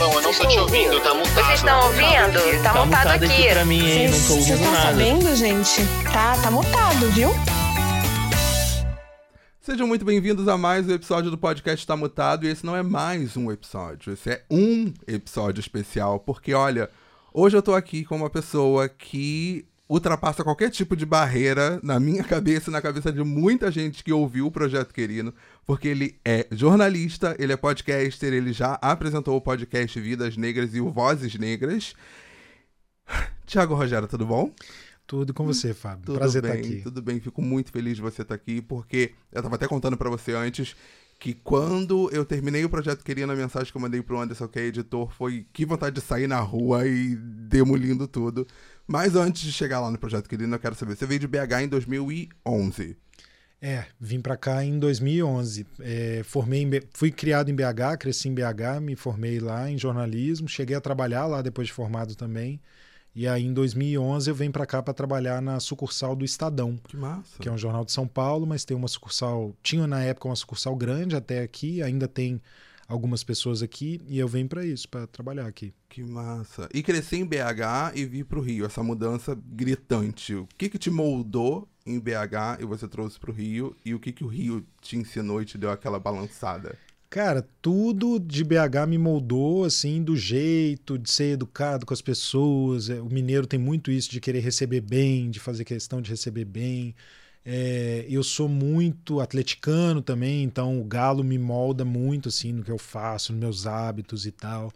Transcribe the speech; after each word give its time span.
Bom, 0.00 0.14
eu 0.14 0.22
não 0.22 0.32
tô 0.32 0.46
te 0.46 0.58
ouvindo, 0.58 0.98
tá 1.02 1.12
mutado. 1.12 1.34
Vocês 1.34 1.58
estão 1.58 1.84
ouvindo? 1.84 2.62
Tá, 2.62 2.72
Tá 2.72 2.86
mutado 2.86 2.86
mutado 2.86 3.22
aqui. 3.22 3.24
aqui 3.26 3.48
pra 3.50 3.64
mim, 3.66 3.86
hein? 3.86 4.08
Não 4.08 4.12
tô 4.18 4.18
Vocês 4.18 4.50
ouvindo 4.50 4.64
estão 4.64 4.82
sabendo, 4.82 5.36
gente? 5.36 5.80
Tá, 6.10 6.38
tá 6.40 6.50
mutado, 6.50 7.10
viu? 7.10 7.28
Sejam 9.60 9.86
muito 9.86 10.02
bem-vindos 10.02 10.48
a 10.48 10.56
mais 10.56 10.88
um 10.88 10.94
episódio 10.94 11.30
do 11.30 11.36
podcast 11.36 11.86
Tá 11.86 11.96
Mutado. 11.98 12.46
E 12.46 12.48
esse 12.48 12.64
não 12.64 12.74
é 12.74 12.82
mais 12.82 13.36
um 13.36 13.52
episódio, 13.52 14.14
esse 14.14 14.30
é 14.30 14.42
um 14.50 14.90
episódio 15.06 15.60
especial, 15.60 16.18
porque 16.18 16.54
olha, 16.54 16.88
hoje 17.30 17.58
eu 17.58 17.62
tô 17.62 17.74
aqui 17.74 18.02
com 18.02 18.16
uma 18.16 18.30
pessoa 18.30 18.88
que 18.88 19.66
ultrapassa 19.90 20.44
qualquer 20.44 20.70
tipo 20.70 20.94
de 20.94 21.04
barreira 21.04 21.80
na 21.82 21.98
minha 21.98 22.22
cabeça 22.24 22.70
e 22.70 22.72
na 22.72 22.80
cabeça 22.80 23.12
de 23.12 23.24
muita 23.24 23.72
gente 23.72 24.04
que 24.04 24.12
ouviu 24.12 24.46
o 24.46 24.50
Projeto 24.50 24.94
Querino, 24.94 25.34
porque 25.66 25.88
ele 25.88 26.20
é 26.24 26.46
jornalista, 26.52 27.34
ele 27.40 27.52
é 27.52 27.56
podcaster, 27.56 28.32
ele 28.32 28.52
já 28.52 28.74
apresentou 28.74 29.36
o 29.36 29.40
podcast 29.40 30.00
Vidas 30.00 30.36
Negras 30.36 30.72
e 30.76 30.80
o 30.80 30.92
Vozes 30.92 31.34
Negras. 31.34 31.94
Tiago 33.44 33.74
Rogério, 33.74 34.06
tudo 34.06 34.24
bom? 34.24 34.54
Tudo 35.08 35.34
com 35.34 35.44
você, 35.44 35.74
Fábio. 35.74 36.06
Tudo 36.06 36.18
Prazer 36.18 36.40
bem, 36.40 36.52
estar 36.52 36.68
aqui. 36.68 36.82
Tudo 36.82 37.02
bem, 37.02 37.18
fico 37.18 37.42
muito 37.42 37.72
feliz 37.72 37.96
de 37.96 38.02
você 38.02 38.22
estar 38.22 38.36
aqui, 38.36 38.62
porque 38.62 39.12
eu 39.32 39.42
tava 39.42 39.56
até 39.56 39.66
contando 39.66 39.96
pra 39.96 40.08
você 40.08 40.34
antes 40.34 40.76
que 41.18 41.34
quando 41.34 42.08
eu 42.12 42.24
terminei 42.24 42.64
o 42.64 42.70
projeto 42.70 43.04
Querendo, 43.04 43.32
a 43.32 43.36
mensagem 43.36 43.70
que 43.70 43.76
eu 43.76 43.82
mandei 43.82 44.00
pro 44.00 44.18
Anderson, 44.18 44.48
que 44.48 44.58
é 44.58 44.66
editor, 44.66 45.12
foi 45.12 45.46
que 45.52 45.66
vontade 45.66 45.96
de 45.96 46.00
sair 46.00 46.26
na 46.26 46.40
rua 46.40 46.86
e 46.86 47.14
demolindo 47.14 48.08
tudo. 48.08 48.46
Mas 48.90 49.14
antes 49.14 49.42
de 49.42 49.52
chegar 49.52 49.78
lá 49.78 49.88
no 49.88 49.96
projeto 49.96 50.28
Querendo, 50.28 50.52
eu 50.52 50.58
quero 50.58 50.74
saber, 50.74 50.96
você 50.96 51.06
veio 51.06 51.20
de 51.20 51.28
BH 51.28 51.62
em 51.62 51.68
2011. 51.68 52.96
É, 53.62 53.84
vim 54.00 54.20
pra 54.20 54.36
cá 54.36 54.64
em 54.64 54.80
2011. 54.80 55.64
É, 55.78 56.22
formei 56.24 56.62
em 56.62 56.70
fui 56.92 57.12
criado 57.12 57.48
em 57.50 57.54
BH, 57.54 57.98
cresci 58.00 58.28
em 58.28 58.34
BH, 58.34 58.80
me 58.82 58.96
formei 58.96 59.38
lá 59.38 59.70
em 59.70 59.78
jornalismo, 59.78 60.48
cheguei 60.48 60.74
a 60.74 60.80
trabalhar 60.80 61.26
lá 61.26 61.40
depois 61.40 61.68
de 61.68 61.72
formado 61.72 62.16
também. 62.16 62.60
E 63.14 63.28
aí 63.28 63.44
em 63.44 63.52
2011 63.52 64.28
eu 64.28 64.34
venho 64.34 64.50
pra 64.50 64.66
cá 64.66 64.82
pra 64.82 64.92
trabalhar 64.92 65.40
na 65.40 65.60
sucursal 65.60 66.16
do 66.16 66.24
Estadão, 66.24 66.76
Que 66.88 66.96
massa. 66.96 67.38
que 67.38 67.48
é 67.48 67.52
um 67.52 67.58
jornal 67.58 67.84
de 67.84 67.92
São 67.92 68.08
Paulo, 68.08 68.44
mas 68.44 68.64
tem 68.64 68.76
uma 68.76 68.88
sucursal, 68.88 69.54
tinha 69.62 69.86
na 69.86 70.02
época 70.02 70.26
uma 70.28 70.36
sucursal 70.36 70.74
grande 70.74 71.14
até 71.14 71.42
aqui, 71.42 71.80
ainda 71.80 72.08
tem 72.08 72.42
algumas 72.90 73.22
pessoas 73.22 73.62
aqui 73.62 74.00
e 74.08 74.18
eu 74.18 74.26
venho 74.26 74.48
pra 74.48 74.66
isso, 74.66 74.88
pra 74.88 75.06
trabalhar 75.06 75.46
aqui. 75.46 75.72
Que 75.88 76.02
massa. 76.02 76.68
E 76.74 76.82
cresci 76.82 77.16
em 77.16 77.24
BH 77.24 77.94
e 77.94 78.04
vi 78.04 78.24
pro 78.24 78.40
Rio, 78.40 78.66
essa 78.66 78.82
mudança 78.82 79.38
gritante. 79.46 80.34
O 80.34 80.48
que 80.58 80.68
que 80.68 80.78
te 80.78 80.90
moldou 80.90 81.68
em 81.86 81.98
BH 82.00 82.60
e 82.60 82.64
você 82.64 82.88
trouxe 82.88 83.18
pro 83.18 83.32
Rio? 83.32 83.76
E 83.84 83.94
o 83.94 84.00
que 84.00 84.12
que 84.12 84.24
o 84.24 84.26
Rio 84.26 84.66
te 84.80 84.96
ensinou 84.96 85.40
e 85.40 85.44
te 85.44 85.56
deu 85.56 85.70
aquela 85.70 86.00
balançada? 86.00 86.76
Cara, 87.08 87.48
tudo 87.60 88.20
de 88.20 88.44
BH 88.44 88.86
me 88.88 88.96
moldou, 88.98 89.64
assim, 89.64 90.02
do 90.02 90.16
jeito 90.16 90.96
de 90.96 91.10
ser 91.10 91.32
educado 91.32 91.84
com 91.84 91.94
as 91.94 92.02
pessoas. 92.02 92.88
É, 92.88 93.00
O 93.00 93.06
mineiro 93.06 93.46
tem 93.46 93.58
muito 93.58 93.90
isso 93.90 94.10
de 94.10 94.20
querer 94.20 94.40
receber 94.40 94.80
bem, 94.80 95.30
de 95.30 95.40
fazer 95.40 95.64
questão 95.64 96.00
de 96.00 96.10
receber 96.10 96.44
bem. 96.44 96.94
É, 97.44 98.04
eu 98.08 98.22
sou 98.22 98.48
muito 98.48 99.20
atleticano 99.20 100.02
também, 100.02 100.42
então 100.42 100.80
o 100.80 100.84
galo 100.84 101.24
me 101.24 101.38
molda 101.38 101.84
muito, 101.84 102.28
assim, 102.28 102.52
no 102.52 102.62
que 102.62 102.70
eu 102.70 102.78
faço, 102.78 103.32
nos 103.32 103.40
meus 103.40 103.66
hábitos 103.66 104.26
e 104.26 104.30
tal. 104.30 104.72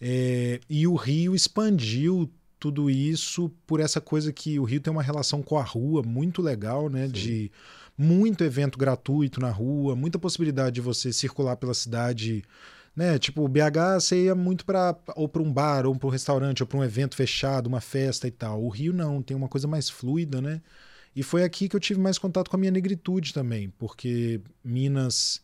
É, 0.00 0.60
e 0.68 0.86
o 0.86 0.94
Rio 0.94 1.34
expandiu 1.34 2.30
tudo 2.58 2.90
isso 2.90 3.50
por 3.66 3.80
essa 3.80 4.00
coisa 4.00 4.32
que 4.32 4.58
o 4.58 4.64
Rio 4.64 4.80
tem 4.80 4.92
uma 4.92 5.02
relação 5.02 5.42
com 5.42 5.56
a 5.58 5.62
rua 5.62 6.02
muito 6.02 6.42
legal, 6.42 6.88
né? 6.88 7.06
Sim. 7.06 7.12
De 7.12 7.52
muito 7.96 8.44
evento 8.44 8.78
gratuito 8.78 9.40
na 9.40 9.50
rua, 9.50 9.96
muita 9.96 10.18
possibilidade 10.18 10.74
de 10.76 10.80
você 10.80 11.12
circular 11.12 11.56
pela 11.56 11.74
cidade, 11.74 12.44
né? 12.94 13.18
Tipo, 13.18 13.44
o 13.44 13.48
BH 13.48 14.00
você 14.00 14.24
ia 14.24 14.34
muito 14.34 14.64
para 14.64 14.96
ou 15.16 15.28
para 15.28 15.42
um 15.42 15.52
bar, 15.52 15.86
ou 15.86 15.94
para 15.96 16.08
um 16.08 16.10
restaurante, 16.10 16.62
ou 16.62 16.66
para 16.66 16.78
um 16.78 16.84
evento 16.84 17.16
fechado, 17.16 17.66
uma 17.66 17.80
festa 17.80 18.26
e 18.26 18.30
tal. 18.30 18.62
O 18.62 18.68
Rio 18.68 18.92
não, 18.92 19.22
tem 19.22 19.36
uma 19.36 19.48
coisa 19.48 19.66
mais 19.68 19.88
fluida, 19.88 20.40
né? 20.40 20.60
E 21.14 21.22
foi 21.22 21.42
aqui 21.42 21.68
que 21.68 21.76
eu 21.76 21.80
tive 21.80 22.00
mais 22.00 22.18
contato 22.18 22.48
com 22.48 22.56
a 22.56 22.58
minha 22.58 22.70
negritude 22.70 23.34
também, 23.34 23.70
porque 23.78 24.40
Minas, 24.62 25.40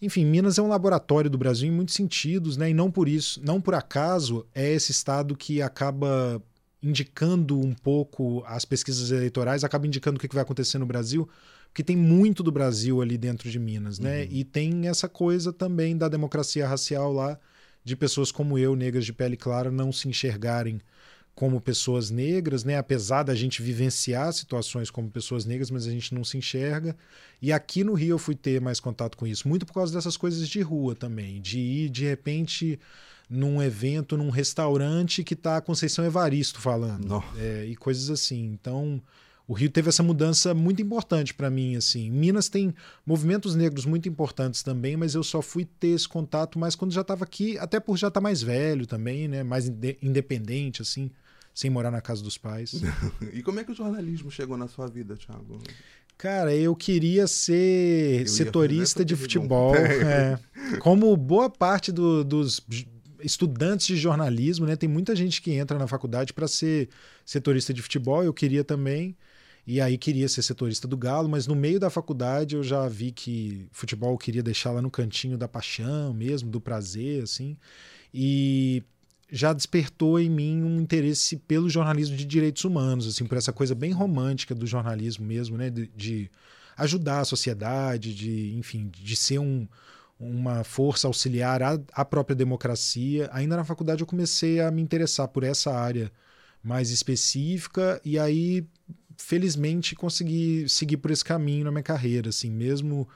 enfim, 0.00 0.24
Minas 0.24 0.58
é 0.58 0.62
um 0.62 0.68
laboratório 0.68 1.30
do 1.30 1.38
Brasil 1.38 1.68
em 1.68 1.72
muitos 1.72 1.94
sentidos, 1.94 2.56
né? 2.56 2.70
E 2.70 2.74
não 2.74 2.90
por 2.90 3.08
isso, 3.08 3.40
não 3.44 3.60
por 3.60 3.74
acaso 3.74 4.46
é 4.54 4.72
esse 4.72 4.92
estado 4.92 5.36
que 5.36 5.60
acaba 5.60 6.42
indicando 6.82 7.58
um 7.60 7.72
pouco 7.72 8.42
as 8.46 8.64
pesquisas 8.64 9.10
eleitorais, 9.10 9.62
acaba 9.62 9.86
indicando 9.86 10.16
o 10.16 10.20
que 10.20 10.34
vai 10.34 10.42
acontecer 10.42 10.78
no 10.78 10.86
Brasil, 10.86 11.28
porque 11.68 11.84
tem 11.84 11.96
muito 11.96 12.42
do 12.42 12.50
Brasil 12.50 13.00
ali 13.00 13.16
dentro 13.16 13.48
de 13.48 13.58
Minas, 13.58 13.98
né? 13.98 14.26
E 14.30 14.44
tem 14.44 14.88
essa 14.88 15.08
coisa 15.08 15.52
também 15.52 15.96
da 15.96 16.08
democracia 16.08 16.66
racial 16.66 17.12
lá, 17.12 17.38
de 17.84 17.96
pessoas 17.96 18.30
como 18.30 18.58
eu, 18.58 18.76
negras 18.76 19.04
de 19.04 19.12
pele 19.12 19.36
clara, 19.36 19.70
não 19.70 19.92
se 19.92 20.08
enxergarem 20.08 20.80
como 21.34 21.60
pessoas 21.60 22.10
negras, 22.10 22.62
né? 22.62 22.76
Apesar 22.76 23.22
da 23.22 23.34
gente 23.34 23.62
vivenciar 23.62 24.32
situações 24.32 24.90
como 24.90 25.10
pessoas 25.10 25.44
negras, 25.44 25.70
mas 25.70 25.86
a 25.86 25.90
gente 25.90 26.14
não 26.14 26.24
se 26.24 26.36
enxerga. 26.36 26.96
E 27.40 27.52
aqui 27.52 27.82
no 27.82 27.94
Rio 27.94 28.14
eu 28.14 28.18
fui 28.18 28.34
ter 28.34 28.60
mais 28.60 28.78
contato 28.78 29.16
com 29.16 29.26
isso, 29.26 29.48
muito 29.48 29.64
por 29.64 29.72
causa 29.72 29.92
dessas 29.94 30.16
coisas 30.16 30.48
de 30.48 30.60
rua 30.60 30.94
também, 30.94 31.40
de 31.40 31.58
ir 31.58 31.88
de 31.88 32.04
repente 32.04 32.78
num 33.28 33.62
evento, 33.62 34.16
num 34.16 34.28
restaurante 34.28 35.24
que 35.24 35.34
tá 35.34 35.56
a 35.56 35.60
Conceição 35.62 36.04
Evaristo 36.04 36.60
falando 36.60 37.24
é, 37.38 37.64
e 37.66 37.74
coisas 37.74 38.10
assim. 38.10 38.44
Então, 38.44 39.00
o 39.48 39.54
Rio 39.54 39.70
teve 39.70 39.88
essa 39.88 40.02
mudança 40.02 40.52
muito 40.52 40.82
importante 40.82 41.32
para 41.32 41.48
mim, 41.48 41.74
assim. 41.74 42.10
Minas 42.10 42.50
tem 42.50 42.74
movimentos 43.06 43.54
negros 43.54 43.86
muito 43.86 44.06
importantes 44.06 44.62
também, 44.62 44.98
mas 44.98 45.14
eu 45.14 45.22
só 45.22 45.40
fui 45.40 45.64
ter 45.64 45.88
esse 45.88 46.06
contato 46.06 46.58
mais 46.58 46.76
quando 46.76 46.92
já 46.92 47.00
estava 47.00 47.24
aqui, 47.24 47.56
até 47.58 47.80
por 47.80 47.96
já 47.96 48.08
estar 48.08 48.20
mais 48.20 48.42
velho 48.42 48.86
também, 48.86 49.26
né? 49.26 49.42
Mais 49.42 49.66
inde- 49.66 49.98
independente, 50.02 50.82
assim, 50.82 51.10
sem 51.54 51.70
morar 51.70 51.90
na 51.90 52.00
casa 52.00 52.22
dos 52.22 52.38
pais. 52.38 52.80
E 53.32 53.42
como 53.42 53.60
é 53.60 53.64
que 53.64 53.72
o 53.72 53.74
jornalismo 53.74 54.30
chegou 54.30 54.56
na 54.56 54.68
sua 54.68 54.86
vida, 54.86 55.16
Thiago? 55.16 55.58
Cara, 56.18 56.54
eu 56.54 56.74
queria 56.76 57.26
ser 57.26 58.20
ia 58.20 58.26
setorista 58.28 59.04
de 59.04 59.16
futebol. 59.16 59.72
pergunta. 59.72 60.06
é. 60.72 60.76
Como 60.78 61.16
boa 61.16 61.50
parte 61.50 61.90
do- 61.90 62.22
dos 62.22 62.60
estudantes 63.20 63.86
de 63.86 63.96
jornalismo, 63.96 64.66
né? 64.66 64.76
Tem 64.76 64.88
muita 64.88 65.14
gente 65.16 65.40
que 65.42 65.52
entra 65.52 65.78
na 65.78 65.86
faculdade 65.86 66.32
para 66.32 66.46
ser 66.48 66.88
setorista 67.24 67.72
de 67.72 67.82
futebol. 67.82 68.22
Eu 68.22 68.32
queria 68.32 68.62
também. 68.64 69.16
E 69.64 69.80
aí 69.80 69.96
queria 69.96 70.28
ser 70.28 70.42
setorista 70.42 70.88
do 70.88 70.96
Galo, 70.96 71.28
mas 71.28 71.46
no 71.46 71.54
meio 71.54 71.78
da 71.78 71.88
faculdade 71.88 72.56
eu 72.56 72.64
já 72.64 72.88
vi 72.88 73.12
que 73.12 73.68
futebol 73.70 74.10
eu 74.12 74.18
queria 74.18 74.42
deixar 74.42 74.72
lá 74.72 74.82
no 74.82 74.90
cantinho 74.90 75.38
da 75.38 75.46
paixão 75.46 76.12
mesmo, 76.12 76.50
do 76.50 76.60
prazer, 76.60 77.22
assim. 77.22 77.56
E 78.12 78.82
já 79.32 79.54
despertou 79.54 80.20
em 80.20 80.28
mim 80.28 80.62
um 80.62 80.78
interesse 80.78 81.38
pelo 81.38 81.70
jornalismo 81.70 82.14
de 82.14 82.26
direitos 82.26 82.66
humanos, 82.66 83.06
assim, 83.06 83.24
por 83.24 83.38
essa 83.38 83.50
coisa 83.50 83.74
bem 83.74 83.90
romântica 83.90 84.54
do 84.54 84.66
jornalismo 84.66 85.24
mesmo, 85.24 85.56
né, 85.56 85.70
de, 85.70 85.86
de 85.96 86.30
ajudar 86.76 87.20
a 87.20 87.24
sociedade, 87.24 88.14
de, 88.14 88.54
enfim, 88.54 88.90
de 88.92 89.16
ser 89.16 89.38
um, 89.38 89.66
uma 90.20 90.62
força 90.62 91.06
auxiliar 91.06 91.62
à, 91.62 91.80
à 91.94 92.04
própria 92.04 92.36
democracia. 92.36 93.30
Ainda 93.32 93.56
na 93.56 93.64
faculdade 93.64 94.02
eu 94.02 94.06
comecei 94.06 94.60
a 94.60 94.70
me 94.70 94.82
interessar 94.82 95.26
por 95.28 95.44
essa 95.44 95.72
área 95.72 96.12
mais 96.62 96.90
específica 96.90 97.98
e 98.04 98.18
aí 98.18 98.66
felizmente 99.16 99.94
consegui 99.94 100.68
seguir 100.68 100.98
por 100.98 101.10
esse 101.10 101.24
caminho 101.24 101.64
na 101.64 101.70
minha 101.70 101.82
carreira, 101.82 102.28
assim, 102.28 102.50
mesmo 102.50 103.08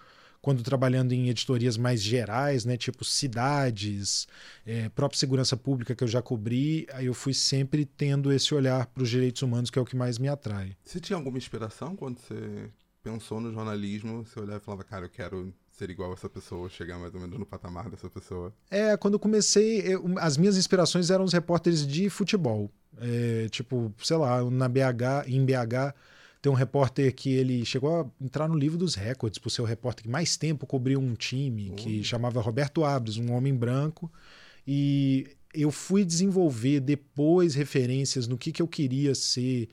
quando 0.46 0.62
trabalhando 0.62 1.10
em 1.12 1.28
editorias 1.28 1.76
mais 1.76 2.00
gerais, 2.00 2.64
né, 2.64 2.76
tipo 2.76 3.04
cidades, 3.04 4.28
é, 4.64 4.88
própria 4.90 5.18
segurança 5.18 5.56
pública 5.56 5.92
que 5.92 6.04
eu 6.04 6.08
já 6.08 6.22
cobri, 6.22 6.86
aí 6.92 7.06
eu 7.06 7.14
fui 7.14 7.34
sempre 7.34 7.84
tendo 7.84 8.32
esse 8.32 8.54
olhar 8.54 8.86
para 8.86 9.02
os 9.02 9.10
direitos 9.10 9.42
humanos 9.42 9.70
que 9.70 9.78
é 9.78 9.82
o 9.82 9.84
que 9.84 9.96
mais 9.96 10.18
me 10.18 10.28
atrai. 10.28 10.76
Você 10.84 11.00
tinha 11.00 11.16
alguma 11.16 11.36
inspiração 11.36 11.96
quando 11.96 12.20
você 12.20 12.70
pensou 13.02 13.40
no 13.40 13.52
jornalismo? 13.52 14.24
Você 14.24 14.38
olhava 14.38 14.58
e 14.58 14.60
falava, 14.64 14.84
cara, 14.84 15.06
eu 15.06 15.10
quero 15.10 15.52
ser 15.72 15.90
igual 15.90 16.10
a 16.10 16.14
essa 16.14 16.28
pessoa, 16.28 16.68
chegar 16.68 16.96
mais 16.96 17.12
ou 17.12 17.20
menos 17.20 17.36
no 17.40 17.44
patamar 17.44 17.90
dessa 17.90 18.08
pessoa. 18.08 18.54
É, 18.70 18.96
quando 18.96 19.14
eu 19.14 19.18
comecei, 19.20 19.80
eu- 19.80 20.14
as 20.18 20.36
minhas 20.36 20.56
inspirações 20.56 21.10
eram 21.10 21.24
os 21.24 21.32
repórteres 21.32 21.84
de 21.84 22.08
futebol. 22.08 22.70
É, 22.98 23.48
tipo, 23.50 23.92
sei 24.00 24.16
lá, 24.16 24.48
na 24.48 24.68
BH, 24.68 25.24
em 25.26 25.44
BH, 25.44 25.92
tem 26.40 26.50
um 26.52 26.54
repórter 26.54 27.14
que 27.14 27.30
ele 27.32 27.64
chegou 27.64 28.00
a 28.00 28.24
entrar 28.24 28.48
no 28.48 28.56
livro 28.56 28.78
dos 28.78 28.94
recordes 28.94 29.38
por 29.38 29.50
ser 29.50 29.62
o 29.62 29.64
repórter 29.64 30.04
que 30.04 30.10
mais 30.10 30.36
tempo 30.36 30.66
cobriu 30.66 31.00
um 31.00 31.14
time, 31.14 31.70
que 31.70 32.04
chamava 32.04 32.40
Roberto 32.40 32.84
Abres, 32.84 33.16
um 33.16 33.32
homem 33.32 33.54
branco. 33.54 34.10
E 34.66 35.28
eu 35.54 35.70
fui 35.70 36.04
desenvolver 36.04 36.80
depois 36.80 37.54
referências 37.54 38.26
no 38.26 38.36
que, 38.36 38.52
que 38.52 38.62
eu 38.62 38.68
queria 38.68 39.14
ser 39.14 39.68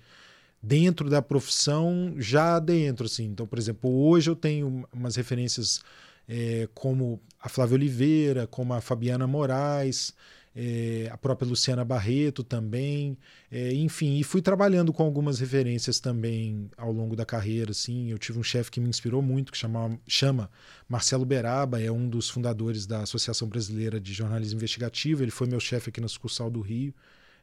dentro 0.62 1.10
da 1.10 1.22
profissão, 1.22 2.16
já 2.18 2.58
dentro, 2.58 3.06
assim. 3.06 3.26
Então, 3.26 3.46
por 3.46 3.60
exemplo, 3.60 3.90
hoje 3.90 4.30
eu 4.30 4.36
tenho 4.36 4.86
umas 4.94 5.18
referências 5.18 5.82
é, 6.28 6.70
como 6.74 7.22
a 7.40 7.50
Flávia 7.50 7.76
Oliveira, 7.76 8.48
como 8.48 8.74
a 8.74 8.80
Fabiana 8.80 9.28
Moraes, 9.28 10.14
é, 10.56 11.10
a 11.12 11.18
própria 11.18 11.48
Luciana 11.48 11.84
Barreto 11.84 12.44
também, 12.44 13.18
é, 13.52 13.74
enfim, 13.74 14.20
e 14.20 14.24
fui 14.24 14.42
trabalhando 14.42 14.94
com 14.94 15.04
algumas 15.04 15.40
referências 15.40 16.00
também 16.00 16.70
ao 16.78 16.92
longo 16.92 17.16
da 17.16 17.26
carreira, 17.26 17.72
assim, 17.72 18.12
eu 18.12 18.20
tive 18.20 18.38
um 18.40 18.44
chefe 18.44 18.70
que 18.70 18.80
me 18.80 18.90
inspirou 18.90 19.22
muito, 19.22 19.52
que 19.52 19.58
chama, 19.58 20.00
chama 20.08 20.50
Marcelo 20.88 21.26
Beraba, 21.26 21.82
é 21.82 21.92
um 21.92 22.08
dos 22.08 22.30
fundadores 22.30 22.86
da 22.86 23.02
Associação 23.02 23.48
Brasileira 23.48 24.00
de 24.00 24.14
Jornalismo 24.14 24.58
Investigativo, 24.58 25.24
ele 25.24 25.32
foi 25.32 25.48
meu 25.48 25.60
chefe 25.60 25.90
aqui 25.90 26.00
na 26.00 26.08
sucursal 26.08 26.52
do 26.52 26.62
Rio, 26.62 26.94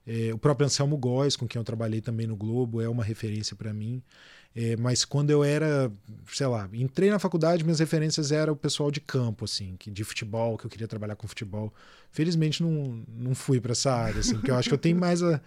é, 0.06 0.32
o 0.32 0.38
próprio 0.38 0.67
Anselmo 0.67 0.97
Góes, 0.97 1.37
com 1.37 1.47
quem 1.47 1.58
eu 1.58 1.64
trabalhei 1.64 2.00
também 2.00 2.26
no 2.26 2.37
Globo, 2.37 2.81
é 2.81 2.88
uma 2.88 3.05
referência 3.05 3.55
para 3.55 3.73
mim. 3.73 4.02
É, 4.55 4.76
mas 4.76 5.05
quando 5.05 5.31
eu 5.31 5.44
era, 5.44 5.93
sei 6.32 6.47
lá, 6.49 6.69
entrei 6.73 7.08
na 7.08 7.20
faculdade, 7.20 7.62
minhas 7.62 7.79
referências 7.79 8.32
eram 8.32 8.55
o 8.55 8.56
pessoal 8.56 8.91
de 8.91 9.00
campo, 9.00 9.44
assim, 9.44 9.76
que, 9.79 9.91
de 9.91 10.02
futebol, 10.02 10.58
que 10.58 10.67
eu 10.67 10.70
queria 10.70 10.88
trabalhar 10.88 11.14
com 11.14 11.29
futebol. 11.29 11.73
Felizmente 12.11 12.61
não, 12.61 13.05
não 13.08 13.35
fui 13.35 13.61
para 13.61 13.73
essa 13.73 13.93
área, 13.93 14.19
assim, 14.19 14.35
porque 14.35 14.50
eu 14.50 14.56
acho 14.56 14.69
que 14.69 14.75
eu 14.75 14.79
tenho 14.79 14.99
mais 14.99 15.23
a 15.23 15.41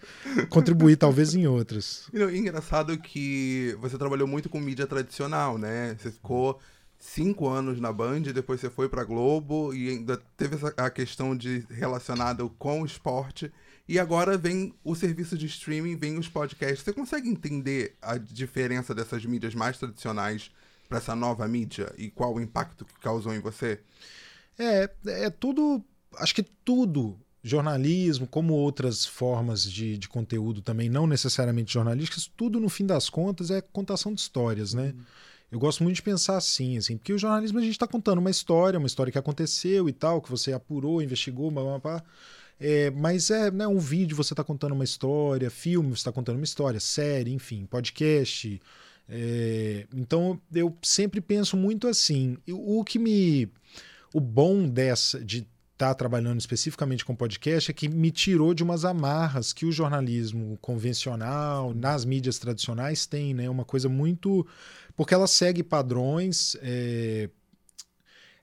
contribuir, 0.50 0.96
talvez, 0.96 1.36
em 1.36 1.46
outras. 1.46 2.08
E, 2.14 2.20
não, 2.20 2.34
engraçado 2.34 2.98
que 2.98 3.76
você 3.82 3.98
trabalhou 3.98 4.28
muito 4.28 4.48
com 4.48 4.60
mídia 4.60 4.88
tradicional, 4.88 5.58
né? 5.58 5.98
Você 6.00 6.10
ficou 6.10 6.62
cinco 7.04 7.50
anos 7.50 7.82
na 7.82 7.92
Band, 7.92 8.22
depois 8.22 8.62
você 8.62 8.70
foi 8.70 8.88
para 8.88 9.04
Globo 9.04 9.74
e 9.74 9.90
ainda 9.90 10.18
teve 10.38 10.56
essa, 10.56 10.74
a 10.78 10.90
questão 10.90 11.36
de 11.36 11.66
relacionada 11.70 12.48
com 12.58 12.82
o 12.82 12.86
esporte. 12.86 13.52
E 13.88 14.00
agora 14.00 14.38
vem 14.38 14.74
o 14.84 14.96
serviço 14.96 15.38
de 15.38 15.46
streaming, 15.46 15.98
vem 15.98 16.18
os 16.18 16.30
podcasts. 16.30 16.82
Você 16.82 16.94
consegue 16.94 17.28
entender 17.28 17.96
a 18.02 18.18
diferença 18.18 18.96
dessas 18.96 19.26
mídias 19.26 19.54
mais 19.54 19.78
tradicionais 19.78 20.50
para 20.88 21.00
essa 21.00 21.14
nova 21.14 21.46
mídia 21.46 21.94
e 21.98 22.10
qual 22.10 22.34
o 22.34 22.42
impacto 22.42 22.86
que 22.86 22.98
causou 23.02 23.34
em 23.34 23.40
você? 23.40 23.82
É, 24.58 24.90
é 25.06 25.30
tudo. 25.30 25.84
Acho 26.18 26.34
que 26.34 26.44
tudo 26.44 27.20
jornalismo, 27.44 28.26
como 28.26 28.54
outras 28.54 29.06
formas 29.06 29.70
de, 29.70 29.98
de 29.98 30.08
conteúdo 30.08 30.62
também, 30.62 30.88
não 30.88 31.06
necessariamente 31.06 31.74
jornalísticas, 31.74 32.32
tudo 32.38 32.62
no 32.62 32.70
fim 32.70 32.86
das 32.86 33.10
contas 33.10 33.52
é 33.52 33.60
contação 33.60 34.14
de 34.14 34.22
histórias, 34.22 34.74
né? 34.74 34.94
Uhum. 34.96 35.04
Eu 35.54 35.60
gosto 35.60 35.84
muito 35.84 35.98
de 35.98 36.02
pensar 36.02 36.36
assim, 36.36 36.78
assim, 36.78 36.98
porque 36.98 37.14
o 37.14 37.18
jornalismo 37.20 37.60
a 37.60 37.62
gente 37.62 37.74
está 37.74 37.86
contando 37.86 38.18
uma 38.18 38.32
história, 38.32 38.80
uma 38.80 38.88
história 38.88 39.12
que 39.12 39.20
aconteceu 39.20 39.88
e 39.88 39.94
tal, 39.94 40.20
que 40.20 40.32
você 40.32 40.52
apurou, 40.52 41.00
investigou, 41.00 41.52
blá, 41.52 41.62
blá, 41.62 41.78
blá. 41.78 42.04
É, 42.60 42.90
mas 42.90 43.30
é 43.30 43.52
né, 43.52 43.68
um 43.68 43.78
vídeo, 43.78 44.18
você 44.18 44.34
está 44.34 44.44
contando 44.44 44.72
uma 44.72 44.84
história, 44.84 45.52
filme, 45.52 45.90
você 45.90 46.00
está 46.00 46.12
contando 46.12 46.38
uma 46.38 46.44
história, 46.44 46.80
série, 46.80 47.32
enfim, 47.32 47.68
podcast. 47.68 48.60
É, 49.08 49.86
então 49.94 50.42
eu 50.52 50.76
sempre 50.82 51.22
penso 51.22 51.56
muito 51.56 51.88
assim. 51.88 52.36
O 52.50 52.84
que 52.84 52.98
me. 52.98 53.48
O 54.12 54.20
bom 54.20 54.68
dessa, 54.68 55.24
de 55.24 55.48
estar 55.74 55.90
tá 55.90 55.94
trabalhando 55.94 56.40
especificamente 56.40 57.04
com 57.04 57.16
podcast 57.16 57.70
é 57.70 57.74
que 57.74 57.90
me 57.90 58.12
tirou 58.12 58.54
de 58.54 58.64
umas 58.64 58.86
amarras 58.86 59.52
que 59.52 59.66
o 59.66 59.72
jornalismo 59.72 60.58
convencional, 60.62 61.74
nas 61.74 62.06
mídias 62.06 62.40
tradicionais, 62.40 63.06
tem, 63.06 63.34
né? 63.34 63.50
Uma 63.50 63.66
coisa 63.66 63.90
muito. 63.90 64.48
Porque 64.96 65.14
ela 65.14 65.28
segue 65.28 65.64
padrões. 65.64 66.56
É, 66.62 67.30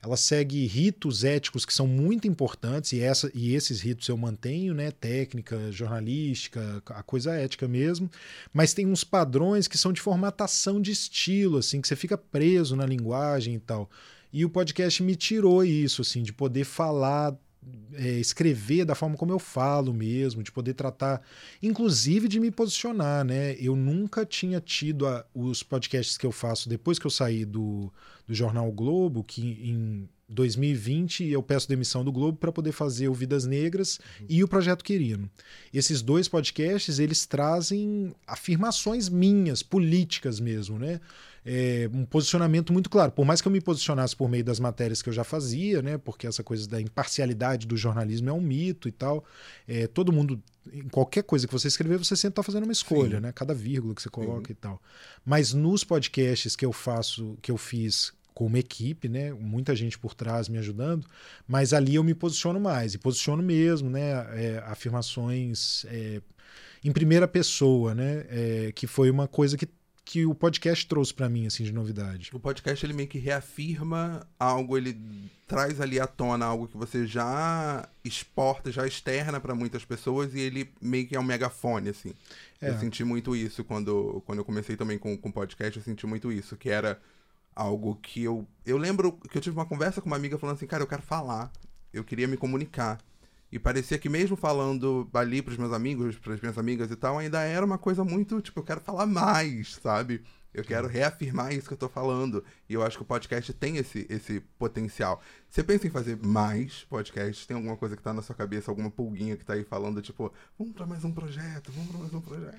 ela 0.02 0.16
segue 0.16 0.66
ritos 0.66 1.24
éticos 1.24 1.66
que 1.66 1.74
são 1.74 1.86
muito 1.86 2.26
importantes 2.26 2.92
e, 2.92 3.00
essa, 3.00 3.30
e 3.34 3.54
esses 3.54 3.82
ritos 3.82 4.08
eu 4.08 4.16
mantenho, 4.16 4.72
né? 4.72 4.90
Técnica, 4.90 5.70
jornalística, 5.70 6.82
a 6.86 7.02
coisa 7.02 7.34
ética 7.34 7.68
mesmo. 7.68 8.10
Mas 8.52 8.72
tem 8.72 8.86
uns 8.86 9.04
padrões 9.04 9.68
que 9.68 9.76
são 9.76 9.92
de 9.92 10.00
formatação 10.00 10.80
de 10.80 10.90
estilo, 10.90 11.58
assim, 11.58 11.82
que 11.82 11.88
você 11.88 11.96
fica 11.96 12.16
preso 12.16 12.74
na 12.74 12.86
linguagem 12.86 13.54
e 13.54 13.60
tal. 13.60 13.90
E 14.32 14.44
o 14.44 14.50
podcast 14.50 15.02
me 15.02 15.16
tirou 15.16 15.64
isso, 15.64 16.02
assim, 16.02 16.22
de 16.22 16.32
poder 16.32 16.64
falar 16.64 17.36
é, 17.92 18.18
escrever 18.18 18.84
da 18.84 18.94
forma 18.94 19.16
como 19.16 19.32
eu 19.32 19.38
falo 19.38 19.92
mesmo, 19.92 20.42
de 20.42 20.50
poder 20.50 20.74
tratar, 20.74 21.20
inclusive 21.62 22.28
de 22.28 22.40
me 22.40 22.50
posicionar, 22.50 23.24
né? 23.24 23.54
Eu 23.58 23.76
nunca 23.76 24.24
tinha 24.24 24.60
tido 24.60 25.06
a, 25.06 25.24
os 25.34 25.62
podcasts 25.62 26.16
que 26.16 26.26
eu 26.26 26.32
faço 26.32 26.68
depois 26.68 26.98
que 26.98 27.06
eu 27.06 27.10
saí 27.10 27.44
do, 27.44 27.92
do 28.26 28.34
jornal 28.34 28.68
o 28.68 28.72
Globo, 28.72 29.24
que 29.24 29.42
em 29.42 30.08
2020 30.28 31.26
eu 31.26 31.42
peço 31.42 31.68
demissão 31.68 32.04
do 32.04 32.12
Globo 32.12 32.38
para 32.38 32.52
poder 32.52 32.72
fazer 32.72 33.08
o 33.08 33.14
Vidas 33.14 33.44
Negras 33.44 33.98
uhum. 34.20 34.26
e 34.28 34.44
o 34.44 34.48
Projeto 34.48 34.84
Quirino. 34.84 35.28
Esses 35.74 36.00
dois 36.00 36.28
podcasts, 36.28 36.98
eles 36.98 37.26
trazem 37.26 38.14
afirmações 38.26 39.08
minhas, 39.08 39.62
políticas 39.62 40.38
mesmo, 40.38 40.78
né? 40.78 41.00
É, 41.44 41.88
um 41.92 42.04
posicionamento 42.04 42.72
muito 42.72 42.90
claro. 42.90 43.12
Por 43.12 43.24
mais 43.24 43.40
que 43.40 43.48
eu 43.48 43.52
me 43.52 43.60
posicionasse 43.60 44.14
por 44.14 44.28
meio 44.28 44.44
das 44.44 44.60
matérias 44.60 45.00
que 45.00 45.08
eu 45.08 45.12
já 45.12 45.24
fazia, 45.24 45.80
né? 45.80 45.98
Porque 45.98 46.26
essa 46.26 46.42
coisa 46.42 46.68
da 46.68 46.80
imparcialidade 46.80 47.66
do 47.66 47.76
jornalismo 47.76 48.28
é 48.28 48.32
um 48.32 48.40
mito 48.40 48.88
e 48.88 48.92
tal. 48.92 49.24
É, 49.66 49.86
todo 49.86 50.12
mundo, 50.12 50.40
em 50.72 50.88
qualquer 50.88 51.22
coisa 51.22 51.46
que 51.46 51.52
você 51.52 51.68
escrever, 51.68 51.98
você 51.98 52.14
sempre 52.14 52.32
está 52.32 52.42
fazendo 52.42 52.64
uma 52.64 52.72
escolha, 52.72 53.16
Sim. 53.16 53.22
né? 53.22 53.32
Cada 53.32 53.54
vírgula 53.54 53.94
que 53.94 54.02
você 54.02 54.10
coloca 54.10 54.48
Sim. 54.48 54.52
e 54.52 54.56
tal. 54.56 54.80
Mas 55.24 55.52
nos 55.52 55.82
podcasts 55.82 56.54
que 56.54 56.64
eu 56.64 56.72
faço, 56.72 57.38
que 57.40 57.50
eu 57.50 57.56
fiz 57.56 58.12
com 58.34 58.46
uma 58.46 58.58
equipe, 58.58 59.08
né? 59.08 59.32
Muita 59.32 59.74
gente 59.74 59.98
por 59.98 60.14
trás 60.14 60.48
me 60.48 60.58
ajudando, 60.58 61.06
mas 61.46 61.72
ali 61.72 61.96
eu 61.96 62.04
me 62.04 62.14
posiciono 62.14 62.60
mais 62.60 62.94
e 62.94 62.98
posiciono 62.98 63.42
mesmo, 63.42 63.88
né? 63.90 64.10
É, 64.32 64.62
afirmações 64.66 65.84
é, 65.88 66.20
em 66.84 66.92
primeira 66.92 67.26
pessoa, 67.26 67.94
né? 67.94 68.24
É, 68.28 68.72
que 68.74 68.86
foi 68.86 69.10
uma 69.10 69.26
coisa 69.26 69.56
que 69.56 69.68
que 70.10 70.26
o 70.26 70.34
podcast 70.34 70.88
trouxe 70.88 71.14
para 71.14 71.28
mim, 71.28 71.46
assim, 71.46 71.62
de 71.62 71.70
novidade? 71.70 72.30
O 72.32 72.40
podcast, 72.40 72.84
ele 72.84 72.92
meio 72.92 73.08
que 73.08 73.16
reafirma 73.16 74.26
algo, 74.40 74.76
ele 74.76 75.00
traz 75.46 75.80
ali 75.80 76.00
à 76.00 76.06
tona 76.08 76.44
algo 76.44 76.66
que 76.66 76.76
você 76.76 77.06
já 77.06 77.88
exporta, 78.04 78.72
já 78.72 78.84
externa 78.84 79.38
para 79.38 79.54
muitas 79.54 79.84
pessoas 79.84 80.34
e 80.34 80.40
ele 80.40 80.68
meio 80.80 81.06
que 81.06 81.14
é 81.14 81.20
um 81.20 81.22
megafone, 81.22 81.90
assim. 81.90 82.12
É. 82.60 82.70
Eu 82.70 82.78
senti 82.80 83.04
muito 83.04 83.36
isso 83.36 83.62
quando, 83.62 84.20
quando 84.26 84.40
eu 84.40 84.44
comecei 84.44 84.76
também 84.76 84.98
com 84.98 85.14
o 85.14 85.32
podcast, 85.32 85.78
eu 85.78 85.84
senti 85.84 86.08
muito 86.08 86.32
isso, 86.32 86.56
que 86.56 86.70
era 86.70 87.00
algo 87.54 87.94
que 87.94 88.24
eu... 88.24 88.44
Eu 88.66 88.78
lembro 88.78 89.12
que 89.12 89.38
eu 89.38 89.42
tive 89.42 89.56
uma 89.56 89.66
conversa 89.66 90.00
com 90.00 90.08
uma 90.08 90.16
amiga 90.16 90.36
falando 90.36 90.56
assim, 90.56 90.66
cara, 90.66 90.82
eu 90.82 90.88
quero 90.88 91.02
falar, 91.02 91.52
eu 91.92 92.02
queria 92.02 92.26
me 92.26 92.36
comunicar. 92.36 92.98
E 93.52 93.58
parecia 93.58 93.98
que 93.98 94.08
mesmo 94.08 94.36
falando 94.36 95.08
ali 95.12 95.42
pros 95.42 95.56
meus 95.56 95.72
amigos, 95.72 96.16
pras 96.16 96.40
minhas 96.40 96.56
amigas 96.56 96.90
e 96.90 96.96
tal, 96.96 97.18
ainda 97.18 97.40
era 97.40 97.66
uma 97.66 97.78
coisa 97.78 98.04
muito, 98.04 98.40
tipo, 98.40 98.60
eu 98.60 98.64
quero 98.64 98.80
falar 98.80 99.06
mais, 99.06 99.74
sabe? 99.82 100.22
Eu 100.52 100.64
quero 100.64 100.88
reafirmar 100.88 101.52
isso 101.52 101.68
que 101.68 101.74
eu 101.74 101.78
tô 101.78 101.88
falando. 101.88 102.44
E 102.68 102.74
eu 102.74 102.82
acho 102.82 102.96
que 102.96 103.02
o 103.02 103.06
podcast 103.06 103.52
tem 103.52 103.76
esse, 103.76 104.04
esse 104.10 104.40
potencial. 104.58 105.22
Você 105.48 105.62
pensa 105.62 105.86
em 105.86 105.90
fazer 105.90 106.18
mais 106.20 106.84
podcasts? 106.88 107.46
Tem 107.46 107.56
alguma 107.56 107.76
coisa 107.76 107.96
que 107.96 108.02
tá 108.02 108.12
na 108.12 108.20
sua 108.20 108.34
cabeça, 108.34 108.70
alguma 108.70 108.90
pulguinha 108.90 109.36
que 109.36 109.44
tá 109.44 109.52
aí 109.52 109.62
falando, 109.62 110.02
tipo, 110.02 110.32
vamos 110.58 110.74
para 110.74 110.86
mais 110.86 111.04
um 111.04 111.12
projeto, 111.12 111.70
vamos 111.70 111.90
para 111.90 112.00
mais 112.00 112.12
um 112.12 112.20
projeto? 112.20 112.56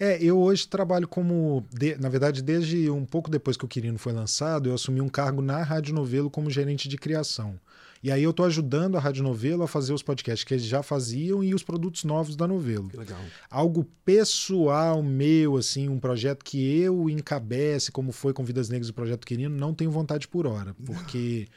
É, 0.00 0.22
eu 0.22 0.38
hoje 0.38 0.66
trabalho 0.66 1.06
como. 1.06 1.66
De, 1.70 1.96
na 1.96 2.08
verdade, 2.08 2.42
desde 2.42 2.88
um 2.90 3.04
pouco 3.04 3.30
depois 3.30 3.58
que 3.58 3.64
o 3.64 3.68
Quirino 3.68 3.98
foi 3.98 4.14
lançado, 4.14 4.70
eu 4.70 4.74
assumi 4.74 5.02
um 5.02 5.08
cargo 5.08 5.42
na 5.42 5.62
Rádio 5.62 5.94
Novelo 5.94 6.30
como 6.30 6.50
gerente 6.50 6.88
de 6.88 6.96
criação. 6.96 7.60
E 8.04 8.12
aí 8.12 8.22
eu 8.22 8.32
estou 8.32 8.44
ajudando 8.44 8.98
a 8.98 9.00
Rádio 9.00 9.22
Novelo 9.22 9.62
a 9.62 9.66
fazer 9.66 9.94
os 9.94 10.02
podcasts 10.02 10.44
que 10.44 10.52
eles 10.52 10.66
já 10.66 10.82
faziam 10.82 11.42
e 11.42 11.54
os 11.54 11.62
produtos 11.62 12.04
novos 12.04 12.36
da 12.36 12.46
Novelo. 12.46 12.90
Que 12.90 12.98
legal. 12.98 13.18
Algo 13.50 13.82
pessoal 14.04 15.02
meu, 15.02 15.56
assim, 15.56 15.88
um 15.88 15.98
projeto 15.98 16.44
que 16.44 16.82
eu 16.82 17.08
encabece, 17.08 17.90
como 17.90 18.12
foi 18.12 18.34
com 18.34 18.44
Vidas 18.44 18.68
Negras 18.68 18.88
e 18.88 18.90
o 18.90 18.94
Projeto 18.94 19.26
Querino, 19.26 19.56
não 19.56 19.72
tenho 19.72 19.90
vontade 19.90 20.28
por 20.28 20.46
hora, 20.46 20.76
porque 20.84 21.48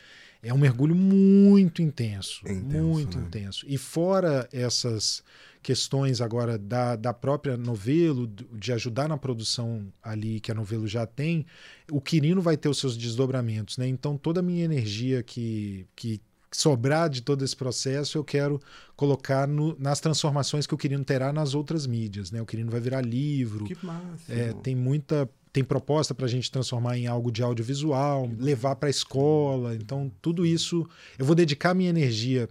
é 0.41 0.53
um 0.53 0.57
mergulho 0.57 0.95
muito 0.95 1.81
intenso, 1.81 2.39
é 2.45 2.53
intenso 2.53 2.81
muito 2.81 3.17
né? 3.17 3.25
intenso. 3.25 3.65
E 3.67 3.77
fora 3.77 4.47
essas 4.53 5.21
questões 5.61 6.21
agora 6.21 6.57
da, 6.57 6.95
da 6.95 7.13
própria 7.13 7.57
Novelo, 7.57 8.25
de 8.25 8.71
ajudar 8.71 9.09
na 9.09 9.17
produção 9.17 9.91
ali 10.01 10.39
que 10.39 10.49
a 10.49 10.55
Novelo 10.55 10.87
já 10.87 11.05
tem, 11.05 11.45
o 11.91 11.99
Quirino 11.99 12.41
vai 12.41 12.55
ter 12.55 12.69
os 12.69 12.79
seus 12.79 12.95
desdobramentos, 12.95 13.77
né? 13.77 13.85
Então 13.85 14.17
toda 14.17 14.39
a 14.39 14.43
minha 14.43 14.63
energia 14.63 15.21
que, 15.21 15.85
que 15.93 16.21
sobrar 16.57 17.07
de 17.07 17.21
todo 17.21 17.45
esse 17.45 17.55
processo, 17.55 18.17
eu 18.17 18.23
quero 18.23 18.59
colocar 18.95 19.47
no, 19.47 19.77
nas 19.77 19.99
transformações 19.99 20.65
que 20.65 20.73
o 20.73 20.77
Quirino 20.77 21.05
terá 21.05 21.31
nas 21.31 21.53
outras 21.53 21.85
mídias. 21.85 22.31
Né? 22.31 22.41
O 22.41 22.47
Quirino 22.47 22.71
vai 22.71 22.79
virar 22.79 23.01
livro. 23.01 23.65
Que 23.65 23.77
massa. 23.85 24.33
É, 24.33 24.53
tem 24.53 24.75
muita 24.75 25.29
tem 25.51 25.63
proposta 25.63 26.13
para 26.13 26.25
a 26.25 26.29
gente 26.29 26.51
transformar 26.51 26.97
em 26.97 27.07
algo 27.07 27.31
de 27.31 27.41
audiovisual, 27.41 28.29
levar 28.37 28.75
para 28.75 28.89
a 28.89 28.89
escola. 28.89 29.75
Então, 29.75 30.11
tudo 30.21 30.45
isso 30.45 30.87
eu 31.17 31.25
vou 31.25 31.35
dedicar 31.35 31.73
minha 31.73 31.89
energia, 31.89 32.47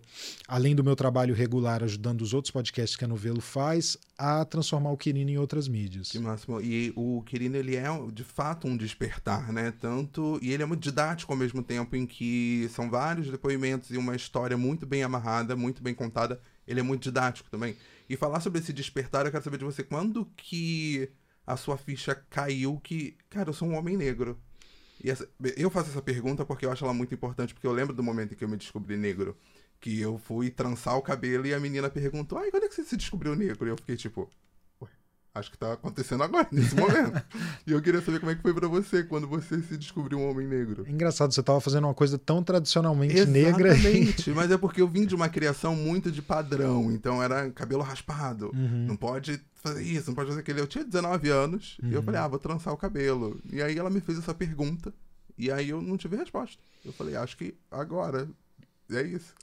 além 0.49 0.75
do 0.75 0.83
meu 0.83 0.97
trabalho 0.97 1.35
regular 1.35 1.83
ajudando 1.83 2.23
os 2.23 2.35
outros 2.35 2.50
podcasts 2.50 2.97
que 2.97 3.05
a 3.05 3.09
Novelo 3.09 3.41
faz, 3.41 3.97
a 4.19 4.45
transformar 4.45 4.91
o 4.91 4.97
Quirino 4.97 5.31
em 5.31 5.38
outras 5.38 5.69
mídias. 5.69 6.11
Que 6.11 6.19
máximo. 6.19 6.61
E 6.61 6.93
o 6.97 7.23
Quirino, 7.23 7.57
ele 7.57 7.76
é 7.76 7.87
de 8.12 8.25
fato 8.25 8.67
um 8.67 8.76
despertar, 8.76 9.53
né? 9.53 9.73
Tanto. 9.79 10.38
E 10.43 10.53
ele 10.53 10.62
é 10.62 10.67
muito 10.67 10.83
didático 10.83 11.33
ao 11.33 11.38
mesmo 11.38 11.62
tempo, 11.62 11.95
em 11.97 12.07
que 12.07 12.69
são 12.73 12.91
vários 12.91 13.31
depoimentos 13.31 13.91
e 13.91 13.97
uma 13.97 14.17
história 14.17 14.57
muito 14.57 14.87
bem 14.87 15.03
amarrada, 15.03 15.55
muito 15.55 15.83
bem 15.83 15.95
contada. 15.95 16.41
Ele 16.67 16.81
é 16.81 16.83
muito 16.83 17.05
didático 17.05 17.49
também. 17.50 17.76
E 18.09 18.17
falar 18.17 18.41
sobre 18.41 18.61
esse 18.61 18.73
despertar, 18.73 19.26
eu 19.26 19.33
quero 19.33 19.45
saber 19.45 19.59
de 19.59 19.65
você 19.65 19.83
quando 19.83 20.26
que 20.37 21.11
a 21.47 21.57
sua 21.57 21.76
ficha 21.76 22.15
caiu 22.29 22.81
que, 22.81 23.17
cara, 23.31 23.50
eu 23.50 23.55
sou 23.55 23.69
um 23.69 23.76
homem 23.76 23.97
negro. 23.97 24.38
E 25.03 25.11
essa, 25.11 25.29
eu 25.57 25.71
faço 25.71 25.91
essa 25.91 26.03
pergunta 26.03 26.45
porque 26.45 26.67
eu 26.67 26.73
acho 26.73 26.85
ela 26.85 26.95
muito 26.95 27.15
importante, 27.15 27.55
porque 27.55 27.67
eu 27.67 27.73
lembro 27.73 27.95
do 27.95 28.03
momento 28.03 28.33
em 28.33 28.37
que 28.37 28.45
eu 28.45 28.49
me 28.49 28.57
descobri 28.57 28.97
negro. 28.97 29.37
Que 29.79 30.00
eu 30.00 30.19
fui 30.19 30.50
trançar 30.50 30.97
o 30.97 31.03
cabelo 31.03 31.47
e 31.47 31.55
a 31.55 31.61
menina 31.61 31.91
perguntou: 31.91 32.38
Ai, 32.38 32.50
quando 32.50 32.65
é 32.65 32.69
que 32.69 32.75
você 32.75 32.83
se 32.83 32.97
descobriu 32.97 33.37
negro? 33.37 33.69
E 33.69 33.71
eu 33.71 33.76
fiquei 33.76 33.97
tipo. 33.97 34.31
"Ué, 35.37 35.40
Acho 35.40 35.50
que 35.50 35.59
tá 35.59 35.73
acontecendo 35.75 36.23
agora, 36.23 36.47
nesse 36.50 36.75
momento. 36.75 37.23
e 37.66 37.73
eu 37.73 37.83
queria 37.83 38.00
saber 38.00 38.19
como 38.21 38.33
é 38.33 38.35
que 38.35 38.43
foi 38.43 38.55
pra 38.55 38.66
você 38.69 39.02
quando 39.05 39.26
você 39.28 39.61
se 39.62 39.76
descobriu 39.76 40.19
um 40.19 40.31
homem 40.31 40.47
negro. 40.47 40.85
Engraçado, 40.88 41.33
você 41.33 41.43
tava 41.43 41.61
fazendo 41.61 41.85
uma 41.85 41.95
coisa 41.95 42.19
tão 42.19 42.43
tradicionalmente 42.43 43.25
negra. 43.26 43.71
Exatamente, 43.76 44.31
mas 44.31 44.50
é 44.50 44.57
porque 44.59 44.81
eu 44.81 44.88
vim 44.88 45.05
de 45.07 45.14
uma 45.14 45.28
criação 45.28 45.75
muito 45.76 46.11
de 46.11 46.23
padrão, 46.23 46.90
então 46.90 47.23
era 47.23 47.50
cabelo 47.50 47.83
raspado. 47.83 48.50
Uhum. 48.55 48.87
Não 48.88 48.97
pode 48.97 49.40
fazer 49.57 49.83
isso, 49.83 50.09
não 50.09 50.14
pode 50.14 50.28
fazer 50.28 50.40
aquilo. 50.40 50.59
Eu 50.61 50.66
tinha 50.66 50.85
19 50.85 51.28
anos 51.28 51.76
e 51.83 51.93
eu 51.93 51.99
Uhum. 52.00 52.05
falei, 52.05 52.21
ah, 52.21 52.28
vou 52.28 52.38
trançar 52.38 52.73
o 52.73 52.76
cabelo. 52.76 53.40
E 53.52 53.61
aí 53.61 53.76
ela 53.78 53.90
me 53.90 54.00
fez 54.00 54.19
essa 54.19 54.33
pergunta 54.35 54.93
e 55.37 55.50
aí 55.50 55.69
eu 55.69 55.83
não 55.83 55.97
tive 55.97 56.16
resposta. 56.16 56.62
Eu 56.85 56.93
falei, 56.93 57.16
acho 57.16 57.37
que 57.37 57.55
agora 57.71 58.28
é 58.90 59.02
isso. 59.02 59.35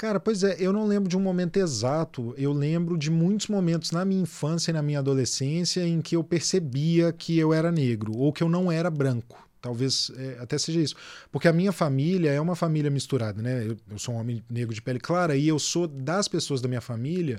Cara, 0.00 0.18
pois 0.18 0.42
é, 0.42 0.56
eu 0.58 0.72
não 0.72 0.86
lembro 0.86 1.10
de 1.10 1.14
um 1.14 1.20
momento 1.20 1.58
exato. 1.58 2.34
Eu 2.38 2.54
lembro 2.54 2.96
de 2.96 3.10
muitos 3.10 3.48
momentos 3.48 3.90
na 3.90 4.02
minha 4.02 4.22
infância 4.22 4.70
e 4.70 4.72
na 4.72 4.80
minha 4.80 4.98
adolescência 4.98 5.86
em 5.86 6.00
que 6.00 6.16
eu 6.16 6.24
percebia 6.24 7.12
que 7.12 7.38
eu 7.38 7.52
era 7.52 7.70
negro 7.70 8.16
ou 8.16 8.32
que 8.32 8.42
eu 8.42 8.48
não 8.48 8.72
era 8.72 8.88
branco. 8.88 9.46
Talvez 9.60 10.10
é, 10.16 10.38
até 10.40 10.56
seja 10.56 10.80
isso. 10.80 10.96
Porque 11.30 11.46
a 11.46 11.52
minha 11.52 11.70
família 11.70 12.30
é 12.30 12.40
uma 12.40 12.56
família 12.56 12.90
misturada, 12.90 13.42
né? 13.42 13.66
Eu, 13.66 13.76
eu 13.90 13.98
sou 13.98 14.14
um 14.14 14.18
homem 14.18 14.42
negro 14.48 14.74
de 14.74 14.80
pele 14.80 14.98
clara 14.98 15.36
e 15.36 15.46
eu 15.46 15.58
sou 15.58 15.86
das 15.86 16.26
pessoas 16.26 16.62
da 16.62 16.68
minha 16.68 16.80
família 16.80 17.38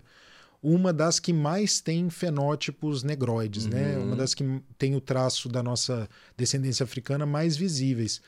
uma 0.61 0.93
das 0.93 1.19
que 1.19 1.33
mais 1.33 1.81
tem 1.81 2.11
fenótipos 2.11 3.01
negroides, 3.01 3.65
né? 3.65 3.97
Uhum. 3.97 4.03
Uma 4.03 4.15
das 4.15 4.35
que 4.35 4.61
tem 4.77 4.95
o 4.95 5.01
traço 5.01 5.49
da 5.49 5.63
nossa 5.63 6.07
descendência 6.37 6.83
africana 6.83 7.25
mais 7.25 7.57
visíveis. 7.57 8.21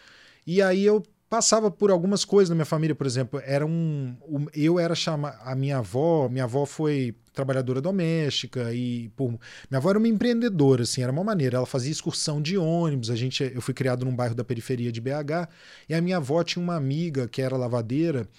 E 0.48 0.60
aí 0.60 0.84
eu 0.84 1.04
passava 1.34 1.72
por 1.72 1.90
algumas 1.90 2.24
coisas 2.24 2.50
na 2.50 2.56
minha 2.56 2.64
família, 2.66 2.94
por 2.94 3.08
exemplo, 3.08 3.42
era 3.44 3.66
um, 3.66 4.16
um- 4.30 4.46
eu 4.54 4.78
era 4.78 4.94
chama 4.94 5.30
a 5.44 5.56
minha 5.56 5.80
avó, 5.80 6.30
minha 6.30 6.44
avó 6.44 6.64
foi 6.64 7.16
trabalhadora 7.34 7.82
doméstica 7.82 8.72
e 8.72 9.10
por, 9.16 9.30
minha 9.30 9.80
avó 9.80 9.90
era 9.90 9.98
uma 9.98 10.08
empreendedora, 10.08 10.84
assim, 10.84 11.02
era 11.02 11.12
uma 11.12 11.24
maneira, 11.24 11.58
ela 11.58 11.66
fazia 11.66 11.92
excursão 11.92 12.40
de 12.40 12.56
ônibus, 12.56 13.10
a 13.10 13.16
gente, 13.16 13.52
eu 13.52 13.62
fui 13.64 13.74
criado 13.74 14.06
num 14.06 14.16
bairro 14.16 14.36
da 14.36 14.44
periferia 14.44 14.92
de 14.92 15.02
BH, 15.02 15.50
e 15.90 15.96
a 15.96 16.02
minha 16.04 16.18
avó 16.18 16.44
tinha 16.44 16.62
uma 16.62 16.76
amiga 16.76 17.28
que 17.28 17.42
era 17.42 17.58
lavadeira, 17.58 18.30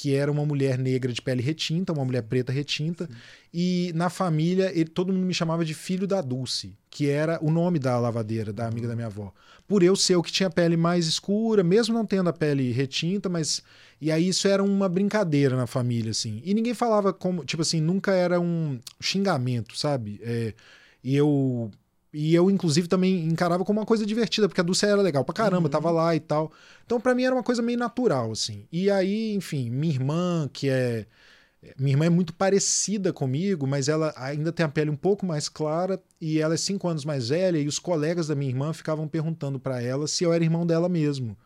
que 0.00 0.14
era 0.14 0.30
uma 0.30 0.46
mulher 0.46 0.78
negra 0.78 1.12
de 1.12 1.20
pele 1.20 1.42
retinta, 1.42 1.92
uma 1.92 2.04
mulher 2.04 2.22
preta 2.22 2.52
retinta, 2.52 3.08
e 3.52 3.90
na 3.96 4.08
família 4.08 4.70
ele, 4.72 4.88
todo 4.88 5.12
mundo 5.12 5.26
me 5.26 5.34
chamava 5.34 5.64
de 5.64 5.74
filho 5.74 6.06
da 6.06 6.20
Dulce, 6.20 6.72
que 6.88 7.08
era 7.08 7.36
o 7.42 7.50
nome 7.50 7.80
da 7.80 7.98
lavadeira, 7.98 8.52
da 8.52 8.68
amiga 8.68 8.86
da 8.86 8.94
minha 8.94 9.08
avó. 9.08 9.34
Por 9.66 9.82
eu 9.82 9.96
ser 9.96 10.14
o 10.14 10.22
que 10.22 10.30
tinha 10.30 10.48
pele 10.48 10.76
mais 10.76 11.08
escura, 11.08 11.64
mesmo 11.64 11.92
não 11.94 12.06
tendo 12.06 12.30
a 12.30 12.32
pele 12.32 12.70
retinta, 12.70 13.28
mas. 13.28 13.60
E 14.00 14.12
aí 14.12 14.28
isso 14.28 14.46
era 14.46 14.62
uma 14.62 14.88
brincadeira 14.88 15.56
na 15.56 15.66
família, 15.66 16.12
assim. 16.12 16.40
E 16.44 16.54
ninguém 16.54 16.74
falava 16.74 17.12
como. 17.12 17.44
Tipo 17.44 17.62
assim, 17.62 17.80
nunca 17.80 18.12
era 18.12 18.40
um 18.40 18.78
xingamento, 19.00 19.76
sabe? 19.76 20.20
É, 20.22 20.54
e 21.02 21.16
eu. 21.16 21.72
E 22.12 22.34
eu, 22.34 22.50
inclusive, 22.50 22.88
também 22.88 23.24
encarava 23.26 23.64
como 23.64 23.80
uma 23.80 23.86
coisa 23.86 24.06
divertida, 24.06 24.48
porque 24.48 24.60
a 24.60 24.64
Dulce 24.64 24.86
era 24.86 25.00
legal 25.02 25.24
pra 25.24 25.34
caramba, 25.34 25.68
tava 25.68 25.90
lá 25.90 26.16
e 26.16 26.20
tal. 26.20 26.50
Então, 26.86 27.00
pra 27.00 27.14
mim, 27.14 27.24
era 27.24 27.34
uma 27.34 27.42
coisa 27.42 27.60
meio 27.60 27.78
natural, 27.78 28.32
assim. 28.32 28.66
E 28.72 28.90
aí, 28.90 29.34
enfim, 29.34 29.70
minha 29.70 29.92
irmã, 29.92 30.48
que 30.52 30.68
é. 30.68 31.06
Minha 31.76 31.94
irmã 31.94 32.06
é 32.06 32.10
muito 32.10 32.32
parecida 32.32 33.12
comigo, 33.12 33.66
mas 33.66 33.88
ela 33.88 34.14
ainda 34.16 34.52
tem 34.52 34.64
a 34.64 34.68
pele 34.68 34.90
um 34.90 34.96
pouco 34.96 35.26
mais 35.26 35.48
clara 35.48 36.00
e 36.20 36.38
ela 36.40 36.54
é 36.54 36.56
cinco 36.56 36.86
anos 36.88 37.04
mais 37.04 37.30
velha. 37.30 37.58
E 37.58 37.66
os 37.66 37.80
colegas 37.80 38.28
da 38.28 38.34
minha 38.36 38.50
irmã 38.50 38.72
ficavam 38.72 39.08
perguntando 39.08 39.58
pra 39.58 39.82
ela 39.82 40.06
se 40.06 40.22
eu 40.22 40.32
era 40.32 40.44
irmão 40.44 40.64
dela 40.64 40.88
mesmo, 40.88 41.36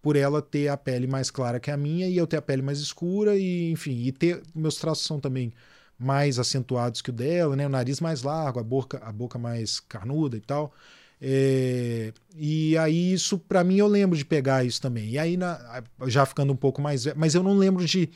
por 0.00 0.16
ela 0.16 0.40
ter 0.40 0.68
a 0.68 0.76
pele 0.76 1.06
mais 1.06 1.30
clara 1.30 1.60
que 1.60 1.70
a 1.70 1.76
minha 1.76 2.08
e 2.08 2.16
eu 2.16 2.26
ter 2.26 2.38
a 2.38 2.42
pele 2.42 2.62
mais 2.62 2.78
escura 2.78 3.36
e 3.36 3.70
enfim, 3.70 4.04
e 4.04 4.10
ter 4.12 4.42
meus 4.54 4.76
traços 4.76 5.04
são 5.04 5.20
também 5.20 5.52
mais 5.98 6.38
acentuados 6.38 7.02
que 7.02 7.10
o 7.10 7.12
dela, 7.12 7.56
né? 7.56 7.66
O 7.66 7.70
nariz 7.70 8.00
mais 8.00 8.22
largo, 8.22 8.60
a 8.60 8.62
boca, 8.62 8.98
a 9.02 9.10
boca 9.12 9.38
mais 9.38 9.80
carnuda 9.80 10.36
e 10.36 10.40
tal. 10.40 10.72
É, 11.20 12.12
e 12.36 12.78
aí 12.78 13.12
isso 13.12 13.38
pra 13.38 13.64
mim 13.64 13.76
eu 13.78 13.88
lembro 13.88 14.16
de 14.16 14.24
pegar 14.24 14.64
isso 14.64 14.80
também. 14.80 15.10
E 15.10 15.18
aí 15.18 15.36
na- 15.36 15.82
já 16.06 16.24
ficando 16.24 16.52
um 16.52 16.56
pouco 16.56 16.80
mais, 16.80 17.04
velho, 17.04 17.16
mas 17.18 17.34
eu 17.34 17.42
não 17.42 17.56
lembro 17.56 17.84
de 17.84 18.08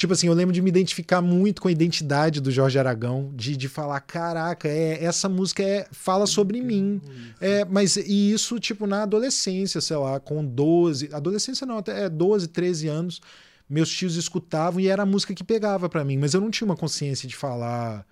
Tipo 0.00 0.12
assim, 0.12 0.28
eu 0.28 0.32
lembro 0.32 0.54
de 0.54 0.62
me 0.62 0.68
identificar 0.70 1.20
muito 1.20 1.60
com 1.60 1.66
a 1.66 1.72
identidade 1.72 2.40
do 2.40 2.52
Jorge 2.52 2.78
Aragão, 2.78 3.32
de, 3.34 3.56
de 3.56 3.66
falar, 3.68 3.98
caraca, 3.98 4.68
é, 4.68 5.02
essa 5.02 5.28
música 5.28 5.60
é, 5.60 5.88
fala 5.90 6.24
sobre 6.24 6.62
mim. 6.62 7.00
É, 7.40 7.64
mas 7.64 7.96
e 7.96 8.30
isso, 8.32 8.60
tipo, 8.60 8.86
na 8.86 9.02
adolescência, 9.02 9.80
sei 9.80 9.96
lá, 9.96 10.20
com 10.20 10.44
12, 10.44 11.10
adolescência 11.12 11.66
não, 11.66 11.78
até 11.78 12.04
é 12.04 12.08
12, 12.08 12.46
13 12.46 12.86
anos, 12.86 13.20
meus 13.68 13.90
tios 13.90 14.16
escutavam 14.16 14.80
e 14.80 14.88
era 14.88 15.02
a 15.02 15.06
música 15.06 15.34
que 15.34 15.44
pegava 15.44 15.88
pra 15.88 16.04
mim, 16.04 16.16
mas 16.18 16.34
eu 16.34 16.40
não 16.40 16.50
tinha 16.50 16.66
uma 16.66 16.76
consciência 16.76 17.28
de 17.28 17.36
falar 17.36 18.06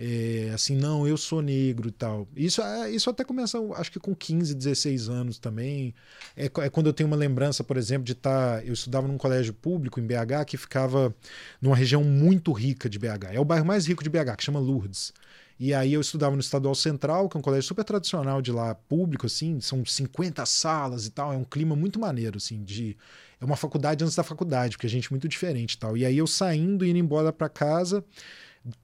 é, 0.00 0.52
assim, 0.54 0.76
não, 0.76 1.08
eu 1.08 1.16
sou 1.16 1.42
negro 1.42 1.88
e 1.88 1.90
tal. 1.90 2.28
Isso, 2.36 2.62
é, 2.62 2.88
isso 2.88 3.10
até 3.10 3.24
começa, 3.24 3.58
acho 3.74 3.90
que 3.90 3.98
com 3.98 4.14
15, 4.14 4.54
16 4.54 5.08
anos 5.08 5.38
também. 5.40 5.92
É, 6.36 6.44
é 6.46 6.70
quando 6.70 6.86
eu 6.86 6.92
tenho 6.92 7.08
uma 7.08 7.16
lembrança, 7.16 7.64
por 7.64 7.76
exemplo, 7.76 8.04
de 8.04 8.12
estar. 8.12 8.64
eu 8.64 8.72
estudava 8.72 9.08
num 9.08 9.18
colégio 9.18 9.52
público 9.52 9.98
em 9.98 10.06
BH 10.06 10.44
que 10.46 10.56
ficava 10.56 11.12
numa 11.60 11.74
região 11.74 12.04
muito 12.04 12.52
rica 12.52 12.88
de 12.88 12.96
BH. 12.96 13.32
É 13.32 13.40
o 13.40 13.44
bairro 13.44 13.66
mais 13.66 13.86
rico 13.86 14.04
de 14.04 14.08
BH, 14.08 14.36
que 14.36 14.44
chama 14.44 14.60
Lourdes. 14.60 15.12
E 15.58 15.74
aí 15.74 15.92
eu 15.92 16.00
estudava 16.00 16.36
no 16.36 16.40
Estadual 16.40 16.74
Central, 16.74 17.28
que 17.28 17.36
é 17.36 17.40
um 17.40 17.42
colégio 17.42 17.66
super 17.66 17.84
tradicional 17.84 18.40
de 18.40 18.52
lá, 18.52 18.74
público, 18.76 19.26
assim, 19.26 19.60
são 19.60 19.84
50 19.84 20.46
salas 20.46 21.04
e 21.06 21.10
tal, 21.10 21.32
é 21.32 21.36
um 21.36 21.44
clima 21.44 21.74
muito 21.74 21.98
maneiro, 21.98 22.36
assim, 22.36 22.62
de... 22.62 22.96
É 23.40 23.44
uma 23.44 23.56
faculdade 23.56 24.02
antes 24.04 24.16
da 24.16 24.22
faculdade, 24.24 24.76
porque 24.76 24.86
a 24.86 24.90
gente 24.90 25.06
é 25.06 25.10
muito 25.10 25.28
diferente 25.28 25.72
e 25.74 25.78
tal. 25.78 25.96
E 25.96 26.04
aí 26.04 26.18
eu 26.18 26.26
saindo, 26.26 26.84
indo 26.84 26.98
embora 26.98 27.32
para 27.32 27.48
casa, 27.48 28.04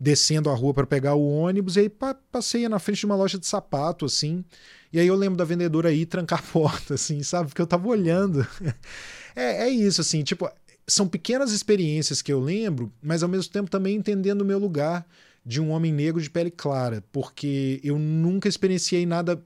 descendo 0.00 0.48
a 0.50 0.54
rua 0.54 0.72
para 0.72 0.86
pegar 0.86 1.14
o 1.14 1.28
ônibus, 1.28 1.76
e 1.76 1.80
aí 1.80 1.88
pa- 1.88 2.14
passei 2.32 2.68
na 2.68 2.78
frente 2.78 3.00
de 3.00 3.06
uma 3.06 3.16
loja 3.16 3.38
de 3.38 3.46
sapato, 3.46 4.04
assim, 4.04 4.44
e 4.92 4.98
aí 4.98 5.06
eu 5.06 5.14
lembro 5.16 5.36
da 5.36 5.44
vendedora 5.44 5.88
aí 5.88 6.06
trancar 6.06 6.38
a 6.40 6.52
porta, 6.52 6.94
assim, 6.94 7.22
sabe? 7.22 7.48
Porque 7.48 7.62
eu 7.62 7.66
tava 7.66 7.86
olhando. 7.88 8.46
é, 9.34 9.64
é 9.64 9.68
isso, 9.68 10.00
assim, 10.00 10.22
tipo, 10.22 10.48
são 10.86 11.08
pequenas 11.08 11.52
experiências 11.52 12.22
que 12.22 12.32
eu 12.32 12.40
lembro, 12.40 12.92
mas 13.02 13.22
ao 13.22 13.28
mesmo 13.28 13.52
tempo 13.52 13.70
também 13.70 13.96
entendendo 13.96 14.42
o 14.42 14.44
meu 14.44 14.58
lugar 14.58 15.06
de 15.44 15.60
um 15.60 15.70
homem 15.70 15.92
negro 15.92 16.20
de 16.22 16.30
pele 16.30 16.50
clara, 16.50 17.02
porque 17.12 17.80
eu 17.84 17.98
nunca 17.98 18.48
experienciei 18.48 19.04
nada 19.04 19.42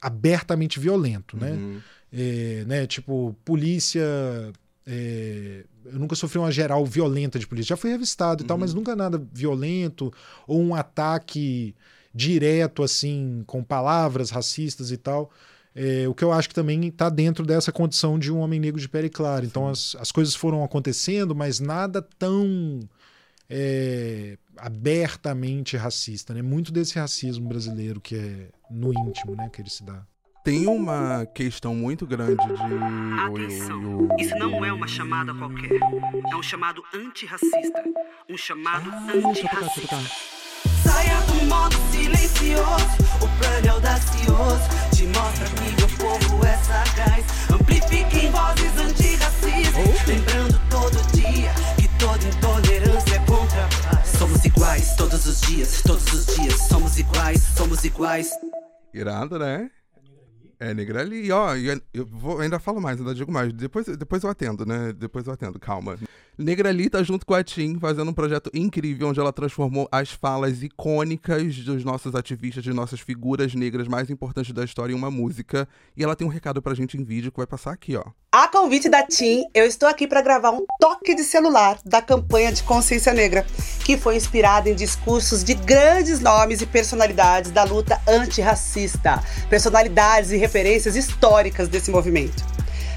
abertamente 0.00 0.80
violento, 0.80 1.36
né? 1.36 1.52
Uhum. 1.52 1.80
É, 2.12 2.64
né? 2.66 2.86
Tipo, 2.86 3.34
polícia. 3.44 4.02
é, 4.86 5.64
eu 5.84 5.98
nunca 5.98 6.14
sofri 6.14 6.38
uma 6.38 6.50
geral 6.52 6.84
violenta 6.86 7.38
de 7.38 7.46
polícia. 7.46 7.70
Já 7.70 7.76
fui 7.76 7.90
revistado 7.90 8.42
e 8.42 8.46
tal, 8.46 8.56
Uhum. 8.56 8.60
mas 8.60 8.74
nunca 8.74 8.94
nada 8.96 9.22
violento 9.32 10.12
ou 10.46 10.60
um 10.60 10.74
ataque 10.74 11.74
direto, 12.14 12.82
assim, 12.82 13.42
com 13.46 13.62
palavras 13.64 14.30
racistas 14.30 14.90
e 14.90 14.96
tal. 14.96 15.30
É, 15.74 16.06
o 16.06 16.14
que 16.14 16.22
eu 16.22 16.30
acho 16.32 16.48
que 16.48 16.54
também 16.54 16.86
está 16.86 17.08
dentro 17.08 17.46
dessa 17.46 17.72
condição 17.72 18.18
de 18.18 18.30
um 18.30 18.38
homem 18.38 18.60
negro 18.60 18.78
de 18.80 18.88
pele 18.88 19.08
clara. 19.08 19.44
Então 19.46 19.68
as, 19.68 19.96
as 19.98 20.12
coisas 20.12 20.34
foram 20.34 20.62
acontecendo, 20.62 21.34
mas 21.34 21.58
nada 21.60 22.02
tão 22.18 22.80
é, 23.52 24.38
abertamente 24.56 25.76
racista. 25.76 26.32
Né? 26.32 26.40
Muito 26.40 26.72
desse 26.72 26.98
racismo 26.98 27.48
brasileiro 27.48 28.00
que 28.00 28.16
é 28.16 28.48
no 28.70 28.92
íntimo, 28.92 29.36
né, 29.36 29.50
que 29.52 29.60
ele 29.60 29.68
se 29.68 29.84
dá. 29.84 30.02
Tem 30.42 30.66
uma 30.66 31.24
questão 31.26 31.72
muito 31.72 32.04
grande 32.04 32.34
de. 32.34 33.44
Atenção, 33.44 34.08
isso 34.18 34.34
não 34.36 34.64
é 34.64 34.72
uma 34.72 34.88
chamada 34.88 35.32
qualquer. 35.32 35.70
É 36.32 36.36
um 36.36 36.42
chamado 36.42 36.82
antirracista. 36.92 37.84
Um 38.28 38.36
chamado 38.36 38.90
Ah, 38.90 39.12
antirracista. 39.14 39.96
Saia 40.82 41.20
do 41.26 41.46
modo 41.46 41.76
silencioso, 41.92 42.86
o 43.20 43.38
plano 43.38 43.66
é 43.66 43.68
audacioso. 43.68 44.68
Te 44.92 45.06
mostra 45.06 45.46
que 45.48 45.84
o 45.84 45.96
povo 45.96 46.44
é 46.44 46.56
sagaz. 46.56 47.24
Amplifique 47.48 48.26
em 48.26 48.30
vozes 48.32 48.76
antirracistas. 48.78 50.06
Lembrando 50.08 50.60
todo 50.68 51.12
dia 51.12 51.52
iguais 54.72 54.96
todos 54.96 55.26
os 55.26 55.40
dias, 55.42 55.82
todos 55.82 56.12
os 56.14 56.26
dias. 56.34 56.54
Somos 56.54 56.98
iguais, 56.98 57.42
somos 57.56 57.84
iguais. 57.84 58.30
Irado, 58.94 59.38
né? 59.38 59.70
É 60.58 60.72
negra 60.72 61.00
ali. 61.00 61.26
E, 61.26 61.32
ó, 61.32 61.54
eu 61.92 62.06
vou, 62.06 62.40
ainda 62.40 62.58
falo 62.58 62.80
mais, 62.80 62.98
ainda 62.98 63.14
digo 63.14 63.30
mais. 63.30 63.52
Depois, 63.52 63.86
depois 63.86 64.22
eu 64.22 64.30
atendo, 64.30 64.64
né? 64.64 64.92
Depois 64.92 65.26
eu 65.26 65.32
atendo, 65.32 65.58
calma. 65.58 65.98
Negra 66.42 66.70
tá 66.90 67.02
junto 67.02 67.24
com 67.24 67.34
a 67.34 67.44
Tim, 67.44 67.78
fazendo 67.78 68.10
um 68.10 68.14
projeto 68.14 68.50
incrível 68.52 69.08
onde 69.08 69.20
ela 69.20 69.32
transformou 69.32 69.88
as 69.92 70.10
falas 70.10 70.62
icônicas 70.62 71.56
dos 71.58 71.84
nossos 71.84 72.14
ativistas, 72.14 72.64
de 72.64 72.72
nossas 72.72 73.00
figuras 73.00 73.54
negras 73.54 73.86
mais 73.86 74.10
importantes 74.10 74.52
da 74.52 74.64
história 74.64 74.92
em 74.92 74.96
uma 74.96 75.10
música. 75.10 75.68
E 75.96 76.02
ela 76.02 76.16
tem 76.16 76.26
um 76.26 76.30
recado 76.30 76.60
pra 76.60 76.74
gente 76.74 76.96
em 76.96 77.04
vídeo 77.04 77.30
que 77.30 77.36
vai 77.36 77.46
passar 77.46 77.72
aqui, 77.72 77.96
ó. 77.96 78.04
A 78.32 78.48
convite 78.48 78.88
da 78.88 79.06
TIM, 79.06 79.44
eu 79.54 79.64
estou 79.66 79.88
aqui 79.88 80.06
para 80.06 80.22
gravar 80.22 80.50
um 80.50 80.64
toque 80.80 81.14
de 81.14 81.22
celular 81.22 81.78
da 81.84 82.02
campanha 82.02 82.50
de 82.52 82.62
consciência 82.62 83.12
negra, 83.12 83.46
que 83.84 83.96
foi 83.96 84.16
inspirada 84.16 84.68
em 84.68 84.74
discursos 84.74 85.44
de 85.44 85.54
grandes 85.54 86.18
nomes 86.18 86.60
e 86.60 86.66
personalidades 86.66 87.50
da 87.50 87.62
luta 87.62 88.00
antirracista, 88.08 89.22
personalidades 89.48 90.32
e 90.32 90.36
referências 90.36 90.96
históricas 90.96 91.68
desse 91.68 91.90
movimento. 91.90 92.42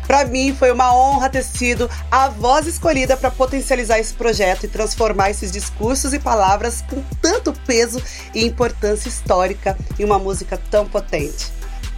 Para 0.08 0.26
mim 0.26 0.56
foi 0.58 0.72
uma 0.72 0.96
honra 0.96 1.30
ter 1.30 1.44
sido 1.44 1.90
a 2.12 2.30
voz 2.30 2.68
escolhida 2.68 3.18
para 3.18 3.32
potencializar 3.32 4.00
esse 4.00 4.14
projeto 4.14 4.66
e 4.66 4.70
transformar 4.70 5.32
esses 5.32 5.52
discursos 5.52 6.14
e 6.14 6.20
palavras 6.20 6.82
com 6.82 7.04
tanto 7.22 7.52
peso 7.66 8.02
e 8.34 8.46
importância 8.46 9.10
histórica 9.10 9.78
em 10.00 10.06
uma 10.06 10.20
música 10.20 10.60
tão 10.70 10.88
potente. 10.88 11.52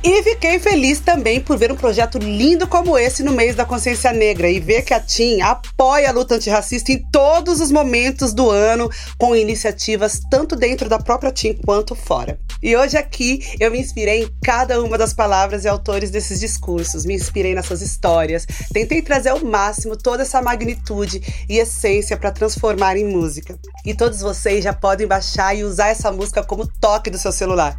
E 0.04 0.22
fiquei 0.22 0.60
feliz 0.60 1.00
também 1.00 1.42
por 1.42 1.58
ver 1.58 1.72
um 1.72 1.76
projeto 1.76 2.20
lindo 2.20 2.68
como 2.68 2.98
esse 2.98 3.24
no 3.24 3.34
mês 3.34 3.56
da 3.56 3.66
consciência 3.66 4.14
negra 4.14 4.48
e 4.48 4.60
ver 4.60 4.84
que 4.84 4.94
a 4.94 5.00
TIM 5.00 5.42
apoia 5.42 6.10
a 6.10 6.14
luta 6.14 6.36
antirracista 6.36 6.92
em 6.92 7.04
todos 7.12 7.60
os 7.60 7.72
momentos 7.72 8.32
do 8.32 8.50
ano, 8.50 8.90
com 9.18 9.36
iniciativas 9.36 10.22
tanto 10.30 10.56
dentro 10.56 10.88
da 10.88 11.00
própria 11.00 11.32
TIM 11.32 11.56
quanto 11.56 11.96
fora. 11.96 12.40
E 12.62 12.78
hoje 12.78 12.96
aqui 12.96 13.42
eu 13.60 13.72
me 13.72 13.80
inspirei 13.80 14.24
em 14.24 14.30
cada 14.44 14.82
uma 14.82 15.00
das 15.00 15.14
palavras 15.14 15.66
e 15.66 15.68
autores 15.68 16.12
desses 16.12 16.40
discursos, 16.40 17.04
me 17.04 17.16
inspirei 17.16 17.56
nessas 17.56 17.82
histórias, 17.82 18.46
tentei 18.72 19.02
trazer 19.02 19.30
ao 19.30 19.44
máximo 19.44 19.98
toda 19.98 20.22
essa 20.22 20.42
magnitude 20.42 21.22
e 21.50 21.58
essência 21.58 22.16
para 22.16 22.32
transformar 22.32 22.98
em 22.98 23.06
música. 23.06 23.58
E 23.84 23.96
todos 23.96 24.22
vocês 24.22 24.64
já 24.64 24.74
podem 24.74 25.08
baixar 25.08 25.56
e 25.56 25.64
usar 25.64 25.90
essa 25.90 26.12
música 26.12 26.44
como 26.44 26.68
toque 26.80 27.10
do 27.10 27.18
seu 27.18 27.32
celular. 27.32 27.78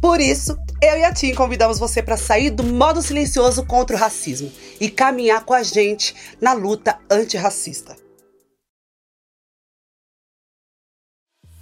Por 0.00 0.20
isso, 0.20 0.56
eu 0.80 0.98
e 0.98 1.04
a 1.04 1.12
Tim 1.12 1.34
convidamos 1.34 1.78
você 1.78 2.02
para 2.02 2.16
sair 2.16 2.50
do 2.50 2.62
modo 2.62 3.00
silencioso 3.00 3.64
contra 3.64 3.96
o 3.96 3.98
racismo 3.98 4.52
e 4.80 4.90
caminhar 4.90 5.44
com 5.44 5.54
a 5.54 5.62
gente 5.62 6.14
na 6.40 6.52
luta 6.52 6.98
antirracista. 7.10 7.96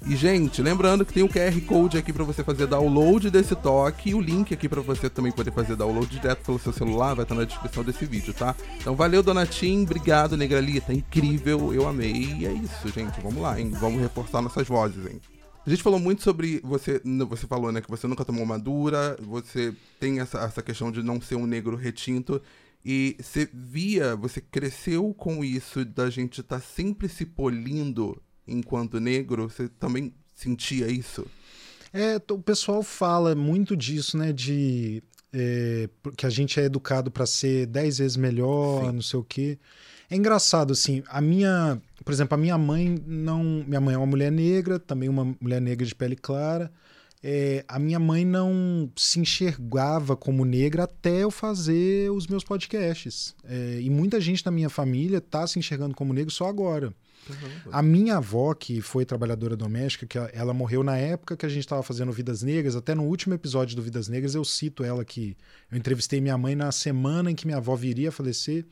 E, 0.07 0.17
gente, 0.17 0.61
lembrando 0.61 1.07
que 1.07 1.15
tem 1.15 1.23
o 1.23 1.27
um 1.27 1.29
QR 1.31 1.59
Code 1.67 1.97
aqui 1.97 2.13
para 2.13 2.25
você 2.25 2.45
fazer 2.45 2.67
download 2.67 3.31
desse 3.31 3.57
toque 3.57 4.11
e 4.11 4.15
o 4.15 4.21
link 4.21 4.53
aqui 4.53 4.69
para 4.69 4.83
você 4.83 5.09
também 5.09 5.33
poder 5.33 5.51
fazer 5.51 5.77
download 5.77 6.07
direto 6.09 6.45
pelo 6.45 6.59
seu 6.59 6.75
celular, 6.75 7.15
vai 7.15 7.25
estar 7.25 7.35
na 7.35 7.45
descrição 7.45 7.83
desse 7.83 8.05
vídeo, 8.05 8.35
tá? 8.35 8.55
Então, 8.79 8.95
valeu, 8.95 9.23
Dona 9.23 9.47
Tim, 9.47 9.85
obrigado, 9.85 10.37
Negralita, 10.37 10.93
incrível, 10.93 11.73
eu 11.73 11.89
amei. 11.89 12.37
E 12.39 12.47
é 12.47 12.53
isso, 12.53 12.87
gente, 12.95 13.19
vamos 13.23 13.41
lá, 13.41 13.59
hein? 13.59 13.71
Vamos 13.81 13.99
reforçar 13.99 14.43
nossas 14.43 14.69
vozes, 14.69 15.07
hein? 15.07 15.19
A 15.67 15.71
gente 15.71 15.83
falou 15.83 15.99
muito 15.99 16.23
sobre. 16.23 16.61
Você, 16.63 17.01
você 17.27 17.47
falou, 17.47 17.73
né, 17.73 17.81
que 17.81 17.91
você 17.91 18.07
nunca 18.07 18.25
tomou 18.25 18.45
madura, 18.45 19.17
você 19.21 19.75
tem 19.99 20.21
essa, 20.21 20.39
essa 20.41 20.63
questão 20.63 20.93
de 20.93 21.03
não 21.03 21.21
ser 21.21 21.37
um 21.37 21.47
negro 21.47 21.77
retinto. 21.77 22.41
E 22.85 23.17
você 23.19 23.49
via, 23.53 24.15
você 24.15 24.43
cresceu 24.43 25.15
com 25.15 25.43
isso 25.43 25.85
da 25.85 26.11
gente 26.11 26.43
estar 26.43 26.61
tá 26.61 26.63
sempre 26.63 27.09
se 27.09 27.25
polindo 27.25 28.21
enquanto 28.47 29.01
negro, 29.01 29.49
você 29.49 29.69
também 29.69 30.13
sentia 30.35 30.89
isso? 30.89 31.27
É, 31.93 32.21
o 32.31 32.39
pessoal 32.39 32.83
fala 32.83 33.35
muito 33.35 33.75
disso, 33.75 34.19
né? 34.19 34.33
De 34.33 35.03
é, 35.35 35.89
que 36.17 36.25
a 36.25 36.31
gente 36.31 36.61
é 36.61 36.65
educado 36.65 37.11
para 37.11 37.27
ser 37.27 37.67
dez 37.67 37.99
vezes 37.99 38.17
melhor, 38.17 38.85
Sim. 38.85 38.93
não 38.93 39.03
sei 39.03 39.19
o 39.19 39.25
quê. 39.25 39.59
É 40.09 40.17
engraçado, 40.17 40.73
assim, 40.73 41.03
a 41.09 41.21
minha. 41.21 41.81
Por 42.05 42.13
exemplo, 42.13 42.35
a 42.35 42.39
minha 42.39 42.57
mãe 42.57 43.03
não. 43.07 43.65
Minha 43.67 43.81
mãe 43.81 43.95
é 43.95 43.99
uma 43.99 44.07
mulher 44.07 44.31
negra, 44.31 44.79
também 44.79 45.09
uma 45.09 45.37
mulher 45.41 45.61
negra 45.61 45.85
de 45.85 45.95
pele 45.95 46.15
clara. 46.15 46.71
É, 47.27 47.65
a 47.67 47.79
minha 47.79 47.99
mãe 47.99 48.23
não 48.23 48.91
se 48.95 49.19
enxergava 49.19 50.15
como 50.15 50.45
negra 50.45 50.85
até 50.85 51.23
eu 51.23 51.31
fazer 51.31 52.11
os 52.11 52.27
meus 52.27 52.45
podcasts. 52.45 53.35
É, 53.45 53.79
e 53.81 53.89
muita 53.89 54.21
gente 54.21 54.45
na 54.45 54.53
minha 54.53 54.69
família 54.69 55.19
está 55.19 55.47
se 55.47 55.59
enxergando 55.59 55.95
como 55.95 56.13
negro 56.13 56.31
só 56.31 56.47
agora. 56.47 56.95
Uhum. 57.29 57.71
A 57.73 57.83
minha 57.83 58.17
avó, 58.17 58.55
que 58.55 58.81
foi 58.81 59.05
trabalhadora 59.05 59.57
doméstica, 59.57 60.07
que 60.07 60.19
ela 60.37 60.53
morreu 60.53 60.83
na 60.83 60.97
época 60.97 61.37
que 61.37 61.47
a 61.47 61.49
gente 61.49 61.61
estava 61.61 61.83
fazendo 61.83 62.13
Vidas 62.13 62.43
Negras, 62.43 62.77
até 62.77 62.95
no 62.95 63.05
último 63.05 63.35
episódio 63.35 63.77
do 63.77 63.83
Vidas 63.83 64.09
Negras 64.09 64.35
eu 64.35 64.45
cito 64.45 64.85
ela 64.85 65.05
que 65.05 65.37
eu 65.71 65.79
entrevistei 65.79 66.21
minha 66.21 66.37
mãe 66.37 66.55
na 66.55 66.71
semana 66.73 67.31
em 67.31 67.35
que 67.35 67.47
minha 67.47 67.59
avó 67.59 67.75
viria 67.75 68.11
a 68.11 68.13
falecer 68.13 68.67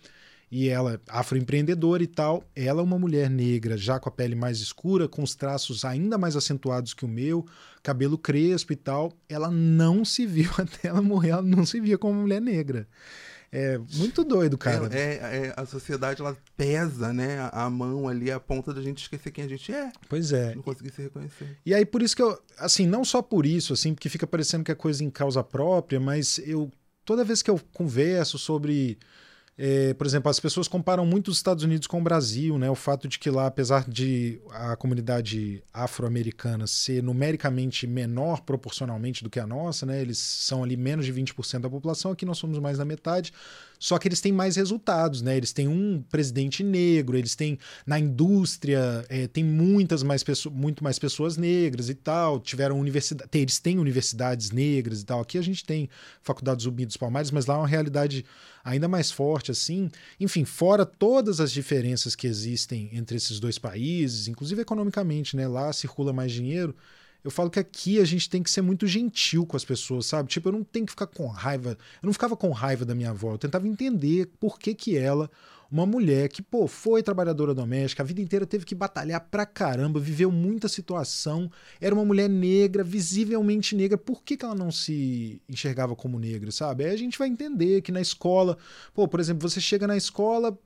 e 0.54 0.68
ela, 0.68 1.00
afroempreendedora 1.08 2.02
e 2.02 2.06
tal, 2.06 2.44
ela 2.54 2.82
é 2.82 2.84
uma 2.84 2.98
mulher 2.98 3.30
negra, 3.30 3.74
já 3.74 3.98
com 3.98 4.10
a 4.10 4.12
pele 4.12 4.34
mais 4.34 4.60
escura, 4.60 5.08
com 5.08 5.22
os 5.22 5.34
traços 5.34 5.82
ainda 5.82 6.18
mais 6.18 6.36
acentuados 6.36 6.92
que 6.92 7.06
o 7.06 7.08
meu, 7.08 7.46
cabelo 7.82 8.18
crespo 8.18 8.70
e 8.70 8.76
tal, 8.76 9.14
ela 9.30 9.50
não 9.50 10.04
se 10.04 10.26
viu 10.26 10.50
até 10.60 10.88
ela 10.88 11.00
morrer, 11.00 11.30
ela 11.30 11.42
não 11.42 11.64
se 11.64 11.80
via 11.80 11.96
como 11.96 12.20
mulher 12.20 12.42
negra. 12.42 12.86
É 13.54 13.76
muito 13.96 14.24
doido, 14.24 14.56
cara. 14.56 14.88
É, 14.90 14.98
é, 14.98 15.46
é, 15.48 15.54
a 15.54 15.66
sociedade, 15.66 16.22
ela 16.22 16.34
pesa, 16.56 17.12
né? 17.12 17.38
A, 17.38 17.66
a, 17.66 17.70
mão 17.70 18.08
ali, 18.08 18.30
a 18.30 18.40
ponta 18.40 18.72
da 18.72 18.80
gente 18.80 19.02
esquecer 19.02 19.30
quem 19.30 19.44
a 19.44 19.48
gente 19.48 19.70
é. 19.70 19.92
Pois 20.08 20.32
é. 20.32 20.54
Não 20.54 20.62
conseguir 20.62 20.90
se 20.90 21.02
reconhecer. 21.02 21.58
E 21.64 21.74
aí, 21.74 21.84
por 21.84 22.00
isso 22.00 22.16
que 22.16 22.22
eu, 22.22 22.42
assim, 22.56 22.86
não 22.86 23.04
só 23.04 23.20
por 23.20 23.44
isso, 23.44 23.74
assim, 23.74 23.92
porque 23.92 24.08
fica 24.08 24.26
parecendo 24.26 24.64
que 24.64 24.72
é 24.72 24.74
coisa 24.74 25.04
em 25.04 25.10
causa 25.10 25.44
própria, 25.44 26.00
mas 26.00 26.38
eu, 26.38 26.70
toda 27.04 27.24
vez 27.24 27.42
que 27.42 27.50
eu 27.50 27.60
converso 27.74 28.38
sobre 28.38 28.98
é, 29.56 29.92
por 29.94 30.06
exemplo, 30.06 30.30
as 30.30 30.40
pessoas 30.40 30.66
comparam 30.66 31.04
muito 31.04 31.28
os 31.28 31.36
Estados 31.36 31.62
Unidos 31.62 31.86
com 31.86 32.00
o 32.00 32.02
Brasil, 32.02 32.58
né? 32.58 32.70
O 32.70 32.74
fato 32.74 33.06
de 33.06 33.18
que 33.18 33.30
lá, 33.30 33.46
apesar 33.46 33.88
de 33.88 34.40
a 34.50 34.74
comunidade 34.76 35.62
afro-americana 35.72 36.66
ser 36.66 37.02
numericamente 37.02 37.86
menor 37.86 38.40
proporcionalmente 38.42 39.22
do 39.22 39.28
que 39.28 39.38
a 39.38 39.46
nossa, 39.46 39.84
né? 39.84 40.00
Eles 40.00 40.18
são 40.18 40.64
ali 40.64 40.76
menos 40.76 41.04
de 41.04 41.12
20% 41.12 41.60
da 41.60 41.70
população, 41.70 42.12
aqui 42.12 42.24
nós 42.24 42.38
somos 42.38 42.58
mais 42.58 42.78
da 42.78 42.84
metade. 42.84 43.32
Só 43.82 43.98
que 43.98 44.06
eles 44.06 44.20
têm 44.20 44.30
mais 44.30 44.54
resultados, 44.54 45.22
né? 45.22 45.36
Eles 45.36 45.52
têm 45.52 45.66
um 45.66 46.04
presidente 46.08 46.62
negro, 46.62 47.18
eles 47.18 47.34
têm 47.34 47.58
na 47.84 47.98
indústria 47.98 49.04
é, 49.08 49.26
tem 49.26 49.42
muitas 49.42 50.04
mais 50.04 50.22
pessoas, 50.22 50.54
muito 50.54 50.84
mais 50.84 51.00
pessoas 51.00 51.36
negras 51.36 51.88
e 51.88 51.94
tal. 51.96 52.38
Tiveram 52.38 52.78
universidade, 52.78 53.28
eles 53.36 53.58
têm 53.58 53.80
universidades 53.80 54.52
negras 54.52 55.00
e 55.00 55.04
tal. 55.04 55.20
Aqui 55.20 55.36
a 55.36 55.42
gente 55.42 55.64
tem 55.64 55.88
faculdades 56.22 56.62
Zumbi 56.62 56.86
dos 56.86 56.96
Palmares, 56.96 57.32
mas 57.32 57.46
lá 57.46 57.56
é 57.56 57.58
uma 57.58 57.66
realidade 57.66 58.24
ainda 58.62 58.86
mais 58.86 59.10
forte 59.10 59.50
assim. 59.50 59.90
Enfim, 60.20 60.44
fora 60.44 60.86
todas 60.86 61.40
as 61.40 61.50
diferenças 61.50 62.14
que 62.14 62.28
existem 62.28 62.88
entre 62.92 63.16
esses 63.16 63.40
dois 63.40 63.58
países, 63.58 64.28
inclusive 64.28 64.62
economicamente, 64.62 65.36
né? 65.36 65.48
Lá 65.48 65.72
circula 65.72 66.12
mais 66.12 66.30
dinheiro. 66.30 66.72
Eu 67.24 67.30
falo 67.30 67.50
que 67.50 67.58
aqui 67.58 68.00
a 68.00 68.04
gente 68.04 68.28
tem 68.28 68.42
que 68.42 68.50
ser 68.50 68.62
muito 68.62 68.86
gentil 68.86 69.46
com 69.46 69.56
as 69.56 69.64
pessoas, 69.64 70.06
sabe? 70.06 70.28
Tipo, 70.28 70.48
eu 70.48 70.52
não 70.52 70.64
tenho 70.64 70.86
que 70.86 70.92
ficar 70.92 71.06
com 71.06 71.26
raiva. 71.26 71.70
Eu 72.02 72.06
não 72.06 72.12
ficava 72.12 72.36
com 72.36 72.50
raiva 72.50 72.84
da 72.84 72.94
minha 72.94 73.10
avó. 73.10 73.32
Eu 73.32 73.38
tentava 73.38 73.68
entender 73.68 74.28
por 74.40 74.58
que 74.58 74.74
que 74.74 74.96
ela, 74.96 75.30
uma 75.72 75.86
mulher 75.86 76.28
que, 76.28 76.42
pô, 76.42 76.66
foi 76.66 77.02
trabalhadora 77.02 77.54
doméstica, 77.54 78.02
a 78.02 78.06
vida 78.06 78.20
inteira 78.20 78.44
teve 78.44 78.66
que 78.66 78.74
batalhar 78.74 79.20
pra 79.30 79.46
caramba, 79.46 79.98
viveu 79.98 80.30
muita 80.30 80.68
situação, 80.68 81.50
era 81.80 81.94
uma 81.94 82.04
mulher 82.04 82.28
negra, 82.28 82.84
visivelmente 82.84 83.74
negra, 83.74 83.96
por 83.96 84.22
que, 84.22 84.36
que 84.36 84.44
ela 84.44 84.54
não 84.54 84.70
se 84.70 85.40
enxergava 85.48 85.96
como 85.96 86.18
negra, 86.18 86.50
sabe? 86.50 86.84
Aí 86.84 86.90
a 86.90 86.98
gente 86.98 87.18
vai 87.18 87.28
entender 87.28 87.80
que 87.80 87.90
na 87.90 88.02
escola, 88.02 88.58
pô, 88.92 89.08
por 89.08 89.18
exemplo, 89.18 89.48
você 89.48 89.62
chega 89.62 89.86
na 89.86 89.96
escola, 89.96 90.58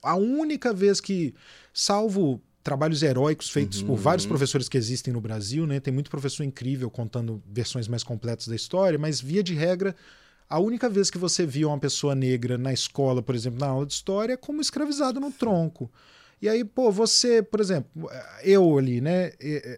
a 0.00 0.14
única 0.14 0.72
vez 0.72 1.00
que, 1.00 1.34
salvo 1.74 2.40
trabalhos 2.62 3.02
heróicos 3.02 3.50
feitos 3.50 3.80
uhum. 3.80 3.88
por 3.88 3.96
vários 3.96 4.26
professores 4.26 4.68
que 4.68 4.78
existem 4.78 5.12
no 5.12 5.20
Brasil, 5.20 5.66
né? 5.66 5.80
Tem 5.80 5.92
muito 5.92 6.10
professor 6.10 6.44
incrível 6.44 6.90
contando 6.90 7.42
versões 7.46 7.88
mais 7.88 8.02
completas 8.02 8.46
da 8.46 8.54
história, 8.54 8.98
mas 8.98 9.20
via 9.20 9.42
de 9.42 9.54
regra, 9.54 9.94
a 10.48 10.58
única 10.58 10.88
vez 10.88 11.10
que 11.10 11.18
você 11.18 11.44
viu 11.44 11.68
uma 11.68 11.78
pessoa 11.78 12.14
negra 12.14 12.56
na 12.56 12.72
escola, 12.72 13.22
por 13.22 13.34
exemplo, 13.34 13.58
na 13.58 13.66
aula 13.66 13.86
de 13.86 13.94
história, 13.94 14.34
é 14.34 14.36
como 14.36 14.60
escravizado 14.60 15.18
no 15.18 15.32
tronco. 15.32 15.90
E 16.40 16.48
aí, 16.48 16.64
pô, 16.64 16.90
você, 16.90 17.40
por 17.40 17.60
exemplo, 17.60 18.10
eu 18.42 18.76
ali, 18.76 19.00
né? 19.00 19.32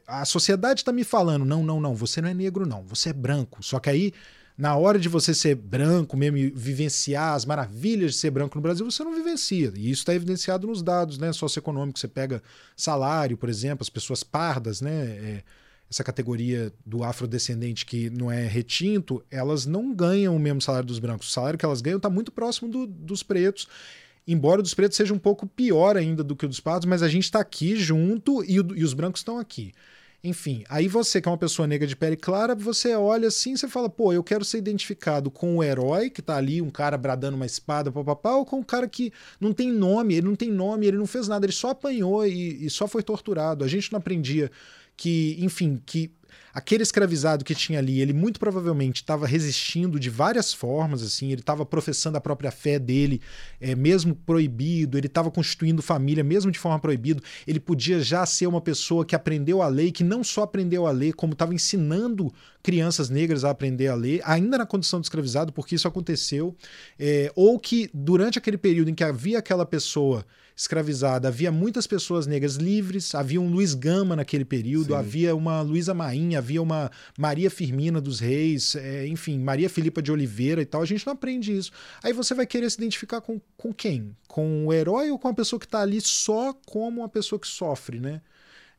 A 0.06 0.24
sociedade 0.24 0.80
está 0.80 0.92
me 0.92 1.04
falando, 1.04 1.44
não, 1.44 1.62
não, 1.62 1.80
não, 1.80 1.94
você 1.94 2.20
não 2.22 2.28
é 2.28 2.34
negro, 2.34 2.66
não, 2.66 2.82
você 2.82 3.10
é 3.10 3.12
branco. 3.12 3.62
Só 3.62 3.78
que 3.78 3.90
aí 3.90 4.12
na 4.56 4.76
hora 4.76 4.98
de 4.98 5.08
você 5.08 5.34
ser 5.34 5.56
branco 5.56 6.16
mesmo 6.16 6.36
e 6.36 6.50
vivenciar 6.50 7.34
as 7.34 7.44
maravilhas 7.44 8.12
de 8.12 8.18
ser 8.18 8.30
branco 8.30 8.56
no 8.56 8.62
Brasil, 8.62 8.88
você 8.88 9.02
não 9.02 9.14
vivencia. 9.14 9.72
E 9.74 9.90
isso 9.90 10.02
está 10.02 10.14
evidenciado 10.14 10.66
nos 10.66 10.82
dados 10.82 11.18
né, 11.18 11.32
socioeconômicos. 11.32 12.00
Você 12.00 12.08
pega 12.08 12.42
salário, 12.76 13.36
por 13.36 13.48
exemplo, 13.48 13.82
as 13.82 13.88
pessoas 13.88 14.22
pardas, 14.22 14.80
né? 14.80 14.92
É, 14.92 15.42
essa 15.90 16.02
categoria 16.02 16.72
do 16.84 17.04
afrodescendente 17.04 17.84
que 17.84 18.08
não 18.10 18.30
é 18.30 18.46
retinto, 18.46 19.22
elas 19.30 19.66
não 19.66 19.94
ganham 19.94 20.34
o 20.34 20.40
mesmo 20.40 20.60
salário 20.60 20.86
dos 20.86 20.98
brancos. 20.98 21.28
O 21.28 21.30
salário 21.30 21.58
que 21.58 21.64
elas 21.64 21.80
ganham 21.80 21.98
está 21.98 22.08
muito 22.08 22.32
próximo 22.32 22.68
do, 22.68 22.86
dos 22.86 23.22
pretos. 23.22 23.68
Embora 24.26 24.60
o 24.60 24.62
dos 24.62 24.72
pretos 24.72 24.96
seja 24.96 25.12
um 25.12 25.18
pouco 25.18 25.46
pior 25.46 25.96
ainda 25.96 26.24
do 26.24 26.34
que 26.34 26.46
o 26.46 26.48
dos 26.48 26.60
pardos, 26.60 26.86
mas 26.86 27.02
a 27.02 27.08
gente 27.08 27.24
está 27.24 27.40
aqui 27.40 27.76
junto 27.76 28.42
e, 28.44 28.58
o, 28.58 28.76
e 28.76 28.82
os 28.82 28.94
brancos 28.94 29.20
estão 29.20 29.38
aqui. 29.38 29.72
Enfim, 30.26 30.64
aí 30.70 30.88
você, 30.88 31.20
que 31.20 31.28
é 31.28 31.30
uma 31.30 31.36
pessoa 31.36 31.68
negra 31.68 31.86
de 31.86 31.94
pele 31.94 32.16
clara, 32.16 32.54
você 32.54 32.94
olha 32.96 33.28
assim 33.28 33.52
e 33.52 33.68
fala, 33.68 33.90
pô, 33.90 34.10
eu 34.10 34.24
quero 34.24 34.42
ser 34.42 34.56
identificado 34.56 35.30
com 35.30 35.58
o 35.58 35.62
herói, 35.62 36.08
que 36.08 36.22
tá 36.22 36.34
ali, 36.38 36.62
um 36.62 36.70
cara 36.70 36.96
bradando 36.96 37.36
uma 37.36 37.44
espada, 37.44 37.92
papapá, 37.92 38.34
ou 38.34 38.46
com 38.46 38.60
um 38.60 38.62
cara 38.62 38.88
que 38.88 39.12
não 39.38 39.52
tem 39.52 39.70
nome, 39.70 40.14
ele 40.14 40.26
não 40.26 40.34
tem 40.34 40.50
nome, 40.50 40.86
ele 40.86 40.96
não 40.96 41.06
fez 41.06 41.28
nada, 41.28 41.44
ele 41.44 41.52
só 41.52 41.68
apanhou 41.68 42.26
e, 42.26 42.64
e 42.64 42.70
só 42.70 42.88
foi 42.88 43.02
torturado. 43.02 43.64
A 43.64 43.68
gente 43.68 43.92
não 43.92 43.98
aprendia 43.98 44.50
que, 44.96 45.36
enfim, 45.40 45.78
que 45.84 46.10
aquele 46.54 46.84
escravizado 46.84 47.44
que 47.44 47.54
tinha 47.54 47.80
ali, 47.80 48.00
ele 48.00 48.12
muito 48.12 48.38
provavelmente 48.38 48.96
estava 48.96 49.26
resistindo 49.26 49.98
de 49.98 50.08
várias 50.08 50.54
formas, 50.54 51.02
assim, 51.02 51.32
ele 51.32 51.40
estava 51.40 51.66
professando 51.66 52.16
a 52.16 52.20
própria 52.20 52.52
fé 52.52 52.78
dele, 52.78 53.20
é, 53.60 53.74
mesmo 53.74 54.14
proibido, 54.14 54.96
ele 54.96 55.08
estava 55.08 55.32
constituindo 55.32 55.82
família, 55.82 56.22
mesmo 56.22 56.52
de 56.52 56.58
forma 56.58 56.78
proibida, 56.78 57.20
ele 57.44 57.58
podia 57.58 57.98
já 58.00 58.24
ser 58.24 58.46
uma 58.46 58.60
pessoa 58.60 59.04
que 59.04 59.16
aprendeu 59.16 59.60
a 59.60 59.66
ler, 59.66 59.90
que 59.90 60.04
não 60.04 60.22
só 60.22 60.44
aprendeu 60.44 60.86
a 60.86 60.92
ler, 60.92 61.14
como 61.14 61.32
estava 61.32 61.52
ensinando 61.52 62.32
crianças 62.62 63.10
negras 63.10 63.44
a 63.44 63.50
aprender 63.50 63.88
a 63.88 63.94
ler, 63.96 64.20
ainda 64.24 64.56
na 64.56 64.64
condição 64.64 65.00
de 65.00 65.06
escravizado, 65.06 65.52
porque 65.52 65.74
isso 65.74 65.88
aconteceu, 65.88 66.54
é, 66.98 67.32
ou 67.34 67.58
que 67.58 67.90
durante 67.92 68.38
aquele 68.38 68.56
período 68.56 68.90
em 68.90 68.94
que 68.94 69.02
havia 69.02 69.40
aquela 69.40 69.66
pessoa 69.66 70.24
escravizada, 70.56 71.28
havia 71.28 71.50
muitas 71.50 71.86
pessoas 71.86 72.26
negras 72.26 72.54
livres, 72.56 73.14
havia 73.14 73.40
um 73.40 73.48
Luiz 73.48 73.74
Gama 73.74 74.14
naquele 74.14 74.44
período, 74.44 74.88
Sim. 74.88 74.94
havia 74.94 75.34
uma 75.34 75.60
Luísa 75.62 75.92
Maim, 75.92 76.36
havia 76.36 76.62
uma 76.62 76.90
Maria 77.18 77.50
Firmina 77.50 78.00
dos 78.00 78.20
Reis, 78.20 78.76
é, 78.76 79.06
enfim, 79.08 79.38
Maria 79.40 79.68
Filipa 79.68 80.00
de 80.00 80.12
Oliveira 80.12 80.62
e 80.62 80.66
tal. 80.66 80.82
A 80.82 80.86
gente 80.86 81.04
não 81.06 81.12
aprende 81.12 81.56
isso. 81.56 81.72
Aí 82.02 82.12
você 82.12 82.34
vai 82.34 82.46
querer 82.46 82.70
se 82.70 82.76
identificar 82.76 83.20
com, 83.20 83.40
com 83.56 83.72
quem? 83.72 84.16
Com 84.28 84.66
o 84.66 84.72
herói 84.72 85.10
ou 85.10 85.18
com 85.18 85.28
a 85.28 85.34
pessoa 85.34 85.58
que 85.58 85.66
está 85.66 85.80
ali 85.80 86.00
só 86.00 86.52
como 86.66 87.00
uma 87.00 87.08
pessoa 87.08 87.38
que 87.38 87.48
sofre, 87.48 87.98
né? 87.98 88.20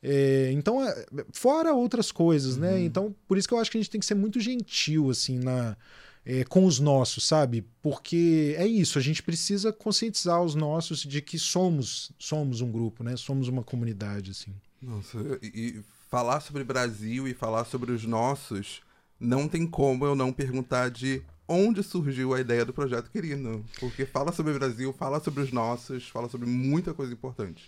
É, 0.01 0.51
então, 0.53 0.83
é, 0.87 1.05
fora 1.33 1.73
outras 1.73 2.11
coisas, 2.11 2.57
né? 2.57 2.79
Então, 2.79 3.13
por 3.27 3.37
isso 3.37 3.47
que 3.47 3.53
eu 3.53 3.57
acho 3.57 3.71
que 3.71 3.77
a 3.77 3.81
gente 3.81 3.89
tem 3.89 3.99
que 3.99 4.05
ser 4.05 4.15
muito 4.15 4.39
gentil, 4.39 5.09
assim, 5.09 5.39
na, 5.39 5.75
é, 6.25 6.43
com 6.43 6.65
os 6.65 6.79
nossos, 6.79 7.23
sabe? 7.25 7.63
Porque 7.81 8.55
é 8.57 8.65
isso, 8.65 8.97
a 8.97 9.01
gente 9.01 9.21
precisa 9.21 9.71
conscientizar 9.71 10.41
os 10.41 10.55
nossos 10.55 10.99
de 10.99 11.21
que 11.21 11.37
somos, 11.37 12.11
somos 12.17 12.61
um 12.61 12.71
grupo, 12.71 13.03
né? 13.03 13.15
Somos 13.15 13.47
uma 13.47 13.63
comunidade, 13.63 14.31
assim. 14.31 14.53
Nossa, 14.81 15.17
e, 15.41 15.81
falar 16.09 16.39
sobre 16.39 16.63
Brasil 16.63 17.27
e 17.27 17.33
falar 17.33 17.65
sobre 17.65 17.91
os 17.91 18.05
nossos, 18.05 18.81
não 19.19 19.47
tem 19.47 19.67
como 19.67 20.05
eu 20.05 20.15
não 20.15 20.33
perguntar 20.33 20.89
de 20.89 21.21
onde 21.47 21.83
surgiu 21.83 22.33
a 22.33 22.39
ideia 22.41 22.65
do 22.65 22.73
Projeto 22.73 23.11
Querino. 23.11 23.63
Porque 23.79 24.05
fala 24.05 24.31
sobre 24.31 24.51
o 24.51 24.55
Brasil, 24.55 24.93
fala 24.93 25.19
sobre 25.19 25.43
os 25.43 25.51
nossos, 25.51 26.07
fala 26.09 26.27
sobre 26.27 26.47
muita 26.47 26.93
coisa 26.93 27.13
importante. 27.13 27.67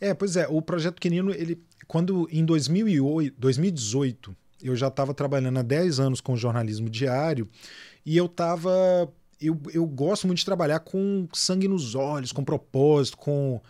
É, 0.00 0.14
pois 0.14 0.36
é, 0.36 0.46
o 0.48 0.60
Projeto 0.62 1.00
Querino, 1.00 1.32
ele, 1.32 1.60
quando 1.88 2.28
em 2.30 2.44
2008, 2.44 3.34
2018, 3.38 4.36
eu 4.62 4.76
já 4.76 4.88
estava 4.88 5.12
trabalhando 5.12 5.58
há 5.58 5.62
10 5.62 6.00
anos 6.00 6.20
com 6.20 6.36
jornalismo 6.36 6.88
diário 6.88 7.48
e 8.06 8.16
eu 8.16 8.26
estava. 8.26 8.70
Eu, 9.38 9.60
eu 9.74 9.84
gosto 9.84 10.26
muito 10.26 10.38
de 10.38 10.44
trabalhar 10.46 10.78
com 10.80 11.28
sangue 11.34 11.68
nos 11.68 11.94
olhos, 11.94 12.32
com 12.32 12.42
propósito, 12.44 13.18
com. 13.18 13.60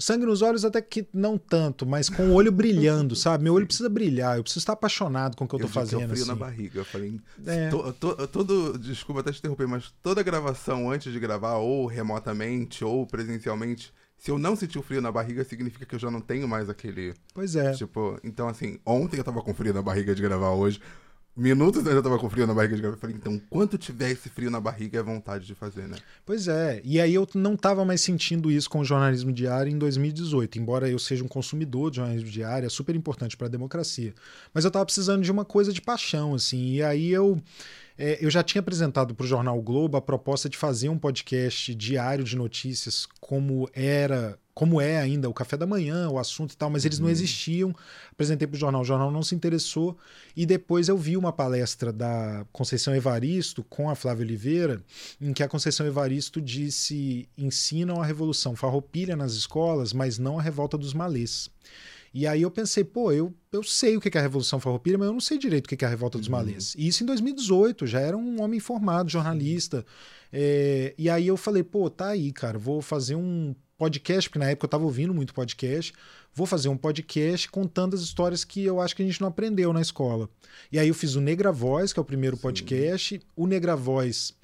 Sangue 0.00 0.24
nos 0.26 0.42
olhos 0.42 0.64
até 0.64 0.80
que 0.80 1.08
não 1.12 1.36
tanto, 1.36 1.84
mas 1.84 2.08
com 2.08 2.28
o 2.28 2.34
olho 2.34 2.52
brilhando, 2.52 3.16
sabe? 3.16 3.42
Meu 3.42 3.52
olho 3.54 3.66
precisa 3.66 3.88
brilhar, 3.88 4.36
eu 4.36 4.44
preciso 4.44 4.60
estar 4.60 4.74
apaixonado 4.74 5.36
com 5.36 5.44
o 5.44 5.48
que 5.48 5.56
eu 5.56 5.58
tô 5.58 5.64
é 5.66 5.68
o 5.68 5.72
fazendo. 5.72 6.02
frio 6.08 6.12
assim. 6.22 6.26
na 6.28 6.36
barriga. 6.36 6.78
Eu 6.78 6.84
falei, 6.84 7.20
É. 7.44 7.68
to- 7.68 7.92
to- 7.94 8.28
todo, 8.28 8.78
desculpa 8.78 9.22
até 9.22 9.32
te 9.32 9.40
interromper, 9.40 9.66
mas 9.66 9.92
toda 10.00 10.22
gravação 10.22 10.88
antes 10.88 11.12
de 11.12 11.18
gravar, 11.18 11.56
ou 11.56 11.84
remotamente, 11.86 12.84
ou 12.84 13.04
presencialmente, 13.08 13.92
se 14.16 14.30
eu 14.30 14.38
não 14.38 14.54
sentir 14.54 14.78
o 14.78 14.82
frio 14.82 15.00
na 15.00 15.10
barriga, 15.10 15.42
significa 15.42 15.84
que 15.84 15.96
eu 15.96 15.98
já 15.98 16.12
não 16.12 16.20
tenho 16.20 16.46
mais 16.46 16.68
aquele. 16.68 17.12
Pois 17.34 17.56
é. 17.56 17.72
Tipo, 17.72 18.20
então 18.22 18.46
assim, 18.48 18.78
ontem 18.86 19.16
eu 19.18 19.24
tava 19.24 19.42
com 19.42 19.52
frio 19.52 19.74
na 19.74 19.82
barriga 19.82 20.14
de 20.14 20.22
gravar 20.22 20.50
hoje. 20.50 20.80
Minutos 21.38 21.82
antes 21.82 21.92
eu 21.92 22.02
tava 22.02 22.18
com 22.18 22.28
frio 22.28 22.48
na 22.48 22.52
barriga 22.52 22.74
de 22.74 22.82
gravar. 22.82 22.96
Eu 22.96 23.00
falei, 23.00 23.14
então, 23.14 23.40
quanto 23.48 23.78
tiver 23.78 24.10
esse 24.10 24.28
frio 24.28 24.50
na 24.50 24.60
barriga, 24.60 24.98
é 24.98 25.02
vontade 25.04 25.46
de 25.46 25.54
fazer, 25.54 25.86
né? 25.86 25.96
Pois 26.26 26.48
é, 26.48 26.80
e 26.84 27.00
aí 27.00 27.14
eu 27.14 27.28
não 27.32 27.54
estava 27.54 27.84
mais 27.84 28.00
sentindo 28.00 28.50
isso 28.50 28.68
com 28.68 28.80
o 28.80 28.84
jornalismo 28.84 29.32
diário 29.32 29.70
em 29.70 29.78
2018, 29.78 30.58
embora 30.58 30.90
eu 30.90 30.98
seja 30.98 31.22
um 31.22 31.28
consumidor 31.28 31.92
de 31.92 31.98
jornalismo 31.98 32.28
diário, 32.28 32.66
é 32.66 32.68
super 32.68 32.96
importante 32.96 33.36
para 33.36 33.46
a 33.46 33.50
democracia. 33.50 34.12
Mas 34.52 34.64
eu 34.64 34.68
estava 34.68 34.84
precisando 34.84 35.22
de 35.22 35.30
uma 35.30 35.44
coisa 35.44 35.72
de 35.72 35.80
paixão, 35.80 36.34
assim, 36.34 36.72
e 36.72 36.82
aí 36.82 37.08
eu. 37.08 37.40
é, 37.96 38.18
eu 38.20 38.30
já 38.30 38.42
tinha 38.42 38.58
apresentado 38.60 39.14
para 39.14 39.22
o 39.22 39.28
Jornal 39.28 39.62
Globo 39.62 39.96
a 39.96 40.02
proposta 40.02 40.48
de 40.48 40.56
fazer 40.56 40.88
um 40.88 40.98
podcast 40.98 41.72
diário 41.72 42.24
de 42.24 42.36
notícias, 42.36 43.06
como 43.20 43.70
era, 43.72 44.36
como 44.58 44.80
é 44.80 44.98
ainda 44.98 45.30
o 45.30 45.32
café 45.32 45.56
da 45.56 45.68
manhã, 45.68 46.10
o 46.10 46.18
assunto 46.18 46.52
e 46.52 46.56
tal, 46.56 46.68
mas 46.68 46.84
eles 46.84 46.98
não 46.98 47.08
existiam. 47.08 47.72
Apresentei 48.10 48.44
para 48.44 48.56
o 48.56 48.58
jornal, 48.58 48.82
o 48.82 48.84
jornal 48.84 49.08
não 49.08 49.22
se 49.22 49.32
interessou. 49.32 49.96
E 50.34 50.44
depois 50.44 50.88
eu 50.88 50.98
vi 50.98 51.16
uma 51.16 51.32
palestra 51.32 51.92
da 51.92 52.44
Conceição 52.50 52.92
Evaristo 52.92 53.62
com 53.62 53.88
a 53.88 53.94
Flávia 53.94 54.24
Oliveira, 54.24 54.82
em 55.20 55.32
que 55.32 55.44
a 55.44 55.48
Conceição 55.48 55.86
Evaristo 55.86 56.42
disse: 56.42 57.28
ensinam 57.38 58.02
a 58.02 58.04
revolução 58.04 58.56
farroupilha 58.56 59.14
nas 59.14 59.34
escolas, 59.34 59.92
mas 59.92 60.18
não 60.18 60.40
a 60.40 60.42
revolta 60.42 60.76
dos 60.76 60.92
malês. 60.92 61.48
E 62.12 62.26
aí 62.26 62.42
eu 62.42 62.50
pensei, 62.50 62.82
pô, 62.82 63.12
eu, 63.12 63.32
eu 63.52 63.62
sei 63.62 63.96
o 63.96 64.00
que 64.00 64.08
é 64.08 64.20
a 64.20 64.22
Revolução 64.22 64.58
Farroupilha, 64.58 64.96
mas 64.96 65.06
eu 65.06 65.12
não 65.12 65.20
sei 65.20 65.38
direito 65.38 65.66
o 65.66 65.68
que 65.68 65.84
é 65.84 65.86
a 65.86 65.90
Revolta 65.90 66.18
dos 66.18 66.26
Malês. 66.26 66.74
E 66.76 66.88
isso 66.88 67.02
em 67.02 67.06
2018, 67.06 67.86
já 67.86 68.00
era 68.00 68.16
um 68.16 68.42
homem 68.42 68.58
formado, 68.58 69.10
jornalista. 69.10 69.84
É, 70.32 70.94
e 70.96 71.10
aí 71.10 71.26
eu 71.26 71.36
falei, 71.36 71.62
pô, 71.62 71.90
tá 71.90 72.08
aí, 72.08 72.32
cara, 72.32 72.58
vou 72.58 72.80
fazer 72.80 73.14
um 73.14 73.54
podcast, 73.78 74.28
porque 74.28 74.40
na 74.40 74.50
época 74.50 74.66
eu 74.66 74.70
tava 74.70 74.84
ouvindo 74.84 75.14
muito 75.14 75.32
podcast, 75.32 75.94
vou 76.34 76.46
fazer 76.46 76.68
um 76.68 76.76
podcast 76.76 77.48
contando 77.48 77.94
as 77.94 78.00
histórias 78.02 78.44
que 78.44 78.64
eu 78.64 78.80
acho 78.80 78.94
que 78.94 79.02
a 79.02 79.06
gente 79.06 79.20
não 79.20 79.28
aprendeu 79.28 79.72
na 79.72 79.80
escola. 79.80 80.28
E 80.70 80.78
aí 80.78 80.88
eu 80.88 80.94
fiz 80.94 81.14
o 81.14 81.20
Negra 81.20 81.52
Voz, 81.52 81.92
que 81.92 81.98
é 81.98 82.02
o 82.02 82.04
primeiro 82.04 82.36
podcast. 82.36 83.20
O 83.36 83.46
Negra 83.46 83.76
Voz, 83.76 84.34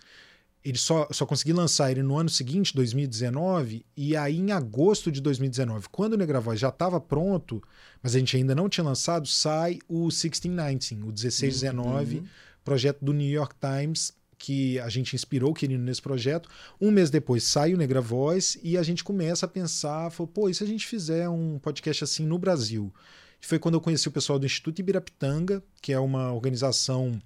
ele 0.64 0.78
só, 0.78 1.08
só 1.10 1.26
consegui 1.26 1.52
lançar 1.52 1.90
ele 1.90 2.02
no 2.02 2.16
ano 2.16 2.30
seguinte, 2.30 2.74
2019, 2.74 3.84
e 3.96 4.16
aí 4.16 4.38
em 4.38 4.52
agosto 4.52 5.10
de 5.10 5.20
2019, 5.20 5.88
quando 5.90 6.14
o 6.14 6.16
Negra 6.16 6.40
Voz 6.40 6.60
já 6.60 6.68
estava 6.68 7.00
pronto, 7.00 7.60
mas 8.02 8.14
a 8.14 8.18
gente 8.18 8.36
ainda 8.36 8.54
não 8.54 8.68
tinha 8.68 8.84
lançado, 8.84 9.26
sai 9.26 9.80
o 9.88 10.08
1619, 10.08 11.02
o 11.02 11.06
1619, 11.06 12.24
projeto 12.64 13.04
do 13.04 13.12
New 13.12 13.28
York 13.28 13.54
Times, 13.60 14.12
que 14.38 14.78
a 14.80 14.88
gente 14.88 15.14
inspirou 15.14 15.50
o 15.50 15.54
Querino 15.54 15.84
nesse 15.84 16.02
projeto. 16.02 16.48
Um 16.80 16.90
mês 16.90 17.10
depois 17.10 17.44
sai 17.44 17.74
o 17.74 17.76
Negra 17.76 18.00
Voz 18.00 18.58
e 18.62 18.76
a 18.76 18.82
gente 18.82 19.04
começa 19.04 19.46
a 19.46 19.48
pensar, 19.48 20.10
falou, 20.10 20.28
pô, 20.28 20.48
e 20.48 20.54
se 20.54 20.62
a 20.62 20.66
gente 20.66 20.86
fizer 20.86 21.28
um 21.28 21.58
podcast 21.58 22.04
assim 22.04 22.26
no 22.26 22.38
Brasil? 22.38 22.92
Foi 23.40 23.58
quando 23.58 23.74
eu 23.74 23.80
conheci 23.80 24.08
o 24.08 24.10
pessoal 24.10 24.38
do 24.38 24.46
Instituto 24.46 24.78
Ibirapitanga, 24.78 25.62
que 25.82 25.92
é 25.92 25.98
uma 25.98 26.32
organização 26.32 27.20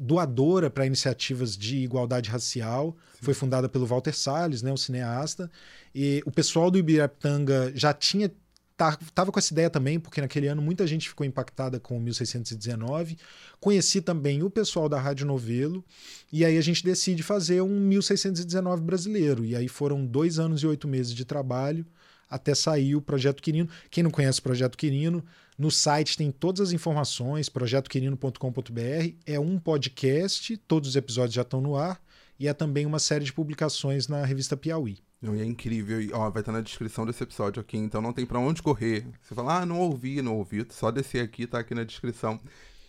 doadora 0.00 0.70
para 0.70 0.86
iniciativas 0.86 1.56
de 1.56 1.78
igualdade 1.78 2.30
racial. 2.30 2.96
Foi 3.20 3.34
fundada 3.34 3.68
pelo 3.68 3.84
Walter 3.84 4.14
Salles, 4.14 4.62
né, 4.62 4.72
o 4.72 4.76
cineasta. 4.76 5.50
E 5.94 6.22
o 6.24 6.30
pessoal 6.30 6.70
do 6.70 6.78
Ibirapitanga 6.78 7.72
já 7.74 7.92
tinha 7.92 8.30
estava 8.72 9.30
com 9.30 9.38
essa 9.38 9.52
ideia 9.52 9.70
também, 9.70 10.00
porque 10.00 10.20
naquele 10.20 10.48
ano 10.48 10.60
muita 10.60 10.86
gente 10.86 11.08
ficou 11.08 11.26
impactada 11.26 11.78
com 11.78 11.96
o 11.96 12.00
1619. 12.00 13.16
Conheci 13.60 14.00
também 14.00 14.42
o 14.42 14.50
pessoal 14.50 14.88
da 14.88 15.00
Rádio 15.00 15.26
Novelo, 15.26 15.84
e 16.32 16.44
aí 16.44 16.58
a 16.58 16.62
gente 16.62 16.82
decide 16.82 17.22
fazer 17.22 17.62
um 17.62 17.80
1619 17.80 18.82
brasileiro. 18.82 19.44
E 19.44 19.54
aí 19.54 19.68
foram 19.68 20.04
dois 20.04 20.38
anos 20.38 20.62
e 20.62 20.66
oito 20.66 20.88
meses 20.88 21.14
de 21.14 21.24
trabalho 21.24 21.86
até 22.32 22.54
sair 22.54 22.96
o 22.96 23.02
Projeto 23.02 23.42
Quirino. 23.42 23.68
Quem 23.90 24.02
não 24.02 24.10
conhece 24.10 24.40
o 24.40 24.42
Projeto 24.42 24.78
Quirino, 24.78 25.22
no 25.58 25.70
site 25.70 26.16
tem 26.16 26.30
todas 26.30 26.68
as 26.68 26.72
informações, 26.72 27.50
projetoquirino.com.br. 27.50 29.14
É 29.26 29.38
um 29.38 29.58
podcast, 29.58 30.56
todos 30.66 30.88
os 30.88 30.96
episódios 30.96 31.34
já 31.34 31.42
estão 31.42 31.60
no 31.60 31.76
ar, 31.76 32.00
e 32.40 32.48
é 32.48 32.54
também 32.54 32.86
uma 32.86 32.98
série 32.98 33.24
de 33.24 33.32
publicações 33.32 34.08
na 34.08 34.24
revista 34.24 34.56
Piauí. 34.56 34.98
Não, 35.22 35.36
e 35.36 35.40
é 35.40 35.44
incrível. 35.44 36.02
E, 36.02 36.12
ó, 36.12 36.28
vai 36.28 36.42
estar 36.42 36.50
na 36.50 36.60
descrição 36.60 37.06
desse 37.06 37.22
episódio 37.22 37.60
aqui, 37.60 37.78
então 37.78 38.02
não 38.02 38.12
tem 38.12 38.26
pra 38.26 38.40
onde 38.40 38.60
correr. 38.60 39.06
Você 39.22 39.34
fala, 39.34 39.60
ah, 39.60 39.66
não 39.66 39.78
ouvi, 39.78 40.20
não 40.20 40.36
ouvi. 40.36 40.66
Só 40.70 40.90
descer 40.90 41.22
aqui, 41.22 41.46
tá 41.46 41.60
aqui 41.60 41.74
na 41.74 41.84
descrição. 41.84 42.40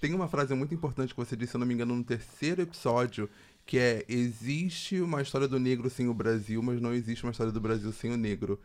Tem 0.02 0.14
uma 0.16 0.28
frase 0.28 0.54
muito 0.56 0.74
importante 0.74 1.14
que 1.14 1.20
você 1.20 1.36
disse, 1.36 1.52
se 1.52 1.56
eu 1.56 1.60
não 1.60 1.68
me 1.68 1.76
engano, 1.76 1.96
no 1.96 2.04
terceiro 2.04 2.64
episódio, 2.64 3.30
que 3.66 3.78
é: 3.78 4.04
existe 4.10 5.00
uma 5.00 5.22
história 5.22 5.48
do 5.48 5.60
negro 5.60 5.90
sem 5.90 6.08
o 6.10 6.14
Brasil, 6.14 6.62
mas 6.62 6.82
não 6.82 6.94
existe 6.94 7.24
uma 7.24 7.32
história 7.32 7.54
do 7.54 7.62
Brasil 7.62 7.94
sem 7.94 8.12
o 8.12 8.18
negro. 8.18 8.60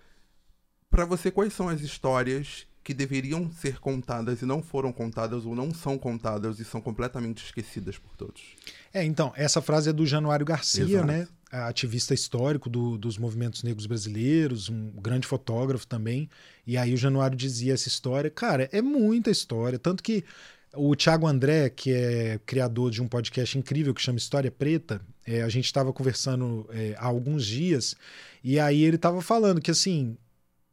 Pra 0.91 1.05
você, 1.05 1.31
quais 1.31 1.53
são 1.53 1.69
as 1.69 1.83
histórias 1.83 2.67
que 2.83 2.95
deveriam 2.95 3.53
ser 3.53 3.79
contadas 3.79 4.41
e 4.41 4.47
não 4.47 4.63
foram 4.63 4.91
contadas, 4.91 5.45
ou 5.45 5.55
não 5.55 5.75
são 5.75 5.99
contadas 5.99 6.59
e 6.59 6.65
são 6.65 6.81
completamente 6.81 7.45
esquecidas 7.45 7.99
por 7.99 8.17
todos? 8.17 8.43
É, 8.93 9.05
então, 9.05 9.31
essa 9.37 9.61
frase 9.61 9.91
é 9.91 9.93
do 9.93 10.07
Januário 10.07 10.47
Garcia, 10.47 10.85
Exato. 10.85 11.07
né? 11.07 11.29
Ativista 11.51 12.13
histórico 12.15 12.69
do- 12.69 12.99
dos 12.99 13.17
movimentos 13.19 13.63
negros 13.63 13.87
brasileiros, 13.87 14.69
um 14.69 14.91
grande 14.93 15.27
fotógrafo 15.27 15.87
também. 15.87 16.29
E 16.67 16.77
aí 16.77 16.93
o 16.93 16.97
Januário 16.97 17.37
dizia 17.37 17.75
essa 17.75 17.89
história. 17.89 18.31
Cara, 18.31 18.69
é 18.73 18.83
muita 18.83 19.31
história. 19.31 19.79
Tanto 19.79 20.03
que 20.03 20.25
o 20.75 20.95
Thiago 20.95 21.27
André, 21.27 21.71
que 21.71 21.93
é 21.93 22.39
criador 22.45 22.91
de 22.91 23.03
um 23.03 23.09
podcast 23.09 23.57
incrível 23.59 23.95
que 23.95 24.03
chama 24.03 24.19
História 24.19 24.51
Preta, 24.51 25.01
é, 25.27 25.43
a 25.43 25.49
gente 25.49 25.65
estava 25.65 25.93
conversando 25.93 26.69
é, 26.71 26.95
há 26.99 27.07
alguns 27.07 27.47
dias, 27.47 27.97
e 28.45 28.61
aí 28.61 28.83
ele 28.85 28.97
estava 28.97 29.23
falando 29.23 29.61
que 29.61 29.71
assim. 29.71 30.17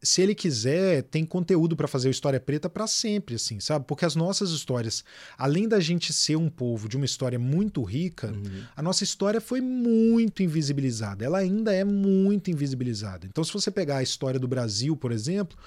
Se 0.05 0.21
ele 0.21 0.35
quiser, 0.35 1.03
tem 1.03 1.25
conteúdo 1.25 1.75
para 1.75 1.87
fazer 1.87 2.07
o 2.07 2.11
História 2.11 2.39
Preta 2.39 2.69
para 2.69 2.85
sempre, 2.87 3.35
assim, 3.35 3.59
sabe? 3.59 3.85
Porque 3.85 4.05
as 4.05 4.15
nossas 4.15 4.51
histórias, 4.51 5.03
além 5.37 5.67
da 5.67 5.79
gente 5.79 6.13
ser 6.13 6.35
um 6.35 6.49
povo 6.49 6.87
de 6.87 6.95
uma 6.95 7.05
história 7.05 7.39
muito 7.39 7.83
rica, 7.83 8.31
a 8.75 8.81
nossa 8.81 9.03
história 9.03 9.41
foi 9.41 9.59
muito 9.59 10.43
invisibilizada. 10.43 11.25
Ela 11.25 11.39
ainda 11.39 11.73
é 11.73 11.83
muito 11.83 12.51
invisibilizada. 12.51 13.25
Então, 13.25 13.43
se 13.43 13.51
você 13.51 13.71
pegar 13.71 13.97
a 13.97 14.03
história 14.03 14.39
do 14.39 14.47
Brasil, 14.47 14.95
por 14.95 15.11
exemplo, 15.11 15.57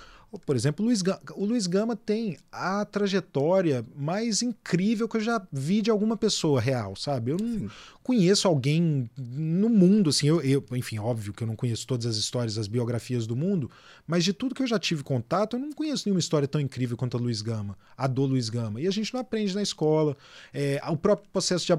Por 0.44 0.54
exemplo, 0.54 0.84
o 0.84 0.88
Luiz, 0.88 1.00
Gama, 1.00 1.20
o 1.36 1.44
Luiz 1.46 1.66
Gama 1.66 1.96
tem 1.96 2.36
a 2.52 2.84
trajetória 2.84 3.82
mais 3.96 4.42
incrível 4.42 5.08
que 5.08 5.16
eu 5.16 5.22
já 5.22 5.40
vi 5.50 5.80
de 5.80 5.90
alguma 5.90 6.18
pessoa 6.18 6.60
real, 6.60 6.94
sabe? 6.96 7.30
Eu 7.30 7.38
não 7.38 7.60
Sim. 7.60 7.70
Conheço 8.08 8.48
alguém 8.48 9.10
no 9.18 9.68
mundo, 9.68 10.08
assim, 10.08 10.26
eu, 10.26 10.40
eu, 10.40 10.64
enfim, 10.72 10.98
óbvio 10.98 11.30
que 11.30 11.42
eu 11.42 11.46
não 11.46 11.54
conheço 11.54 11.86
todas 11.86 12.06
as 12.06 12.16
histórias, 12.16 12.56
as 12.56 12.66
biografias 12.66 13.26
do 13.26 13.36
mundo, 13.36 13.70
mas 14.06 14.24
de 14.24 14.32
tudo 14.32 14.54
que 14.54 14.62
eu 14.62 14.66
já 14.66 14.78
tive 14.78 15.02
contato, 15.02 15.56
eu 15.56 15.60
não 15.60 15.72
conheço 15.72 16.04
nenhuma 16.06 16.18
história 16.18 16.48
tão 16.48 16.58
incrível 16.58 16.96
quanto 16.96 17.18
a 17.18 17.20
Luiz 17.20 17.42
Gama, 17.42 17.76
a 17.94 18.06
do 18.06 18.24
Luiz 18.24 18.48
Gama. 18.48 18.80
E 18.80 18.86
a 18.86 18.90
gente 18.90 19.12
não 19.12 19.20
aprende 19.20 19.54
na 19.54 19.60
escola. 19.60 20.16
É, 20.54 20.80
o 20.88 20.96
próprio 20.96 21.28
processo 21.30 21.66
de 21.66 21.72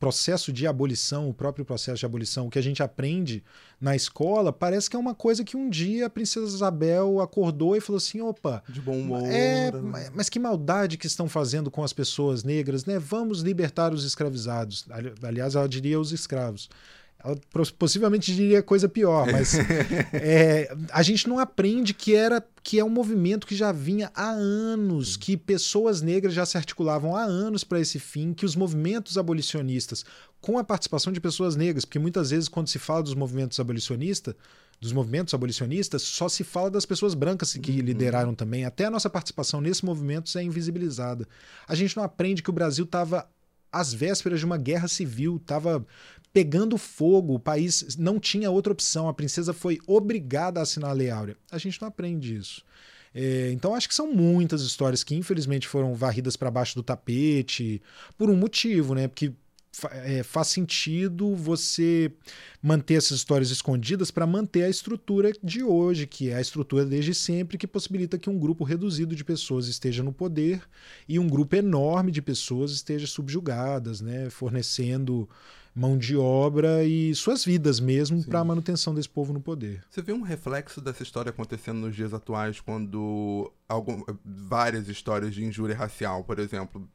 processo 0.00 0.50
de 0.50 0.66
abolição, 0.66 1.28
o 1.28 1.34
próprio 1.34 1.62
processo 1.62 1.98
de 1.98 2.06
abolição, 2.06 2.46
o 2.46 2.50
que 2.50 2.58
a 2.58 2.62
gente 2.62 2.82
aprende 2.82 3.44
na 3.78 3.94
escola, 3.94 4.50
parece 4.50 4.88
que 4.88 4.96
é 4.96 4.98
uma 4.98 5.14
coisa 5.14 5.44
que 5.44 5.58
um 5.58 5.68
dia 5.68 6.06
a 6.06 6.10
princesa 6.10 6.46
Isabel 6.46 7.20
acordou 7.20 7.76
e 7.76 7.80
falou 7.80 7.98
assim: 7.98 8.22
opa, 8.22 8.62
de 8.66 8.80
bom 8.80 8.98
humor. 8.98 9.22
É, 9.26 9.70
mas 10.14 10.30
que 10.30 10.38
maldade 10.38 10.96
que 10.96 11.06
estão 11.06 11.28
fazendo 11.28 11.70
com 11.70 11.84
as 11.84 11.92
pessoas 11.92 12.42
negras, 12.42 12.86
né? 12.86 12.98
Vamos 12.98 13.42
libertar 13.42 13.92
os 13.92 14.04
escravizados. 14.04 14.86
Aliás, 15.22 15.54
ela 15.54 15.68
diria 15.70 15.98
os 15.98 16.12
escravos. 16.12 16.68
Ela 17.22 17.38
possivelmente 17.78 18.34
diria 18.34 18.62
coisa 18.62 18.88
pior, 18.88 19.30
mas 19.30 19.54
é, 20.14 20.74
a 20.90 21.02
gente 21.02 21.28
não 21.28 21.38
aprende 21.38 21.92
que 21.92 22.14
era 22.14 22.42
que 22.62 22.78
é 22.78 22.84
um 22.84 22.88
movimento 22.88 23.46
que 23.46 23.54
já 23.54 23.72
vinha 23.72 24.10
há 24.14 24.30
anos, 24.30 25.16
que 25.16 25.36
pessoas 25.36 26.00
negras 26.00 26.32
já 26.32 26.46
se 26.46 26.56
articulavam 26.56 27.14
há 27.14 27.22
anos 27.22 27.62
para 27.62 27.80
esse 27.80 27.98
fim, 27.98 28.32
que 28.32 28.46
os 28.46 28.56
movimentos 28.56 29.18
abolicionistas, 29.18 30.04
com 30.40 30.58
a 30.58 30.64
participação 30.64 31.12
de 31.12 31.20
pessoas 31.20 31.56
negras, 31.56 31.84
porque 31.84 31.98
muitas 31.98 32.30
vezes 32.30 32.48
quando 32.48 32.68
se 32.68 32.78
fala 32.78 33.02
dos 33.02 33.14
movimentos 33.14 33.60
abolicionistas, 33.60 34.34
dos 34.80 34.92
movimentos 34.92 35.34
abolicionistas, 35.34 36.00
só 36.02 36.26
se 36.26 36.42
fala 36.42 36.70
das 36.70 36.86
pessoas 36.86 37.12
brancas 37.12 37.52
que 37.52 37.70
uhum. 37.70 37.84
lideraram 37.84 38.34
também. 38.34 38.64
Até 38.64 38.86
a 38.86 38.90
nossa 38.90 39.10
participação 39.10 39.60
nesse 39.60 39.84
movimento 39.84 40.36
é 40.38 40.42
invisibilizada. 40.42 41.28
A 41.68 41.74
gente 41.74 41.94
não 41.96 42.02
aprende 42.02 42.42
que 42.42 42.48
o 42.48 42.52
Brasil 42.52 42.86
estava 42.86 43.28
às 43.72 43.92
vésperas 43.92 44.40
de 44.40 44.46
uma 44.46 44.56
guerra 44.56 44.88
civil, 44.88 45.36
estava 45.36 45.84
pegando 46.32 46.78
fogo, 46.78 47.34
o 47.34 47.40
país 47.40 47.96
não 47.96 48.20
tinha 48.20 48.50
outra 48.50 48.72
opção, 48.72 49.08
a 49.08 49.14
princesa 49.14 49.52
foi 49.52 49.78
obrigada 49.86 50.60
a 50.60 50.62
assinar 50.62 50.90
a 50.90 50.94
Lei 50.94 51.10
Áurea. 51.10 51.36
A 51.50 51.58
gente 51.58 51.80
não 51.80 51.88
aprende 51.88 52.36
isso. 52.36 52.64
É, 53.12 53.50
então 53.52 53.74
acho 53.74 53.88
que 53.88 53.94
são 53.94 54.12
muitas 54.12 54.62
histórias 54.62 55.02
que 55.02 55.16
infelizmente 55.16 55.66
foram 55.66 55.94
varridas 55.94 56.36
para 56.36 56.50
baixo 56.50 56.76
do 56.76 56.82
tapete 56.82 57.82
por 58.16 58.30
um 58.30 58.36
motivo, 58.36 58.94
né? 58.94 59.08
Porque 59.08 59.32
é, 59.92 60.22
faz 60.22 60.48
sentido 60.48 61.34
você 61.34 62.12
manter 62.62 62.94
essas 62.94 63.18
histórias 63.18 63.50
escondidas 63.50 64.10
para 64.10 64.26
manter 64.26 64.64
a 64.64 64.68
estrutura 64.68 65.32
de 65.42 65.62
hoje, 65.62 66.06
que 66.06 66.30
é 66.30 66.34
a 66.34 66.40
estrutura 66.40 66.84
desde 66.84 67.14
sempre, 67.14 67.56
que 67.56 67.66
possibilita 67.66 68.18
que 68.18 68.28
um 68.28 68.38
grupo 68.38 68.64
reduzido 68.64 69.14
de 69.14 69.24
pessoas 69.24 69.68
esteja 69.68 70.02
no 70.02 70.12
poder 70.12 70.62
e 71.08 71.18
um 71.18 71.28
grupo 71.28 71.56
enorme 71.56 72.10
de 72.10 72.20
pessoas 72.20 72.72
esteja 72.72 73.06
subjugadas, 73.06 74.00
né? 74.00 74.28
fornecendo 74.28 75.28
mão 75.72 75.96
de 75.96 76.16
obra 76.16 76.84
e 76.84 77.14
suas 77.14 77.44
vidas 77.44 77.78
mesmo 77.78 78.24
para 78.24 78.40
a 78.40 78.44
manutenção 78.44 78.92
desse 78.92 79.08
povo 79.08 79.32
no 79.32 79.40
poder. 79.40 79.84
Você 79.88 80.02
vê 80.02 80.12
um 80.12 80.22
reflexo 80.22 80.80
dessa 80.80 81.02
história 81.02 81.30
acontecendo 81.30 81.78
nos 81.78 81.94
dias 81.94 82.12
atuais, 82.12 82.60
quando 82.60 83.52
algum, 83.68 84.02
várias 84.24 84.88
histórias 84.88 85.32
de 85.32 85.44
injúria 85.44 85.76
racial, 85.76 86.24
por 86.24 86.40
exemplo, 86.40 86.88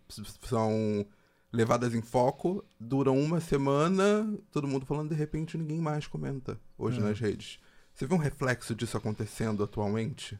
são 0.43 1.05
levadas 1.51 1.93
em 1.93 2.01
foco, 2.01 2.63
duram 2.79 3.17
uma 3.17 3.39
semana, 3.39 4.27
todo 4.51 4.67
mundo 4.67 4.85
falando, 4.85 5.09
de 5.09 5.15
repente 5.15 5.57
ninguém 5.57 5.79
mais 5.79 6.07
comenta 6.07 6.59
hoje 6.77 6.99
é. 6.99 7.01
nas 7.01 7.19
redes. 7.19 7.59
Você 7.93 8.05
vê 8.05 8.13
um 8.13 8.19
reflexo 8.19 8.75
disso 8.75 8.97
acontecendo 8.97 9.63
atualmente? 9.63 10.37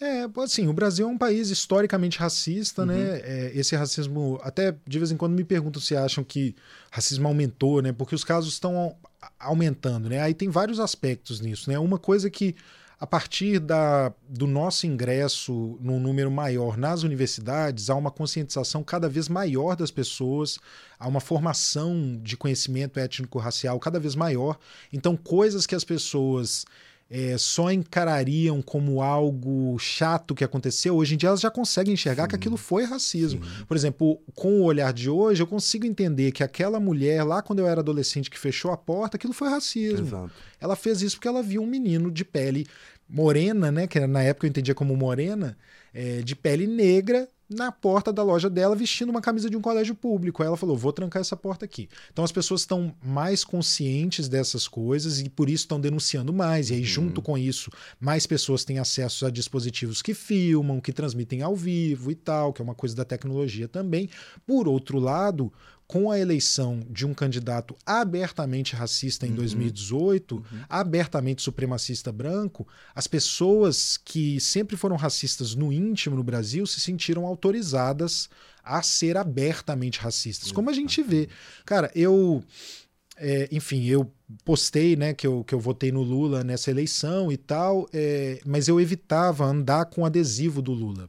É, 0.00 0.26
assim, 0.42 0.68
o 0.68 0.72
Brasil 0.72 1.08
é 1.08 1.10
um 1.10 1.18
país 1.18 1.50
historicamente 1.50 2.18
racista, 2.18 2.86
né? 2.86 2.94
uhum. 2.94 3.00
né? 3.00 3.20
É, 3.24 3.52
esse 3.54 3.74
racismo, 3.74 4.38
até 4.42 4.76
de 4.86 4.98
vez 4.98 5.10
em 5.10 5.16
quando 5.16 5.32
me 5.32 5.42
perguntam 5.42 5.82
se 5.82 5.96
acham 5.96 6.22
que 6.22 6.54
racismo 6.90 7.26
aumentou, 7.26 7.82
né? 7.82 7.92
Porque 7.92 8.14
os 8.14 8.22
casos 8.22 8.52
estão 8.52 8.94
aumentando, 9.40 10.08
né? 10.08 10.20
Aí 10.20 10.34
tem 10.34 10.48
vários 10.48 10.78
aspectos 10.78 11.40
nisso, 11.40 11.68
né? 11.68 11.78
Uma 11.78 11.98
coisa 11.98 12.30
que 12.30 12.54
a 13.00 13.06
partir 13.06 13.60
da, 13.60 14.12
do 14.28 14.46
nosso 14.46 14.86
ingresso 14.86 15.78
num 15.80 16.00
número 16.00 16.30
maior 16.30 16.76
nas 16.76 17.04
universidades, 17.04 17.90
há 17.90 17.94
uma 17.94 18.10
conscientização 18.10 18.82
cada 18.82 19.08
vez 19.08 19.28
maior 19.28 19.76
das 19.76 19.90
pessoas, 19.90 20.58
há 20.98 21.06
uma 21.06 21.20
formação 21.20 22.18
de 22.20 22.36
conhecimento 22.36 22.98
étnico-racial 22.98 23.78
cada 23.78 24.00
vez 24.00 24.16
maior. 24.16 24.58
Então, 24.92 25.16
coisas 25.16 25.64
que 25.64 25.76
as 25.76 25.84
pessoas 25.84 26.66
é, 27.10 27.38
só 27.38 27.72
encarariam 27.72 28.60
como 28.60 29.00
algo 29.00 29.78
chato 29.78 30.34
que 30.34 30.44
aconteceu, 30.44 30.94
hoje 30.94 31.14
em 31.14 31.16
dia 31.16 31.30
elas 31.30 31.40
já 31.40 31.50
conseguem 31.50 31.94
enxergar 31.94 32.24
Sim. 32.24 32.28
que 32.30 32.36
aquilo 32.36 32.56
foi 32.56 32.84
racismo. 32.84 33.44
Sim. 33.44 33.64
Por 33.66 33.76
exemplo, 33.76 34.20
com 34.34 34.60
o 34.60 34.64
olhar 34.64 34.92
de 34.92 35.08
hoje, 35.08 35.42
eu 35.42 35.46
consigo 35.46 35.86
entender 35.86 36.32
que 36.32 36.42
aquela 36.42 36.78
mulher, 36.78 37.24
lá 37.24 37.40
quando 37.40 37.60
eu 37.60 37.66
era 37.66 37.80
adolescente, 37.80 38.30
que 38.30 38.38
fechou 38.38 38.70
a 38.70 38.76
porta, 38.76 39.16
aquilo 39.16 39.32
foi 39.32 39.48
racismo. 39.48 40.06
Exato. 40.06 40.32
Ela 40.60 40.76
fez 40.76 41.00
isso 41.00 41.16
porque 41.16 41.28
ela 41.28 41.42
viu 41.42 41.62
um 41.62 41.66
menino 41.66 42.10
de 42.10 42.24
pele 42.24 42.66
morena, 43.08 43.72
né? 43.72 43.86
Que 43.86 44.06
na 44.06 44.22
época 44.22 44.46
eu 44.46 44.50
entendia 44.50 44.74
como 44.74 44.94
morena, 44.94 45.56
é, 45.94 46.20
de 46.20 46.36
pele 46.36 46.66
negra, 46.66 47.26
na 47.48 47.72
porta 47.72 48.12
da 48.12 48.22
loja 48.22 48.50
dela 48.50 48.76
vestindo 48.76 49.08
uma 49.08 49.22
camisa 49.22 49.48
de 49.48 49.56
um 49.56 49.60
colégio 49.60 49.94
público. 49.94 50.42
Aí 50.42 50.46
ela 50.46 50.56
falou: 50.56 50.76
vou 50.76 50.92
trancar 50.92 51.20
essa 51.20 51.36
porta 51.36 51.64
aqui. 51.64 51.88
Então 52.12 52.24
as 52.24 52.32
pessoas 52.32 52.60
estão 52.60 52.94
mais 53.02 53.44
conscientes 53.44 54.28
dessas 54.28 54.68
coisas 54.68 55.20
e 55.20 55.28
por 55.28 55.48
isso 55.48 55.64
estão 55.64 55.80
denunciando 55.80 56.32
mais. 56.32 56.70
E 56.70 56.74
aí, 56.74 56.84
junto 56.84 57.18
uhum. 57.18 57.24
com 57.24 57.38
isso, 57.38 57.70
mais 57.98 58.26
pessoas 58.26 58.64
têm 58.64 58.78
acesso 58.78 59.24
a 59.24 59.30
dispositivos 59.30 60.02
que 60.02 60.12
filmam, 60.12 60.80
que 60.80 60.92
transmitem 60.92 61.42
ao 61.42 61.56
vivo 61.56 62.10
e 62.10 62.14
tal, 62.14 62.52
que 62.52 62.60
é 62.60 62.64
uma 62.64 62.74
coisa 62.74 62.94
da 62.94 63.04
tecnologia 63.04 63.66
também. 63.66 64.10
Por 64.46 64.68
outro 64.68 64.98
lado, 64.98 65.52
com 65.88 66.10
a 66.10 66.18
eleição 66.18 66.86
de 66.90 67.06
um 67.06 67.14
candidato 67.14 67.74
abertamente 67.84 68.76
racista 68.76 69.26
em 69.26 69.30
uhum. 69.30 69.36
2018, 69.36 70.36
uhum. 70.36 70.44
abertamente 70.68 71.40
supremacista 71.40 72.12
branco, 72.12 72.68
as 72.94 73.06
pessoas 73.06 73.96
que 73.96 74.38
sempre 74.38 74.76
foram 74.76 74.96
racistas 74.96 75.54
no 75.54 75.72
íntimo 75.72 76.14
no 76.14 76.22
Brasil 76.22 76.66
se 76.66 76.78
sentiram 76.78 77.24
autorizadas 77.24 78.28
a 78.62 78.82
ser 78.82 79.16
abertamente 79.16 79.98
racistas. 79.98 80.52
Como 80.52 80.68
a 80.68 80.74
gente 80.74 81.02
vê. 81.02 81.26
Cara, 81.64 81.90
eu. 81.94 82.44
É, 83.16 83.48
enfim, 83.50 83.84
eu 83.86 84.12
postei 84.44 84.94
né, 84.94 85.12
que, 85.12 85.26
eu, 85.26 85.42
que 85.42 85.52
eu 85.52 85.58
votei 85.58 85.90
no 85.90 86.02
Lula 86.02 86.44
nessa 86.44 86.70
eleição 86.70 87.32
e 87.32 87.36
tal, 87.36 87.88
é, 87.92 88.40
mas 88.46 88.68
eu 88.68 88.80
evitava 88.80 89.44
andar 89.44 89.86
com 89.86 90.06
adesivo 90.06 90.62
do 90.62 90.72
Lula 90.72 91.08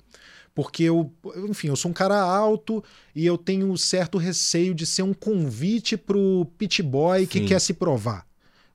porque 0.54 0.84
eu, 0.84 1.12
enfim, 1.48 1.68
eu 1.68 1.76
sou 1.76 1.92
um 1.92 1.94
cara 1.94 2.20
alto 2.20 2.84
e 3.16 3.26
eu 3.26 3.38
tenho 3.38 3.68
um 3.68 3.78
certo 3.78 4.18
receio 4.18 4.74
de 4.74 4.86
ser 4.86 5.04
um 5.04 5.14
convite 5.14 5.96
pro 5.96 6.46
pit 6.58 6.84
boy 6.84 7.26
que 7.26 7.40
Sim. 7.40 7.46
quer 7.46 7.60
se 7.60 7.74
provar. 7.74 8.28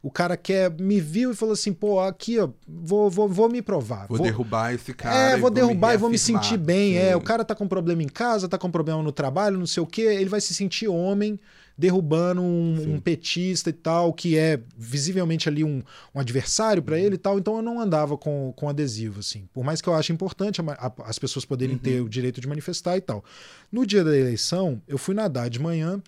O 0.03 0.11
cara 0.11 0.37
quer 0.37 0.71
me 0.71 1.01
viu 1.01 1.33
e 1.33 1.35
falou 1.35 1.55
assim, 1.55 1.73
pô, 1.73 1.99
aqui, 1.99 2.39
ó, 2.39 2.51
vou, 2.69 3.09
vou, 3.09 3.27
vou 3.27 3.49
me 3.49 3.63
provar. 3.63 4.07
Vou, 4.07 4.19
vou 4.19 4.27
derrubar 4.27 4.75
esse 4.75 4.93
cara. 4.93 5.17
É, 5.17 5.37
vou 5.39 5.49
derrubar 5.49 5.95
e 5.95 5.97
vou 5.97 6.11
me 6.11 6.19
sentir 6.19 6.59
bem. 6.59 6.99
É, 6.99 7.01
Sim. 7.01 7.09
É, 7.09 7.17
o 7.17 7.23
cara 7.23 7.43
tá 7.43 7.55
com 7.55 7.67
problema 7.67 8.03
em 8.03 8.09
casa, 8.09 8.47
tá 8.47 8.59
com 8.59 8.71
problema 8.71 9.03
no 9.03 9.11
trabalho, 9.11 9.59
não 9.59 9.67
sei 9.67 9.83
o 9.83 9.87
quê. 9.87 10.03
Ele 10.03 10.29
vai 10.29 10.43
se 10.43 10.53
sentir 10.53 10.89
homem 10.89 11.41
derrubando 11.77 12.41
um, 12.41 12.95
um, 12.95 13.01
petista 13.01 13.71
e 13.71 13.73
tal, 13.73 14.13
que 14.13 14.39
é 14.39 14.61
visivelmente 14.77 15.49
ali 15.49 15.65
um, 15.65 15.83
um 16.15 16.21
adversário 16.21 16.83
para 16.83 16.99
ele 16.99 17.17
e 17.17 17.19
tal. 17.19 17.39
Então 17.39 17.57
eu 17.57 17.63
não 17.63 17.81
andava 17.81 18.17
com, 18.17 18.53
com 18.55 18.69
adesivo, 18.69 19.21
assim. 19.21 19.49
Por 19.53 19.65
mais 19.65 19.81
que 19.81 19.89
eu 19.89 19.95
ache 19.95 20.13
importante 20.13 20.61
a, 20.61 20.65
a, 20.65 20.93
as 21.05 21.19
pessoas 21.19 21.45
poderem 21.45 21.75
uhum. 21.75 21.83
ter 21.83 22.01
o 22.01 22.09
direito 22.09 22.41
de 22.41 22.47
manifestar 22.47 22.97
e 22.97 23.01
tal. 23.01 23.25
No 23.73 23.85
dia 23.85 24.05
da 24.05 24.17
eleição, 24.17 24.81
eu 24.87 24.97
fui 24.97 25.17
nadar 25.17 25.51
de 25.51 25.59
manhã, 25.59 26.01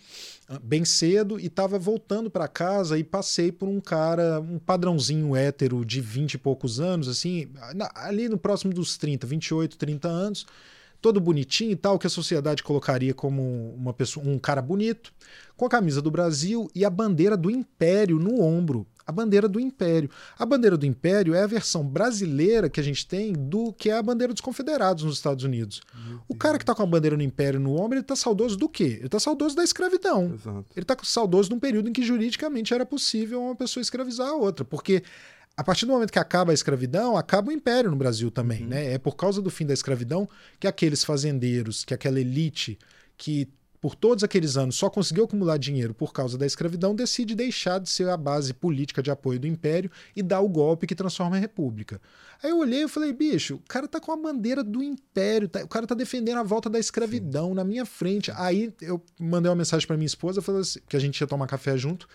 ah, 0.48 0.60
bem 0.62 0.84
cedo, 0.84 1.40
e 1.40 1.48
tava 1.48 1.78
voltando 1.80 2.30
para 2.30 2.46
casa 2.46 2.96
e 2.96 3.02
passei 3.02 3.50
por 3.50 3.68
um 3.68 3.80
cara, 3.80 4.40
um 4.40 4.60
padrãozinho 4.60 5.34
hétero 5.34 5.84
de 5.84 6.00
20 6.00 6.34
e 6.34 6.38
poucos 6.38 6.78
anos, 6.78 7.08
assim, 7.08 7.48
ali 7.94 8.28
no 8.28 8.38
próximo 8.38 8.72
dos 8.72 8.96
30, 8.96 9.26
28, 9.26 9.76
30 9.76 10.08
anos 10.08 10.46
todo 11.06 11.20
bonitinho 11.20 11.70
e 11.70 11.76
tal, 11.76 12.00
que 12.00 12.06
a 12.08 12.10
sociedade 12.10 12.64
colocaria 12.64 13.14
como 13.14 13.72
uma 13.76 13.92
pessoa, 13.92 14.26
um 14.26 14.40
cara 14.40 14.60
bonito, 14.60 15.12
com 15.56 15.64
a 15.64 15.68
camisa 15.68 16.02
do 16.02 16.10
Brasil 16.10 16.68
e 16.74 16.84
a 16.84 16.90
bandeira 16.90 17.36
do 17.36 17.48
Império 17.48 18.18
no 18.18 18.42
ombro. 18.42 18.84
A 19.06 19.12
bandeira 19.12 19.48
do 19.48 19.60
Império. 19.60 20.10
A 20.36 20.44
bandeira 20.44 20.76
do 20.76 20.84
Império 20.84 21.32
é 21.32 21.44
a 21.44 21.46
versão 21.46 21.86
brasileira 21.86 22.68
que 22.68 22.80
a 22.80 22.82
gente 22.82 23.06
tem 23.06 23.32
do 23.32 23.72
que 23.72 23.88
é 23.88 23.96
a 23.96 24.02
bandeira 24.02 24.32
dos 24.32 24.40
confederados 24.40 25.04
nos 25.04 25.14
Estados 25.14 25.44
Unidos. 25.44 25.80
O 26.26 26.34
cara 26.34 26.58
que 26.58 26.64
está 26.64 26.74
com 26.74 26.82
a 26.82 26.86
bandeira 26.86 27.16
do 27.16 27.22
Império 27.22 27.60
no 27.60 27.80
ombro, 27.80 27.94
ele 27.94 28.00
está 28.00 28.16
saudoso 28.16 28.56
do 28.56 28.68
quê? 28.68 28.96
Ele 28.96 29.06
está 29.06 29.20
saudoso 29.20 29.54
da 29.54 29.62
escravidão. 29.62 30.32
Exato. 30.34 30.66
Ele 30.74 30.82
está 30.82 30.96
saudoso 31.04 31.50
de 31.50 31.54
um 31.54 31.60
período 31.60 31.88
em 31.88 31.92
que 31.92 32.02
juridicamente 32.02 32.74
era 32.74 32.84
possível 32.84 33.40
uma 33.40 33.54
pessoa 33.54 33.80
escravizar 33.80 34.26
a 34.26 34.34
outra, 34.34 34.64
porque 34.64 35.04
a 35.56 35.64
partir 35.64 35.86
do 35.86 35.92
momento 35.92 36.12
que 36.12 36.18
acaba 36.18 36.50
a 36.52 36.54
escravidão, 36.54 37.16
acaba 37.16 37.48
o 37.48 37.52
império 37.52 37.90
no 37.90 37.96
Brasil 37.96 38.30
também, 38.30 38.62
uhum. 38.62 38.68
né? 38.68 38.92
É 38.92 38.98
por 38.98 39.16
causa 39.16 39.40
do 39.40 39.50
fim 39.50 39.64
da 39.64 39.72
escravidão 39.72 40.28
que 40.60 40.66
aqueles 40.66 41.02
fazendeiros, 41.02 41.84
que 41.84 41.94
aquela 41.94 42.20
elite 42.20 42.78
que 43.16 43.48
por 43.80 43.94
todos 43.94 44.24
aqueles 44.24 44.56
anos 44.56 44.74
só 44.74 44.90
conseguiu 44.90 45.24
acumular 45.24 45.58
dinheiro 45.58 45.94
por 45.94 46.12
causa 46.12 46.36
da 46.36 46.44
escravidão, 46.44 46.94
decide 46.94 47.34
deixar 47.34 47.78
de 47.78 47.88
ser 47.88 48.08
a 48.08 48.16
base 48.16 48.52
política 48.52 49.02
de 49.02 49.10
apoio 49.10 49.38
do 49.38 49.46
império 49.46 49.90
e 50.14 50.22
dar 50.22 50.40
o 50.40 50.48
golpe 50.48 50.86
que 50.86 50.94
transforma 50.94 51.36
a 51.36 51.38
república. 51.38 52.00
Aí 52.42 52.50
eu 52.50 52.58
olhei 52.58 52.84
e 52.84 52.88
falei, 52.88 53.12
bicho, 53.12 53.54
o 53.54 53.62
cara 53.68 53.86
tá 53.86 54.00
com 54.00 54.12
a 54.12 54.16
bandeira 54.16 54.64
do 54.64 54.82
império, 54.82 55.48
tá- 55.48 55.62
o 55.62 55.68
cara 55.68 55.86
tá 55.86 55.94
defendendo 55.94 56.38
a 56.38 56.42
volta 56.42 56.68
da 56.68 56.78
escravidão 56.78 57.54
na 57.54 57.64
minha 57.64 57.86
frente. 57.86 58.30
Aí 58.34 58.74
eu 58.82 59.00
mandei 59.20 59.48
uma 59.48 59.56
mensagem 59.56 59.86
para 59.86 59.96
minha 59.96 60.06
esposa, 60.06 60.42
falei 60.42 60.62
assim, 60.62 60.80
que 60.88 60.96
a 60.96 61.00
gente 61.00 61.20
ia 61.20 61.26
tomar 61.26 61.46
café 61.46 61.76
junto. 61.78 62.08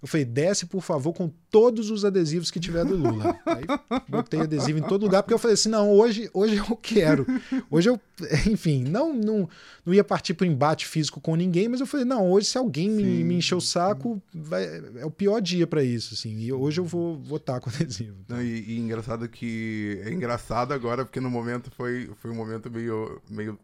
Eu 0.00 0.06
falei, 0.06 0.26
desce, 0.26 0.66
por 0.66 0.82
favor, 0.82 1.14
com 1.14 1.32
todos 1.50 1.90
os 1.90 2.04
adesivos 2.04 2.50
que 2.50 2.60
tiver 2.60 2.84
do 2.84 2.94
Lula. 2.94 3.38
Aí 3.46 3.64
botei 4.06 4.40
adesivo 4.40 4.78
em 4.78 4.82
todo 4.82 5.02
lugar, 5.02 5.22
porque 5.22 5.32
eu 5.32 5.38
falei 5.38 5.54
assim, 5.54 5.70
não, 5.70 5.90
hoje, 5.90 6.28
hoje 6.34 6.56
eu 6.56 6.76
quero. 6.76 7.26
Hoje 7.70 7.88
eu, 7.88 7.98
enfim, 8.46 8.84
não, 8.84 9.14
não, 9.14 9.48
não 9.84 9.94
ia 9.94 10.04
partir 10.04 10.34
para 10.34 10.46
embate 10.46 10.86
físico 10.86 11.18
com 11.18 11.34
ninguém, 11.34 11.66
mas 11.68 11.80
eu 11.80 11.86
falei, 11.86 12.04
não, 12.04 12.30
hoje 12.30 12.46
se 12.46 12.58
alguém 12.58 12.90
me, 12.90 13.02
Sim. 13.02 13.24
me 13.24 13.34
encher 13.36 13.54
o 13.54 13.60
saco, 13.60 14.22
vai, 14.34 14.64
é 14.96 15.06
o 15.06 15.10
pior 15.10 15.40
dia 15.40 15.66
para 15.66 15.82
isso, 15.82 16.12
assim. 16.12 16.38
E 16.40 16.52
hoje 16.52 16.78
eu 16.78 16.84
vou 16.84 17.18
votar 17.18 17.58
com 17.60 17.70
adesivo. 17.74 18.18
Não, 18.28 18.42
e, 18.42 18.74
e 18.74 18.78
engraçado 18.78 19.26
que. 19.28 20.00
É 20.04 20.12
engraçado 20.12 20.72
agora, 20.72 21.06
porque 21.06 21.20
no 21.20 21.30
momento 21.30 21.70
foi, 21.70 22.10
foi 22.16 22.30
um 22.30 22.34
momento 22.34 22.70
meio, 22.70 23.20
meio. 23.30 23.58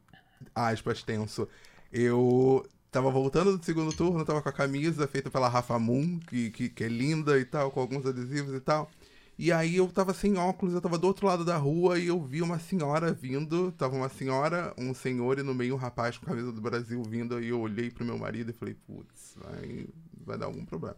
aspas, 0.54 1.02
tenso. 1.02 1.46
Eu 1.92 2.66
tava 2.92 3.10
voltando 3.10 3.56
do 3.56 3.64
segundo 3.64 3.92
turno, 3.92 4.24
tava 4.24 4.42
com 4.42 4.48
a 4.50 4.52
camisa 4.52 5.08
feita 5.08 5.30
pela 5.30 5.48
Rafa 5.48 5.78
Moon, 5.78 6.20
que, 6.28 6.50
que, 6.50 6.68
que 6.68 6.84
é 6.84 6.88
linda 6.88 7.38
e 7.40 7.44
tal, 7.44 7.70
com 7.70 7.80
alguns 7.80 8.04
adesivos 8.06 8.54
e 8.54 8.60
tal. 8.60 8.90
E 9.38 9.50
aí 9.50 9.76
eu 9.76 9.88
tava 9.88 10.12
sem 10.12 10.36
óculos, 10.36 10.74
eu 10.74 10.80
tava 10.80 10.98
do 10.98 11.06
outro 11.06 11.26
lado 11.26 11.42
da 11.44 11.56
rua 11.56 11.98
e 11.98 12.06
eu 12.06 12.22
vi 12.22 12.42
uma 12.42 12.58
senhora 12.58 13.12
vindo. 13.12 13.72
Tava 13.72 13.96
uma 13.96 14.10
senhora, 14.10 14.74
um 14.78 14.92
senhor 14.94 15.38
e 15.38 15.42
no 15.42 15.54
meio 15.54 15.74
um 15.74 15.78
rapaz 15.78 16.18
com 16.18 16.26
a 16.26 16.28
camisa 16.28 16.52
do 16.52 16.60
Brasil 16.60 17.02
vindo. 17.02 17.42
E 17.42 17.48
eu 17.48 17.60
olhei 17.60 17.90
pro 17.90 18.04
meu 18.04 18.18
marido 18.18 18.50
e 18.50 18.52
falei, 18.52 18.74
putz, 18.86 19.36
vai, 19.42 19.86
vai 20.24 20.38
dar 20.38 20.46
algum 20.46 20.64
problema. 20.64 20.96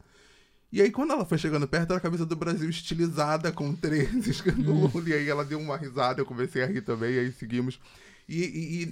E 0.73 0.83
aí, 0.83 0.91
quando 0.91 1.13
ela 1.13 1.25
foi 1.25 1.39
chegando 1.39 1.69
perto, 1.69 1.93
era 1.93 1.99
a 1.99 2.01
camisa 2.01 2.27
do 2.27 2.35
Brasil 2.35 2.69
estilizada 2.69 3.53
com 3.53 3.73
três 3.73 4.13
escrito 4.27 4.61
Lula. 4.61 5.09
E 5.09 5.13
aí 5.13 5.29
ela 5.29 5.45
deu 5.45 5.61
uma 5.61 5.77
risada, 5.77 6.21
eu 6.21 6.27
comecei 6.27 6.65
a 6.65 6.67
rir 6.67 6.83
também, 6.83 7.15
e 7.15 7.19
aí 7.21 7.33
seguimos. 7.33 7.79
E, 8.29 8.43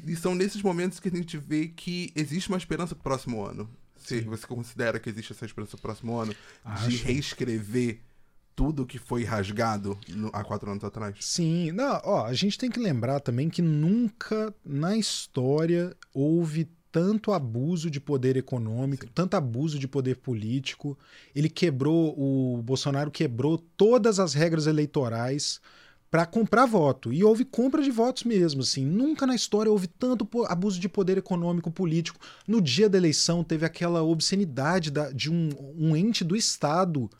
e- 0.07 0.12
e 0.12 0.16
são 0.16 0.35
nesses 0.35 0.62
momentos 0.62 1.01
que 1.01 1.09
a 1.09 1.11
gente 1.11 1.37
vê 1.38 1.68
que 1.68 2.12
existe 2.14 2.49
uma 2.49 2.59
esperança 2.59 2.95
pro 2.95 3.05
próximo 3.05 3.45
ano. 3.45 3.68
Se 3.97 4.21
você 4.23 4.47
considera 4.47 4.99
que 4.99 5.09
existe 5.09 5.33
essa 5.33 5.45
esperança 5.47 5.73
pro 5.77 5.83
próximo 5.83 6.18
ano 6.18 6.33
de 6.33 6.38
Acho. 6.64 7.05
reescrever 7.05 8.01
tudo 8.55 8.85
que 8.85 8.99
foi 8.99 9.25
rasgado 9.25 9.99
no- 10.09 10.29
há 10.33 10.45
quatro 10.45 10.71
anos 10.71 10.85
atrás. 10.85 11.16
Sim, 11.21 11.73
não, 11.73 12.01
ó, 12.05 12.27
a 12.27 12.35
gente 12.35 12.59
tem 12.59 12.71
que 12.71 12.79
lembrar 12.81 13.21
também 13.21 13.49
que 13.49 13.62
nunca 13.62 14.53
na 14.64 14.97
história 14.97 15.97
houve 16.12 16.68
tanto 16.90 17.33
abuso 17.33 17.90
de 17.90 17.99
poder 17.99 18.37
econômico, 18.37 19.07
tanto 19.14 19.35
abuso 19.35 19.79
de 19.79 19.88
poder 19.88 20.16
político. 20.16 20.99
Ele 21.35 21.49
quebrou, 21.49 22.14
o 22.18 22.61
Bolsonaro 22.62 23.11
quebrou 23.11 23.57
todas 23.57 24.18
as 24.18 24.35
regras 24.35 24.66
eleitorais 24.66 25.59
para 26.12 26.27
comprar 26.27 26.66
voto. 26.66 27.11
E 27.11 27.25
houve 27.25 27.42
compra 27.42 27.83
de 27.83 27.90
votos 27.90 28.25
mesmo, 28.25 28.61
assim. 28.61 28.85
Nunca 28.85 29.27
na 29.27 29.35
história 29.35 29.72
houve 29.72 29.87
tanto 29.87 30.29
abuso 30.44 30.79
de 30.79 30.87
poder 30.87 31.16
econômico 31.16 31.70
político. 31.70 32.20
No 32.46 32.61
dia 32.61 32.87
da 32.87 32.98
eleição 32.98 33.42
teve 33.42 33.64
aquela 33.64 34.03
obscenidade 34.03 34.90
da- 34.90 35.11
de 35.11 35.31
um, 35.31 35.48
um 35.75 35.96
ente 35.96 36.22
do 36.22 36.37
Estado 36.37 37.11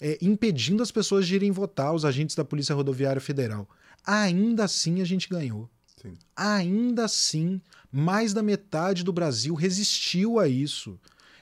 é, 0.00 0.16
impedindo 0.22 0.80
as 0.80 0.92
pessoas 0.92 1.26
de 1.26 1.34
irem 1.34 1.50
votar, 1.50 1.92
os 1.92 2.04
agentes 2.04 2.36
da 2.36 2.44
Polícia 2.44 2.72
Rodoviária 2.72 3.20
Federal. 3.20 3.68
Ainda 4.06 4.62
assim 4.62 5.00
a 5.00 5.04
gente 5.04 5.28
ganhou. 5.28 5.68
Sim. 6.00 6.12
Ainda 6.36 7.06
assim, 7.06 7.60
mais 7.90 8.32
da 8.32 8.44
metade 8.44 9.02
do 9.02 9.12
Brasil 9.12 9.54
resistiu 9.54 10.38
a 10.38 10.46
isso. 10.46 10.96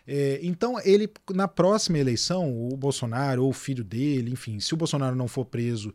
É, 0.07 0.41
então, 0.43 0.81
ele, 0.83 1.11
na 1.35 1.49
próxima 1.49 1.99
eleição, 1.99 2.67
o 2.67 2.75
Bolsonaro 2.79 3.45
ou 3.45 3.51
o 3.51 3.53
filho 3.53 3.85
dele, 3.85 4.31
enfim, 4.31 4.59
se 4.59 4.73
o 4.73 4.77
Bolsonaro 4.79 5.15
não 5.15 5.29
for 5.29 5.45
preso 5.45 5.95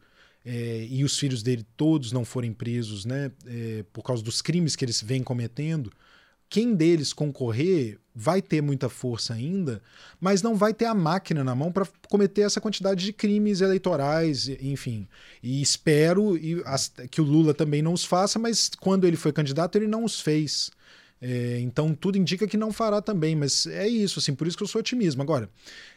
é, 0.52 0.88
e 0.90 1.04
os 1.04 1.16
filhos 1.16 1.44
dele 1.44 1.64
todos 1.78 2.12
não 2.12 2.26
forem 2.26 2.52
presos, 2.52 3.06
né, 3.06 3.32
é, 3.46 3.86
por 3.94 4.02
causa 4.02 4.24
dos 4.24 4.42
crimes 4.42 4.76
que 4.76 4.84
eles 4.84 5.00
vêm 5.00 5.22
cometendo, 5.22 5.92
quem 6.50 6.74
deles 6.74 7.14
concorrer 7.14 8.00
vai 8.16 8.42
ter 8.42 8.60
muita 8.60 8.90
força 8.90 9.36
ainda, 9.36 9.80
mas 10.20 10.42
não 10.42 10.56
vai 10.56 10.74
ter 10.74 10.86
a 10.86 10.96
máquina 10.96 11.44
na 11.44 11.54
mão 11.54 11.72
para 11.72 11.88
cometer 12.10 12.42
essa 12.42 12.60
quantidade 12.60 13.06
de 13.06 13.14
crimes 13.14 13.62
eleitorais, 13.62 14.50
enfim. 14.60 15.08
E 15.44 15.62
espero 15.62 16.34
que 17.12 17.22
o 17.22 17.24
Lula 17.24 17.54
também 17.54 17.84
não 17.84 17.94
os 17.94 18.04
faça, 18.04 18.40
mas 18.40 18.72
quando 18.80 19.06
ele 19.06 19.16
foi 19.16 19.32
candidato, 19.32 19.76
ele 19.76 19.88
não 19.88 20.04
os 20.04 20.20
fez. 20.20 20.72
É, 21.22 21.60
então 21.60 21.94
tudo 21.94 22.18
indica 22.18 22.48
que 22.48 22.56
não 22.56 22.72
fará 22.72 23.02
também, 23.02 23.36
mas 23.36 23.66
é 23.68 23.88
isso, 23.88 24.20
assim, 24.20 24.34
por 24.34 24.48
isso 24.48 24.58
que 24.58 24.64
eu 24.64 24.68
sou 24.68 24.80
otimismo. 24.80 25.22
Agora, 25.22 25.50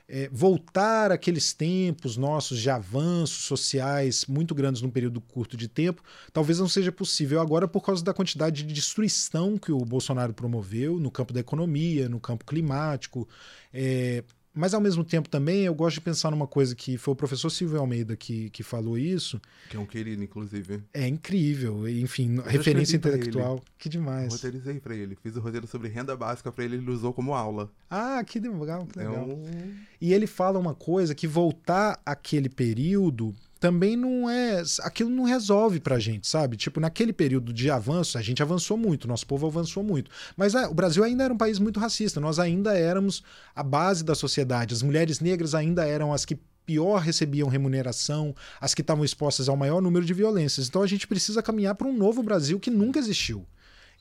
é, 0.08 0.28
voltar 0.32 1.12
àqueles 1.12 1.52
tempos 1.52 2.16
nossos 2.16 2.60
de 2.60 2.68
avanços 2.68 3.44
sociais 3.44 4.26
muito 4.26 4.54
grandes 4.54 4.82
num 4.82 4.90
período 4.90 5.20
curto 5.20 5.56
de 5.56 5.68
tempo, 5.68 6.02
talvez 6.32 6.58
não 6.58 6.68
seja 6.68 6.90
possível 6.90 7.40
agora 7.40 7.68
por 7.68 7.82
causa 7.82 8.02
da 8.04 8.12
quantidade 8.12 8.62
de 8.62 8.74
destruição 8.74 9.56
que 9.56 9.70
o 9.70 9.84
Bolsonaro 9.84 10.34
promoveu 10.34 10.98
no 10.98 11.10
campo 11.10 11.32
da 11.32 11.40
economia, 11.40 12.08
no 12.08 12.20
campo 12.20 12.44
climático. 12.44 13.28
é, 13.72 14.24
mas 14.54 14.74
ao 14.74 14.80
mesmo 14.80 15.02
tempo 15.04 15.28
também 15.28 15.62
eu 15.64 15.74
gosto 15.74 15.94
de 15.94 16.00
pensar 16.02 16.30
numa 16.30 16.46
coisa 16.46 16.74
que 16.74 16.98
foi 16.98 17.12
o 17.12 17.16
professor 17.16 17.48
Silvio 17.50 17.78
Almeida 17.80 18.16
que, 18.16 18.50
que 18.50 18.62
falou 18.62 18.98
isso. 18.98 19.40
Que 19.70 19.76
é 19.76 19.80
um 19.80 19.86
querido, 19.86 20.22
inclusive. 20.22 20.82
É 20.92 21.06
incrível, 21.06 21.88
enfim, 21.88 22.36
já 22.36 22.42
referência 22.42 22.96
intelectual. 22.96 23.62
Que 23.78 23.88
demais. 23.88 24.32
Roteirizei 24.32 24.78
pra 24.78 24.94
ele. 24.94 25.16
Fiz 25.22 25.36
o 25.36 25.40
roteiro 25.40 25.66
sobre 25.66 25.88
renda 25.88 26.14
básica 26.16 26.52
pra 26.52 26.64
ele, 26.64 26.76
ele 26.76 26.90
usou 26.90 27.12
como 27.12 27.34
aula. 27.34 27.70
Ah, 27.90 28.22
que 28.24 28.38
legal, 28.38 28.86
que 28.86 29.00
É 29.00 29.08
legal. 29.08 29.28
um... 29.28 29.74
E 30.00 30.12
ele 30.12 30.26
fala 30.26 30.58
uma 30.58 30.74
coisa 30.74 31.14
que 31.14 31.26
voltar 31.26 32.00
àquele 32.04 32.48
período 32.48 33.34
também 33.62 33.96
não 33.96 34.28
é. 34.28 34.60
Aquilo 34.80 35.08
não 35.08 35.22
resolve 35.22 35.78
pra 35.78 35.96
gente, 35.96 36.26
sabe? 36.26 36.56
Tipo, 36.56 36.80
naquele 36.80 37.12
período 37.12 37.52
de 37.52 37.70
avanço, 37.70 38.18
a 38.18 38.20
gente 38.20 38.42
avançou 38.42 38.76
muito, 38.76 39.06
nosso 39.06 39.24
povo 39.24 39.46
avançou 39.46 39.84
muito. 39.84 40.10
Mas 40.36 40.56
ah, 40.56 40.68
o 40.68 40.74
Brasil 40.74 41.04
ainda 41.04 41.22
era 41.22 41.32
um 41.32 41.36
país 41.36 41.60
muito 41.60 41.78
racista, 41.78 42.18
nós 42.18 42.40
ainda 42.40 42.76
éramos 42.76 43.22
a 43.54 43.62
base 43.62 44.02
da 44.02 44.16
sociedade. 44.16 44.74
As 44.74 44.82
mulheres 44.82 45.20
negras 45.20 45.54
ainda 45.54 45.86
eram 45.86 46.12
as 46.12 46.24
que 46.24 46.36
pior 46.66 46.98
recebiam 46.98 47.48
remuneração, 47.48 48.34
as 48.60 48.74
que 48.74 48.80
estavam 48.80 49.04
expostas 49.04 49.48
ao 49.48 49.56
maior 49.56 49.80
número 49.80 50.04
de 50.04 50.12
violências. 50.12 50.66
Então 50.66 50.82
a 50.82 50.86
gente 50.88 51.06
precisa 51.06 51.40
caminhar 51.40 51.76
para 51.76 51.86
um 51.86 51.96
novo 51.96 52.20
Brasil 52.20 52.58
que 52.58 52.70
nunca 52.70 52.98
existiu. 52.98 53.46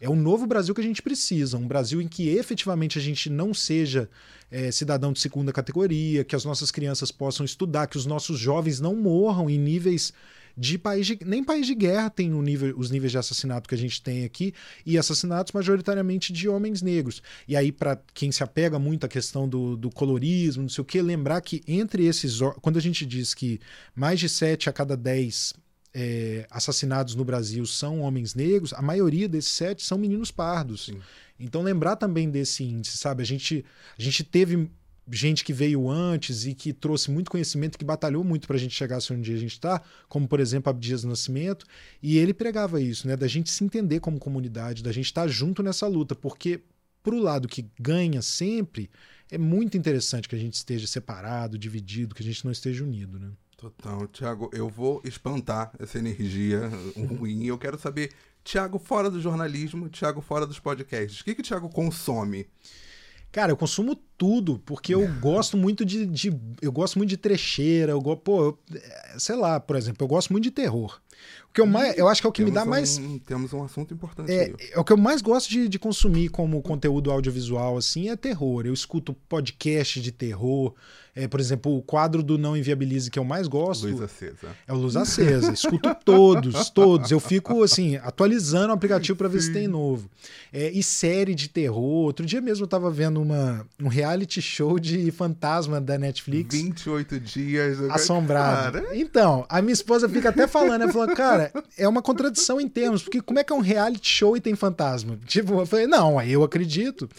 É 0.02 0.10
o 0.10 0.16
novo 0.16 0.48
Brasil 0.48 0.74
que 0.74 0.82
a 0.82 0.84
gente 0.84 1.00
precisa, 1.00 1.60
um 1.60 1.68
Brasil 1.68 2.02
em 2.02 2.08
que 2.08 2.28
efetivamente 2.28 2.98
a 2.98 3.02
gente 3.02 3.30
não 3.30 3.54
seja 3.54 4.10
é, 4.50 4.72
cidadão 4.72 5.14
de 5.14 5.20
segunda 5.20 5.54
categoria, 5.54 6.24
que 6.24 6.36
as 6.36 6.44
nossas 6.44 6.72
crianças 6.72 7.12
possam 7.12 7.46
estudar, 7.46 7.86
que 7.86 7.98
os 7.98 8.08
nossos 8.08 8.40
jovens 8.40 8.80
não 8.80 8.96
morram 8.96 9.48
em 9.48 9.60
níveis 9.60 10.12
de 10.58 10.78
país 10.78 11.06
de, 11.06 11.20
nem 11.24 11.44
país 11.44 11.68
de 11.68 11.76
guerra 11.76 12.10
tem 12.10 12.30
nível, 12.30 12.76
os 12.78 12.90
níveis 12.90 13.12
de 13.12 13.18
assassinato 13.20 13.70
que 13.70 13.76
a 13.76 13.78
gente 13.78 14.02
tem 14.02 14.26
aqui 14.26 14.54
e 14.86 14.98
assassinatos 14.98 15.54
majoritariamente 15.54 16.34
de 16.34 16.50
homens 16.50 16.82
negros. 16.82 17.22
E 17.48 17.56
aí 17.56 17.72
para 17.72 18.02
quem 18.14 18.32
se 18.32 18.44
apega 18.44 18.80
muito 18.80 19.06
à 19.06 19.08
questão 19.08 19.48
do, 19.48 19.78
do 19.78 19.90
colorismo, 19.90 20.64
não 20.64 20.70
sei 20.70 20.82
o 20.82 20.86
que, 20.86 21.02
lembrar 21.02 21.42
que 21.42 21.62
entre 21.68 22.06
esses 22.06 22.40
quando 22.62 22.78
a 22.78 22.82
gente 22.82 23.06
diz 23.06 23.34
que 23.34 23.60
mais 23.96 24.20
de 24.20 24.28
7 24.28 24.68
a 24.68 24.74
cada 24.74 24.98
10 24.98 25.54
é, 25.94 26.46
assassinados 26.50 27.16
no 27.16 27.26
Brasil 27.26 27.66
são 27.66 28.02
homens 28.02 28.34
negros, 28.34 28.74
a 28.74 28.82
maioria 28.82 29.28
desses 29.28 29.52
sete 29.52 29.86
são 29.86 29.98
meninos 29.98 30.32
pardos. 30.32 30.86
Sim. 30.86 31.00
Então 31.40 31.62
lembrar 31.62 31.96
também 31.96 32.30
desse 32.30 32.64
índice, 32.64 32.98
sabe? 32.98 33.24
A 33.24 33.26
gente, 33.26 33.66
a 33.98 34.02
gente 34.02 34.24
teve 34.24 34.70
gente 35.12 35.44
que 35.44 35.52
veio 35.52 35.90
antes 35.90 36.46
e 36.46 36.54
que 36.54 36.72
trouxe 36.72 37.10
muito 37.12 37.32
conhecimento, 37.32 37.78
que 37.78 37.84
batalhou 37.84 38.24
muito 38.24 38.48
para 38.48 38.56
a 38.56 38.60
gente 38.60 38.76
chegar 38.76 39.00
onde 39.12 39.34
a 39.34 39.38
gente 39.38 39.54
está, 39.54 39.82
como 40.08 40.28
por 40.28 40.40
exemplo 40.40 40.70
Abdias 40.70 41.02
do 41.02 41.10
Nascimento, 41.10 41.66
e 42.02 42.18
ele 42.18 42.34
pregava 42.34 42.80
isso, 42.80 43.08
né? 43.08 43.18
Da 43.18 43.28
gente 43.28 43.50
se 43.50 43.64
entender 43.64 44.00
como 44.00 44.20
comunidade, 44.20 44.84
da 44.84 44.92
gente 44.92 45.06
estar 45.06 45.28
junto 45.28 45.64
nessa 45.64 45.88
luta, 45.88 46.16
porque 46.16 46.62
pro 47.04 47.20
lado 47.20 47.48
que 47.48 47.66
ganha 47.80 48.22
sempre, 48.22 48.90
é 49.30 49.38
muito 49.38 49.78
interessante 49.78 50.30
que 50.30 50.36
a 50.36 50.40
gente 50.40 50.54
esteja 50.54 50.86
separado, 50.86 51.58
dividido, 51.58 52.14
que 52.14 52.22
a 52.22 52.26
gente 52.26 52.46
não 52.46 52.52
esteja 52.52 52.84
unido, 52.84 53.20
né? 53.20 53.32
Total. 53.62 54.08
Tiago, 54.08 54.50
eu 54.54 54.68
vou 54.68 55.04
espantar 55.06 55.72
essa 55.78 56.00
energia 56.00 56.68
ruim. 56.98 57.46
Eu 57.46 57.60
quero 57.60 57.78
saber, 57.78 58.12
Tiago 58.44 58.80
fora 58.80 59.08
do 59.08 59.22
jornalismo, 59.22 59.88
Tiago 59.88 60.20
fora 60.20 60.48
dos 60.48 60.58
podcasts. 60.58 61.22
O 61.22 61.24
que 61.24 61.36
que 61.36 61.42
o 61.42 61.44
Tiago 61.44 61.70
consome? 61.70 62.50
Cara, 63.32 63.52
eu 63.52 63.58
consumo 63.58 63.96
tudo, 64.22 64.62
porque 64.68 64.94
eu 64.94 65.08
gosto 65.20 65.58
muito 65.58 65.84
de, 65.84 66.06
de- 66.06 66.38
eu 66.62 66.72
gosto 66.72 66.96
muito 67.00 67.10
de 67.10 67.18
trecheira, 67.18 67.94
eu 67.94 68.00
go, 68.00 68.16
pô, 68.16 68.44
eu- 68.44 68.60
é, 68.76 69.16
sei 69.18 69.36
lá, 69.36 69.60
por 69.60 69.76
exemplo, 69.76 70.04
eu 70.04 70.08
gosto 70.08 70.32
muito 70.32 70.44
de 70.44 70.52
terror. 70.52 71.00
O 71.50 71.54
que 71.54 71.60
eu 71.60 71.66
mais, 71.66 71.98
eu 71.98 72.08
acho 72.08 72.22
que 72.22 72.28
é 72.28 72.30
o 72.30 72.32
que 72.32 72.46
me 72.46 72.52
dá 72.52 72.62
Temos 72.62 72.70
mais 72.70 72.98
um- 73.00 73.18
temos 73.20 73.52
um 73.52 73.64
assunto 73.64 73.94
importante 73.94 74.32
é, 74.32 74.44
aí. 74.46 74.56
é 74.74 74.80
o 74.80 74.84
que 74.84 74.94
eu 74.94 74.98
mais 74.98 75.22
gosto 75.24 75.50
de, 75.50 75.68
de 75.68 75.78
consumir 75.80 76.30
como 76.30 76.62
conteúdo 76.62 77.12
audiovisual, 77.12 77.78
assim, 77.78 78.10
é 78.10 78.16
terror. 78.16 78.66
Eu 78.66 78.74
escuto 78.74 79.14
podcast 79.28 80.00
de 80.00 80.12
terror. 80.12 80.74
É, 81.14 81.28
por 81.28 81.42
exemplo, 81.42 81.76
o 81.76 81.82
quadro 81.82 82.24
do 82.24 82.38
Não 82.38 82.56
Inviabilize 82.56 83.12
que 83.12 83.20
eu 83.20 83.26
mais 83.26 83.46
gosto 83.46 83.86
Luz 83.86 84.00
acesa. 84.02 84.48
é 84.66 84.72
o 84.72 84.78
Luz 84.78 84.96
Acesa. 84.96 85.52
Escuto 85.52 85.94
todos, 86.06 86.70
todos. 86.72 87.12
Eu 87.12 87.20
fico, 87.20 87.62
assim, 87.64 87.98
atualizando 87.98 88.70
o 88.70 88.72
aplicativo 88.74 89.18
para 89.18 89.28
ver 89.28 89.42
se 89.42 89.52
tem 89.52 89.68
novo. 89.68 90.10
É, 90.54 90.72
e 90.72 90.82
série 90.82 91.36
de 91.36 91.50
terror. 91.50 91.84
Outro 92.06 92.26
dia 92.26 92.40
mesmo 92.40 92.64
eu 92.64 92.68
tava 92.68 92.90
vendo 92.90 93.22
uma, 93.22 93.68
um 93.84 93.90
reality 93.90 94.11
show 94.42 94.80
de 94.80 95.12
fantasma 95.12 95.80
da 95.80 95.98
Netflix. 95.98 96.56
28 96.56 97.20
dias. 97.20 97.80
Assombrado. 97.90 98.82
Cara, 98.82 98.98
Então, 98.98 99.46
a 99.50 99.62
minha 99.62 99.74
esposa 99.74 100.08
fica 100.08 100.30
até 100.30 100.48
falando, 100.48 100.84
ela 100.84 100.92
falou, 100.92 101.16
cara, 101.16 101.52
é 101.78 101.88
uma 101.88 102.02
contradição 102.02 102.60
em 102.60 102.68
termos, 102.68 103.04
porque 103.04 103.22
como 103.22 103.40
é 103.40 103.44
que 103.44 103.52
é 103.52 103.56
um 103.56 103.62
reality 103.62 104.08
show 104.08 104.36
e 104.36 104.42
tem 104.42 104.56
fantasma? 104.56 105.18
Tipo, 105.26 105.60
eu 105.62 105.66
falei, 105.66 105.88
não, 105.88 106.22
eu 106.22 106.44
acredito. 106.44 107.10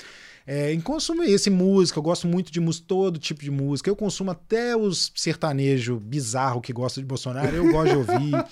É, 0.46 0.72
em 0.72 0.80
consumir 0.80 1.30
esse 1.30 1.48
música, 1.50 1.98
eu 1.98 2.02
gosto 2.02 2.26
muito 2.26 2.50
de 2.50 2.58
música, 2.58 2.84
todo 2.88 3.18
tipo 3.18 3.42
de 3.42 3.50
música. 3.50 3.88
Eu 3.88 3.94
consumo 3.94 4.30
até 4.30 4.76
os 4.76 5.12
sertanejo 5.14 6.00
bizarro 6.00 6.60
que 6.60 6.72
gosta 6.72 7.00
de 7.00 7.06
Bolsonaro, 7.06 7.54
eu 7.54 7.70
gosto 7.70 7.90
de 7.90 7.96
ouvir. 7.96 8.44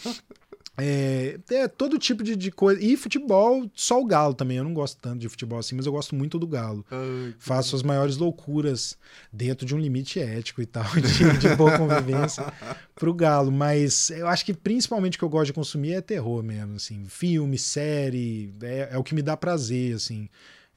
É, 0.82 1.38
é, 1.50 1.68
todo 1.68 1.98
tipo 1.98 2.22
de, 2.22 2.34
de 2.34 2.50
coisa. 2.50 2.82
E 2.82 2.96
futebol, 2.96 3.70
só 3.74 4.00
o 4.00 4.06
Galo 4.06 4.32
também. 4.34 4.56
Eu 4.56 4.64
não 4.64 4.72
gosto 4.72 4.98
tanto 5.00 5.18
de 5.18 5.28
futebol 5.28 5.58
assim, 5.58 5.74
mas 5.74 5.84
eu 5.84 5.92
gosto 5.92 6.14
muito 6.14 6.38
do 6.38 6.46
Galo. 6.46 6.84
ai, 6.90 7.34
Faço 7.38 7.76
as 7.76 7.82
maiores 7.82 8.16
loucuras 8.16 8.96
dentro 9.32 9.66
de 9.66 9.74
um 9.74 9.78
limite 9.78 10.18
ético 10.18 10.62
e 10.62 10.66
tal, 10.66 10.84
de, 10.96 11.38
de 11.38 11.54
boa 11.56 11.76
convivência 11.76 12.50
pro 12.94 13.12
Galo. 13.12 13.52
Mas 13.52 14.10
eu 14.10 14.26
acho 14.26 14.44
que 14.44 14.54
principalmente 14.54 15.16
o 15.16 15.18
que 15.18 15.24
eu 15.24 15.28
gosto 15.28 15.46
de 15.46 15.52
consumir 15.52 15.92
é 15.92 16.00
terror 16.00 16.42
mesmo, 16.42 16.76
assim. 16.76 17.04
Filme, 17.06 17.58
série, 17.58 18.54
é, 18.62 18.88
é 18.92 18.98
o 18.98 19.04
que 19.04 19.14
me 19.14 19.22
dá 19.22 19.36
prazer, 19.36 19.94
assim. 19.94 20.28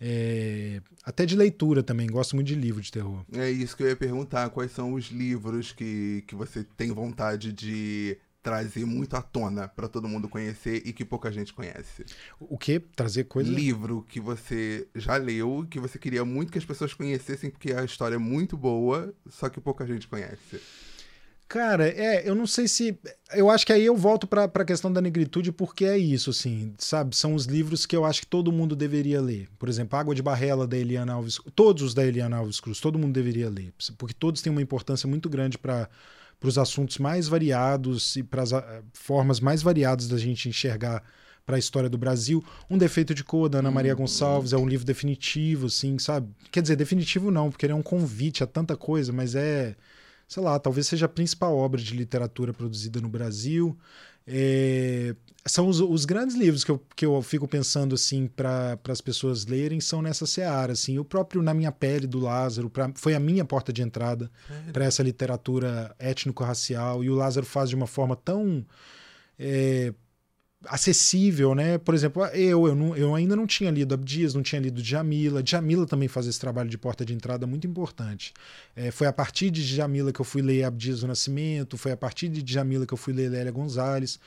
É, 0.06 0.82
até 1.06 1.26
de 1.26 1.34
leitura 1.34 1.82
também, 1.82 2.08
gosto 2.08 2.36
muito 2.36 2.48
de 2.48 2.56
livro 2.56 2.82
de 2.82 2.92
terror. 2.92 3.24
É 3.32 3.50
isso 3.50 3.78
que 3.78 3.84
eu 3.84 3.88
ia 3.88 3.96
perguntar. 3.96 4.50
Quais 4.50 4.72
são 4.72 4.94
os 4.94 5.06
livros 5.06 5.72
que, 5.72 6.26
que 6.28 6.36
você 6.36 6.66
tem 6.76 6.92
vontade 6.92 7.54
de 7.54 8.18
trazer 8.44 8.86
muito 8.86 9.16
à 9.16 9.22
tona 9.22 9.70
pra 9.70 9.88
todo 9.88 10.08
mundo 10.08 10.28
conhecer 10.28 10.84
e 10.86 10.92
que 10.92 11.06
pouca 11.06 11.32
gente 11.32 11.54
conhece? 11.54 12.06
O 12.38 12.58
que? 12.58 12.78
Trazer 12.80 13.24
coisa? 13.24 13.50
Livro 13.50 14.06
que 14.10 14.20
você 14.20 14.86
já 14.94 15.16
leu, 15.16 15.66
que 15.70 15.80
você 15.80 15.98
queria 15.98 16.26
muito 16.26 16.52
que 16.52 16.58
as 16.58 16.66
pessoas 16.66 16.94
conhecessem, 16.94 17.50
porque 17.50 17.72
a 17.72 17.86
história 17.86 18.16
é 18.16 18.20
muito 18.20 18.58
boa, 18.58 19.14
só 19.30 19.48
que 19.48 19.62
pouca 19.62 19.88
gente 19.88 20.08
conhece. 20.10 20.60
Cara, 21.48 21.88
é, 21.88 22.28
eu 22.28 22.34
não 22.34 22.48
sei 22.48 22.68
se. 22.68 22.98
Eu 23.32 23.50
acho 23.50 23.66
que 23.66 23.72
aí 23.72 23.86
eu 23.86 23.96
volto 23.96 24.26
pra, 24.26 24.48
pra 24.48 24.66
questão 24.66 24.92
da 24.92 25.00
negritude, 25.00 25.52
porque 25.52 25.86
é 25.86 25.98
isso, 25.98 26.32
assim, 26.32 26.74
sabe? 26.80 27.16
São 27.16 27.36
os 27.36 27.46
livros 27.46 27.86
que 27.86 27.96
eu 27.96 28.04
acho 28.04 28.22
que 28.22 28.28
todo 28.28 28.52
mundo 28.52 28.76
deveria 28.76 29.22
ler. 29.22 29.48
Por 29.60 29.70
exemplo, 29.70 29.98
Água 29.98 30.16
de 30.16 30.24
Barrela, 30.24 30.66
da 30.66 30.76
Eliana 30.76 31.14
Alves. 31.14 31.40
Todos 31.54 31.84
os 31.84 31.94
da 31.94 32.04
Eliana 32.04 32.38
Alves 32.38 32.60
Cruz, 32.60 32.80
todo 32.80 32.98
mundo 32.98 33.14
deveria 33.14 33.50
ler. 33.50 33.72
Porque 33.98 34.16
todos 34.16 34.42
têm 34.42 34.52
uma 34.52 34.64
importância 34.64 35.08
muito 35.08 35.30
grande 35.30 35.58
para 35.58 35.88
os 36.42 36.58
assuntos 36.58 36.98
mais 36.98 37.28
variados 37.28 38.16
e 38.16 38.24
para 38.24 38.42
as 38.42 38.54
ah, 38.54 38.82
formas 38.94 39.40
mais 39.40 39.62
variadas 39.62 40.08
da 40.08 40.18
gente 40.18 40.50
enxergar 40.50 41.04
para 41.46 41.58
a 41.58 41.60
história 41.60 41.90
do 41.90 41.98
Brasil. 41.98 42.44
Um 42.70 42.78
Defeito 42.78 43.14
de 43.14 43.24
Cor, 43.24 43.50
da 43.50 43.60
Ana 43.60 43.72
Maria 43.72 43.94
Gonçalves, 43.94 44.54
é 44.54 44.58
um 44.58 44.68
livro 44.68 44.86
definitivo, 44.86 45.68
assim, 45.68 46.00
sabe? 46.00 46.30
Quer 46.52 46.62
dizer, 46.62 46.76
definitivo 46.76 47.32
não, 47.32 47.50
porque 47.50 47.66
ele 47.66 47.74
é 47.74 47.76
um 47.76 47.84
convite 47.84 48.44
a 48.44 48.48
tanta 48.48 48.78
coisa, 48.78 49.12
mas 49.12 49.36
é 49.36 49.76
sei 50.28 50.42
lá, 50.42 50.58
talvez 50.58 50.88
seja 50.88 51.06
a 51.06 51.10
principal 51.10 51.56
obra 51.56 51.80
de 51.80 51.96
literatura 51.96 52.54
produzida 52.54 53.00
no 53.00 53.10
Brasil. 53.10 53.78
É, 54.26 55.16
são 55.46 55.68
os, 55.68 55.82
os 55.82 56.06
grandes 56.06 56.36
livros 56.36 56.64
que 56.64 56.72
eu, 56.72 56.82
que 56.96 57.06
eu 57.06 57.22
fico 57.22 57.48
pensando 57.48 57.96
assim 57.96 58.28
para 58.28 58.80
as 58.88 59.02
pessoas 59.02 59.46
lerem 59.46 59.82
são 59.82 60.02
nessa 60.02 60.26
seara 60.26 60.74
assim. 60.74 60.98
O 60.98 61.06
próprio 61.06 61.42
na 61.42 61.54
minha 61.54 61.72
pele 61.72 62.08
do 62.08 62.20
Lázaro 62.20 62.70
pra, 62.70 62.92
foi 62.96 63.14
a 63.14 63.20
minha 63.20 63.44
porta 63.44 63.74
de 63.74 63.82
entrada 63.82 64.32
para 64.72 64.86
essa 64.86 65.04
literatura 65.04 65.94
étnico-racial. 66.00 67.04
E 67.04 67.10
o 67.10 67.16
Lázaro 67.16 67.46
faz 67.46 67.70
de 67.70 67.76
uma 67.76 67.88
forma 67.88 68.16
tão 68.16 68.66
é, 69.38 69.94
acessível, 70.66 71.54
né? 71.54 71.78
Por 71.78 71.94
exemplo, 71.94 72.26
eu, 72.28 72.68
eu, 72.68 72.76
não, 72.76 72.96
eu 72.96 73.16
ainda 73.16 73.36
não 73.36 73.46
tinha 73.46 73.70
lido 73.70 73.94
Abdias, 73.94 74.34
não 74.34 74.42
tinha 74.42 74.62
lido 74.62 74.82
Djamila. 74.82 75.44
Djamila 75.44 75.86
também 75.86 76.08
faz 76.08 76.28
esse 76.28 76.40
trabalho 76.40 76.70
de 76.70 76.78
porta 76.78 77.06
de 77.06 77.14
entrada 77.14 77.46
muito 77.46 77.68
importante. 77.68 78.34
É, 78.76 78.92
foi 78.92 79.08
a 79.08 79.14
partir 79.14 79.50
de 79.52 79.66
Djamila 79.66 80.12
que 80.12 80.22
eu 80.22 80.26
fui 80.26 80.42
ler 80.42 80.64
Abdias 80.64 81.02
do 81.02 81.08
Nascimento, 81.08 81.78
foi 81.78 81.92
a 81.92 81.98
partir 81.98 82.30
de 82.30 82.42
Djamila 82.42 82.86
que 82.86 82.94
eu 82.94 82.98
fui 82.98 83.14
ler 83.14 83.30
Lélia 83.30 83.52
Gonzalez. 83.52 84.20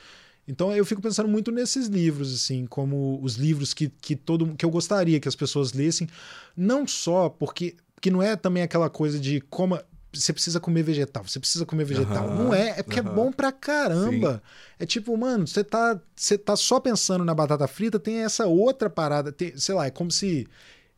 Então 0.47 0.73
eu 0.73 0.85
fico 0.85 1.01
pensando 1.01 1.27
muito 1.27 1.51
nesses 1.51 1.87
livros, 1.87 2.33
assim, 2.33 2.65
como 2.65 3.19
os 3.21 3.35
livros 3.35 3.73
que, 3.73 3.89
que 3.89 4.15
todo 4.15 4.55
que 4.55 4.65
eu 4.65 4.69
gostaria 4.69 5.19
que 5.19 5.27
as 5.27 5.35
pessoas 5.35 5.73
lessem, 5.73 6.07
não 6.55 6.87
só 6.87 7.27
porque 7.27 7.75
que 7.99 8.09
não 8.09 8.21
é 8.21 8.35
também 8.35 8.63
aquela 8.63 8.89
coisa 8.89 9.19
de 9.19 9.41
como 9.41 9.77
você 10.19 10.33
precisa 10.33 10.59
comer 10.59 10.83
vegetal, 10.83 11.23
você 11.23 11.39
precisa 11.39 11.65
comer 11.65 11.85
vegetal. 11.85 12.27
Aham, 12.27 12.43
não 12.43 12.53
é, 12.53 12.79
é 12.79 12.83
porque 12.83 12.99
aham. 12.99 13.09
é 13.09 13.13
bom 13.13 13.31
pra 13.31 13.51
caramba. 13.51 14.41
É 14.79 14.85
tipo, 14.85 15.15
mano, 15.17 15.47
você 15.47 15.63
tá, 15.63 15.99
você 16.15 16.37
tá 16.37 16.55
só 16.55 16.79
pensando 16.79 17.23
na 17.23 17.33
batata 17.33 17.67
frita, 17.67 17.99
tem 17.99 18.23
essa 18.23 18.45
outra 18.45 18.89
parada, 18.89 19.31
tem, 19.31 19.57
sei 19.57 19.75
lá, 19.75 19.85
é 19.85 19.91
como 19.91 20.11
se 20.11 20.47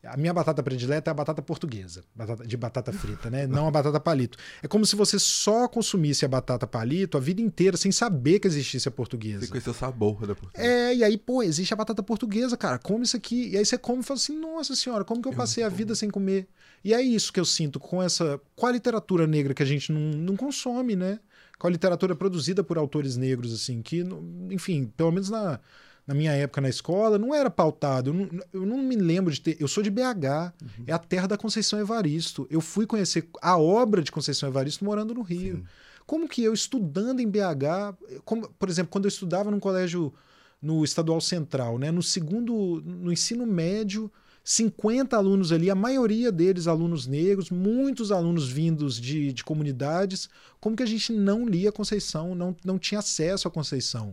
a 0.02 0.16
minha 0.16 0.32
batata 0.32 0.62
predileta 0.62 1.10
é 1.10 1.12
a 1.12 1.14
batata 1.14 1.42
portuguesa, 1.42 2.02
batata, 2.14 2.46
de 2.46 2.56
batata 2.56 2.92
frita, 2.92 3.28
né? 3.28 3.46
Não 3.46 3.68
a 3.68 3.70
batata 3.70 4.00
palito. 4.00 4.38
É 4.62 4.68
como 4.68 4.86
se 4.86 4.96
você 4.96 5.18
só 5.18 5.68
consumisse 5.68 6.24
a 6.24 6.28
batata 6.28 6.66
palito 6.66 7.18
a 7.18 7.20
vida 7.20 7.42
inteira 7.42 7.76
sem 7.76 7.92
saber 7.92 8.40
que 8.40 8.48
existisse 8.48 8.88
a 8.88 8.90
portuguesa. 8.90 9.40
Você 9.40 9.48
conheceu 9.48 9.72
o 9.72 9.76
sabor 9.76 10.26
da 10.26 10.34
portuguesa. 10.34 10.66
É, 10.66 10.94
e 10.94 11.04
aí, 11.04 11.18
pô, 11.18 11.42
existe 11.42 11.74
a 11.74 11.76
batata 11.76 12.02
portuguesa, 12.02 12.56
cara, 12.56 12.78
come 12.78 13.04
isso 13.04 13.16
aqui. 13.16 13.50
E 13.50 13.58
aí 13.58 13.64
você 13.64 13.76
come 13.76 14.00
e 14.00 14.02
fala 14.02 14.18
assim, 14.18 14.38
nossa 14.38 14.74
senhora, 14.74 15.04
como 15.04 15.20
que 15.20 15.28
eu 15.28 15.34
passei 15.34 15.62
a 15.62 15.68
vida 15.68 15.94
sem 15.94 16.08
comer? 16.08 16.48
E 16.82 16.94
é 16.94 17.00
isso 17.00 17.32
que 17.32 17.40
eu 17.40 17.44
sinto 17.44 17.78
com 17.78 18.02
essa. 18.02 18.40
com 18.56 18.66
a 18.66 18.72
literatura 18.72 19.26
negra 19.26 19.54
que 19.54 19.62
a 19.62 19.66
gente 19.66 19.92
não, 19.92 20.00
não 20.00 20.36
consome, 20.36 20.96
né? 20.96 21.20
Com 21.58 21.66
a 21.66 21.70
literatura 21.70 22.16
produzida 22.16 22.64
por 22.64 22.78
autores 22.78 23.16
negros, 23.16 23.52
assim, 23.52 23.82
que, 23.82 24.02
enfim, 24.50 24.90
pelo 24.96 25.12
menos 25.12 25.28
na, 25.28 25.60
na 26.06 26.14
minha 26.14 26.32
época 26.32 26.60
na 26.60 26.68
escola, 26.68 27.18
não 27.18 27.34
era 27.34 27.50
pautado. 27.50 28.10
Eu 28.10 28.14
não, 28.14 28.28
eu 28.52 28.66
não 28.66 28.78
me 28.78 28.96
lembro 28.96 29.32
de 29.32 29.40
ter. 29.40 29.56
Eu 29.60 29.68
sou 29.68 29.82
de 29.82 29.90
BH, 29.90 30.54
é 30.86 30.92
a 30.92 30.98
terra 30.98 31.28
da 31.28 31.36
Conceição 31.36 31.78
Evaristo. 31.78 32.46
Eu 32.50 32.60
fui 32.60 32.86
conhecer 32.86 33.28
a 33.42 33.58
obra 33.58 34.02
de 34.02 34.10
Conceição 34.10 34.48
Evaristo 34.48 34.84
morando 34.84 35.14
no 35.14 35.22
Rio. 35.22 35.64
Como 36.06 36.28
que 36.28 36.42
eu, 36.42 36.52
estudando 36.52 37.20
em 37.20 37.28
BH, 37.28 37.94
como, 38.24 38.48
por 38.58 38.68
exemplo, 38.68 38.90
quando 38.90 39.04
eu 39.04 39.10
estudava 39.10 39.50
num 39.50 39.60
colégio 39.60 40.12
no 40.60 40.84
Estadual 40.84 41.20
Central, 41.20 41.78
né, 41.78 41.90
no 41.90 42.02
segundo, 42.02 42.82
no 42.84 43.12
ensino 43.12 43.46
médio, 43.46 44.10
50 44.50 45.16
alunos 45.16 45.52
ali, 45.52 45.70
a 45.70 45.76
maioria 45.76 46.32
deles 46.32 46.66
alunos 46.66 47.06
negros, 47.06 47.50
muitos 47.50 48.10
alunos 48.10 48.48
vindos 48.50 49.00
de, 49.00 49.32
de 49.32 49.44
comunidades, 49.44 50.28
como 50.60 50.74
que 50.74 50.82
a 50.82 50.86
gente 50.86 51.12
não 51.12 51.46
lia 51.46 51.70
Conceição, 51.70 52.34
não, 52.34 52.56
não 52.64 52.76
tinha 52.76 52.98
acesso 52.98 53.46
à 53.46 53.50
Conceição. 53.50 54.12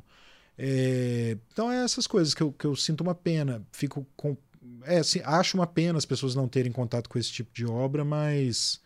É, 0.55 1.37
então 1.51 1.71
é 1.71 1.83
essas 1.83 2.05
coisas 2.05 2.35
que 2.35 2.43
eu, 2.43 2.51
que 2.51 2.65
eu 2.65 2.75
sinto 2.75 3.01
uma 3.01 3.15
pena, 3.15 3.65
fico 3.71 4.05
com... 4.15 4.37
É, 4.83 4.99
assim, 4.99 5.21
acho 5.25 5.57
uma 5.57 5.65
pena 5.65 5.97
as 5.97 6.05
pessoas 6.05 6.35
não 6.35 6.47
terem 6.47 6.71
contato 6.71 7.09
com 7.09 7.17
esse 7.17 7.31
tipo 7.31 7.49
de 7.51 7.65
obra, 7.65 8.05
mas 8.05 8.79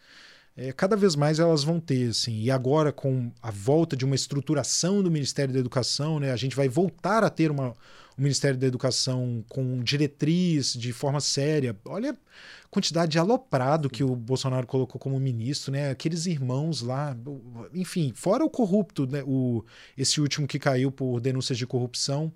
é, 0.56 0.72
cada 0.72 0.96
vez 0.96 1.18
mais 1.18 1.38
elas 1.38 1.66
vão 1.66 1.82
ter, 1.82 2.12
assim. 2.12 2.40
E 2.40 2.50
agora, 2.50 2.94
com 2.94 3.30
a 3.42 3.52
volta 3.52 3.98
de 3.98 4.06
uma 4.06 4.16
estruturação 4.16 5.04
do 5.04 5.12
Ministério 5.12 5.54
da 5.54 5.60
Educação, 5.60 6.18
né, 6.18 6.32
a 6.32 6.38
gente 6.38 6.56
vai 6.56 6.70
voltar 6.70 7.26
a 7.26 7.30
ter 7.30 7.52
uma, 7.52 7.76
um 8.18 8.24
Ministério 8.24 8.58
da 8.58 8.68
Educação 8.68 9.44
com 9.50 9.84
diretriz 9.84 10.74
de 10.74 10.92
forma 10.92 11.20
séria. 11.20 11.76
Olha 11.86 12.12
a 12.12 12.68
quantidade 12.70 13.12
de 13.12 13.20
aloprado 13.20 13.90
que 13.90 14.04
o 14.04 14.16
Bolsonaro 14.16 14.68
colocou 14.68 15.00
como 15.00 15.20
ministro, 15.20 15.72
né? 15.72 15.90
Aqueles 15.90 16.26
irmãos 16.26 16.82
lá, 16.82 17.16
enfim, 17.74 18.12
fora 18.16 18.44
o 18.44 18.50
corrupto, 18.50 19.08
né? 19.08 19.24
O, 19.26 19.64
esse 19.98 20.22
último 20.22 20.48
que 20.48 20.60
caiu 20.60 20.92
por 20.92 21.20
denúncias 21.20 21.58
de 21.58 21.66
corrupção. 21.66 22.32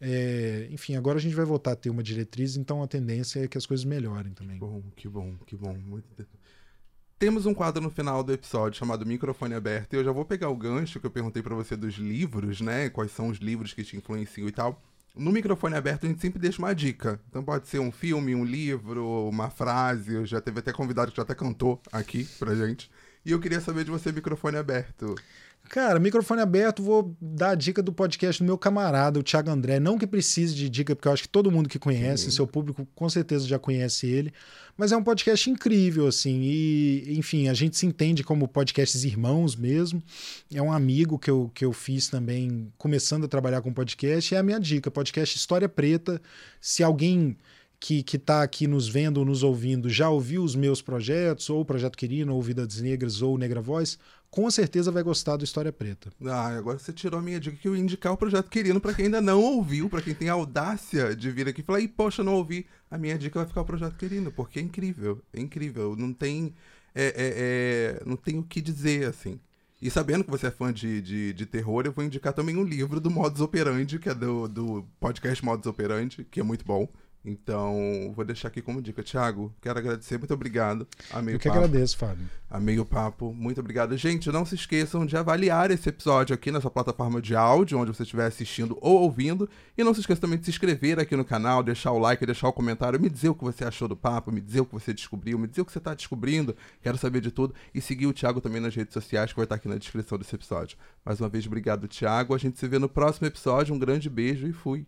É, 0.00 0.66
enfim, 0.70 0.96
agora 0.96 1.18
a 1.18 1.20
gente 1.20 1.34
vai 1.34 1.44
voltar 1.44 1.72
a 1.72 1.76
ter 1.76 1.90
uma 1.90 2.02
diretriz, 2.02 2.56
então 2.56 2.82
a 2.82 2.86
tendência 2.86 3.44
é 3.44 3.48
que 3.48 3.58
as 3.58 3.66
coisas 3.66 3.84
melhorem 3.84 4.32
também. 4.32 4.58
Bom, 4.58 4.82
que 4.96 5.06
bom, 5.06 5.36
que 5.46 5.54
bom. 5.54 5.74
Muito... 5.74 6.26
Temos 7.18 7.44
um 7.44 7.52
quadro 7.52 7.82
no 7.82 7.90
final 7.90 8.24
do 8.24 8.32
episódio 8.32 8.78
chamado 8.78 9.04
Microfone 9.04 9.52
Aberto, 9.52 9.92
e 9.92 9.96
eu 9.96 10.04
já 10.04 10.10
vou 10.10 10.24
pegar 10.24 10.48
o 10.48 10.56
gancho 10.56 10.98
que 10.98 11.04
eu 11.04 11.10
perguntei 11.10 11.42
pra 11.42 11.54
você 11.54 11.76
dos 11.76 11.96
livros, 11.96 12.62
né? 12.62 12.88
Quais 12.88 13.10
são 13.12 13.28
os 13.28 13.36
livros 13.36 13.74
que 13.74 13.84
te 13.84 13.94
influenciam 13.94 14.48
e 14.48 14.52
tal. 14.52 14.82
No 15.14 15.32
microfone 15.32 15.74
aberto 15.74 16.06
a 16.06 16.08
gente 16.08 16.20
sempre 16.20 16.38
deixa 16.38 16.58
uma 16.58 16.74
dica. 16.74 17.20
Então 17.28 17.42
pode 17.42 17.68
ser 17.68 17.78
um 17.78 17.90
filme, 17.90 18.34
um 18.34 18.44
livro, 18.44 19.28
uma 19.28 19.50
frase. 19.50 20.14
Eu 20.14 20.24
já 20.24 20.40
teve 20.40 20.60
até 20.60 20.72
convidado 20.72 21.10
que 21.10 21.16
já 21.16 21.22
até 21.22 21.34
cantou 21.34 21.80
aqui 21.92 22.24
pra 22.38 22.54
gente. 22.54 22.90
E 23.24 23.32
eu 23.32 23.40
queria 23.40 23.60
saber 23.60 23.84
de 23.84 23.90
você, 23.90 24.10
microfone 24.12 24.56
aberto. 24.56 25.14
Cara, 25.70 26.00
microfone 26.00 26.40
aberto, 26.40 26.82
vou 26.82 27.16
dar 27.20 27.50
a 27.50 27.54
dica 27.54 27.80
do 27.80 27.92
podcast 27.92 28.42
do 28.42 28.44
meu 28.44 28.58
camarada, 28.58 29.20
o 29.20 29.22
Thiago 29.22 29.52
André. 29.52 29.78
Não 29.78 29.96
que 29.96 30.04
precise 30.04 30.52
de 30.52 30.68
dica, 30.68 30.96
porque 30.96 31.06
eu 31.06 31.12
acho 31.12 31.22
que 31.22 31.28
todo 31.28 31.48
mundo 31.48 31.68
que 31.68 31.78
conhece, 31.78 32.24
Sim. 32.24 32.32
seu 32.32 32.44
público 32.44 32.88
com 32.92 33.08
certeza 33.08 33.46
já 33.46 33.56
conhece 33.56 34.08
ele. 34.08 34.32
Mas 34.76 34.90
é 34.90 34.96
um 34.96 35.04
podcast 35.04 35.48
incrível, 35.48 36.08
assim. 36.08 36.40
E, 36.42 37.16
enfim, 37.16 37.46
a 37.46 37.54
gente 37.54 37.76
se 37.76 37.86
entende 37.86 38.24
como 38.24 38.48
podcasts 38.48 39.04
irmãos 39.04 39.54
mesmo. 39.54 40.02
É 40.52 40.60
um 40.60 40.72
amigo 40.72 41.16
que 41.16 41.30
eu, 41.30 41.48
que 41.54 41.64
eu 41.64 41.72
fiz 41.72 42.08
também, 42.08 42.72
começando 42.76 43.26
a 43.26 43.28
trabalhar 43.28 43.62
com 43.62 43.72
podcast. 43.72 44.34
E 44.34 44.36
é 44.36 44.40
a 44.40 44.42
minha 44.42 44.58
dica: 44.58 44.90
podcast 44.90 45.36
História 45.36 45.68
Preta. 45.68 46.20
Se 46.60 46.82
alguém 46.82 47.36
que 47.80 48.04
está 48.14 48.42
aqui 48.42 48.66
nos 48.66 48.86
vendo 48.86 49.18
ou 49.18 49.24
nos 49.24 49.42
ouvindo 49.42 49.88
já 49.88 50.10
ouviu 50.10 50.44
os 50.44 50.54
meus 50.54 50.82
projetos, 50.82 51.48
ou 51.48 51.62
o 51.62 51.64
Projeto 51.64 51.96
Querino, 51.96 52.34
ou 52.34 52.42
Vidas 52.42 52.78
Negras, 52.78 53.22
ou 53.22 53.38
Negra 53.38 53.62
Voz, 53.62 53.98
com 54.30 54.48
certeza 54.50 54.92
vai 54.92 55.02
gostar 55.02 55.36
do 55.36 55.44
História 55.44 55.72
Preta. 55.72 56.12
Ah, 56.24 56.56
agora 56.56 56.78
você 56.78 56.92
tirou 56.92 57.18
a 57.18 57.22
minha 57.22 57.40
dica 57.40 57.56
que 57.56 57.66
eu 57.66 57.74
ia 57.74 57.82
indicar 57.82 58.12
o 58.12 58.16
Projeto 58.16 58.48
Querino 58.48 58.80
para 58.80 58.94
quem 58.94 59.06
ainda 59.06 59.20
não 59.20 59.42
ouviu, 59.42 59.90
para 59.90 60.00
quem 60.00 60.14
tem 60.14 60.28
audácia 60.28 61.16
de 61.16 61.30
vir 61.30 61.48
aqui 61.48 61.60
e 61.60 61.64
falar, 61.64 61.80
e 61.80 61.88
poxa, 61.88 62.22
não 62.22 62.34
ouvi. 62.34 62.66
A 62.90 62.96
minha 62.96 63.18
dica 63.18 63.40
vai 63.40 63.48
ficar 63.48 63.62
o 63.62 63.64
Projeto 63.64 63.96
Querino, 63.96 64.30
porque 64.30 64.60
é 64.60 64.62
incrível, 64.62 65.20
é 65.32 65.40
incrível. 65.40 65.96
Não 65.96 66.12
tem, 66.12 66.54
é, 66.94 67.04
é, 67.04 67.12
é, 67.16 68.02
não 68.06 68.16
tem 68.16 68.38
o 68.38 68.44
que 68.44 68.60
dizer, 68.60 69.08
assim. 69.08 69.40
E 69.82 69.90
sabendo 69.90 70.22
que 70.22 70.30
você 70.30 70.46
é 70.46 70.50
fã 70.50 70.72
de, 70.72 71.00
de, 71.00 71.32
de, 71.32 71.46
terror, 71.46 71.84
eu 71.86 71.92
vou 71.92 72.04
indicar 72.04 72.32
também 72.32 72.56
um 72.56 72.64
livro 72.64 73.00
do 73.00 73.10
Modus 73.10 73.40
Operandi, 73.40 73.98
que 73.98 74.10
é 74.10 74.14
do, 74.14 74.46
do 74.46 74.86
podcast 75.00 75.42
Modus 75.44 75.66
Operandi, 75.66 76.24
que 76.30 76.38
é 76.38 76.42
muito 76.42 76.64
bom. 76.64 76.86
Então, 77.22 78.12
vou 78.16 78.24
deixar 78.24 78.48
aqui 78.48 78.62
como 78.62 78.80
dica. 78.80 79.02
Tiago, 79.02 79.54
quero 79.60 79.78
agradecer, 79.78 80.16
muito 80.18 80.32
obrigado. 80.32 80.88
Amei 81.10 81.34
Eu 81.34 81.38
que 81.38 81.48
papo. 81.48 81.60
agradeço, 81.60 81.98
Fábio. 81.98 82.26
Amei 82.48 82.78
o 82.78 82.84
papo, 82.84 83.32
muito 83.34 83.60
obrigado. 83.60 83.94
Gente, 83.96 84.32
não 84.32 84.44
se 84.44 84.54
esqueçam 84.54 85.04
de 85.04 85.16
avaliar 85.16 85.70
esse 85.70 85.88
episódio 85.88 86.34
aqui 86.34 86.50
nessa 86.50 86.70
plataforma 86.70 87.20
de 87.20 87.36
áudio, 87.36 87.78
onde 87.78 87.94
você 87.94 88.04
estiver 88.04 88.26
assistindo 88.26 88.76
ou 88.80 89.02
ouvindo. 89.02 89.48
E 89.76 89.84
não 89.84 89.92
se 89.92 90.00
esqueça 90.00 90.20
também 90.20 90.38
de 90.38 90.46
se 90.46 90.50
inscrever 90.50 90.98
aqui 90.98 91.14
no 91.14 91.24
canal, 91.24 91.62
deixar 91.62 91.92
o 91.92 91.98
like, 91.98 92.24
deixar 92.24 92.48
o 92.48 92.52
comentário, 92.52 92.98
me 92.98 93.10
dizer 93.10 93.28
o 93.28 93.34
que 93.34 93.44
você 93.44 93.64
achou 93.64 93.86
do 93.86 93.96
papo, 93.96 94.32
me 94.32 94.40
dizer 94.40 94.60
o 94.60 94.64
que 94.64 94.72
você 94.72 94.94
descobriu, 94.94 95.38
me 95.38 95.46
dizer 95.46 95.60
o 95.60 95.64
que 95.66 95.72
você 95.72 95.78
está 95.78 95.92
descobrindo. 95.94 96.56
Quero 96.82 96.96
saber 96.96 97.20
de 97.20 97.30
tudo. 97.30 97.54
E 97.74 97.80
seguir 97.82 98.06
o 98.06 98.14
Thiago 98.14 98.40
também 98.40 98.60
nas 98.62 98.74
redes 98.74 98.94
sociais, 98.94 99.30
que 99.30 99.36
vai 99.36 99.44
estar 99.44 99.56
aqui 99.56 99.68
na 99.68 99.76
descrição 99.76 100.16
desse 100.16 100.34
episódio. 100.34 100.78
Mais 101.04 101.20
uma 101.20 101.28
vez, 101.28 101.46
obrigado, 101.46 101.86
Thiago. 101.86 102.34
A 102.34 102.38
gente 102.38 102.58
se 102.58 102.66
vê 102.66 102.78
no 102.78 102.88
próximo 102.88 103.26
episódio. 103.26 103.74
Um 103.74 103.78
grande 103.78 104.08
beijo 104.08 104.46
e 104.46 104.52
fui. 104.52 104.86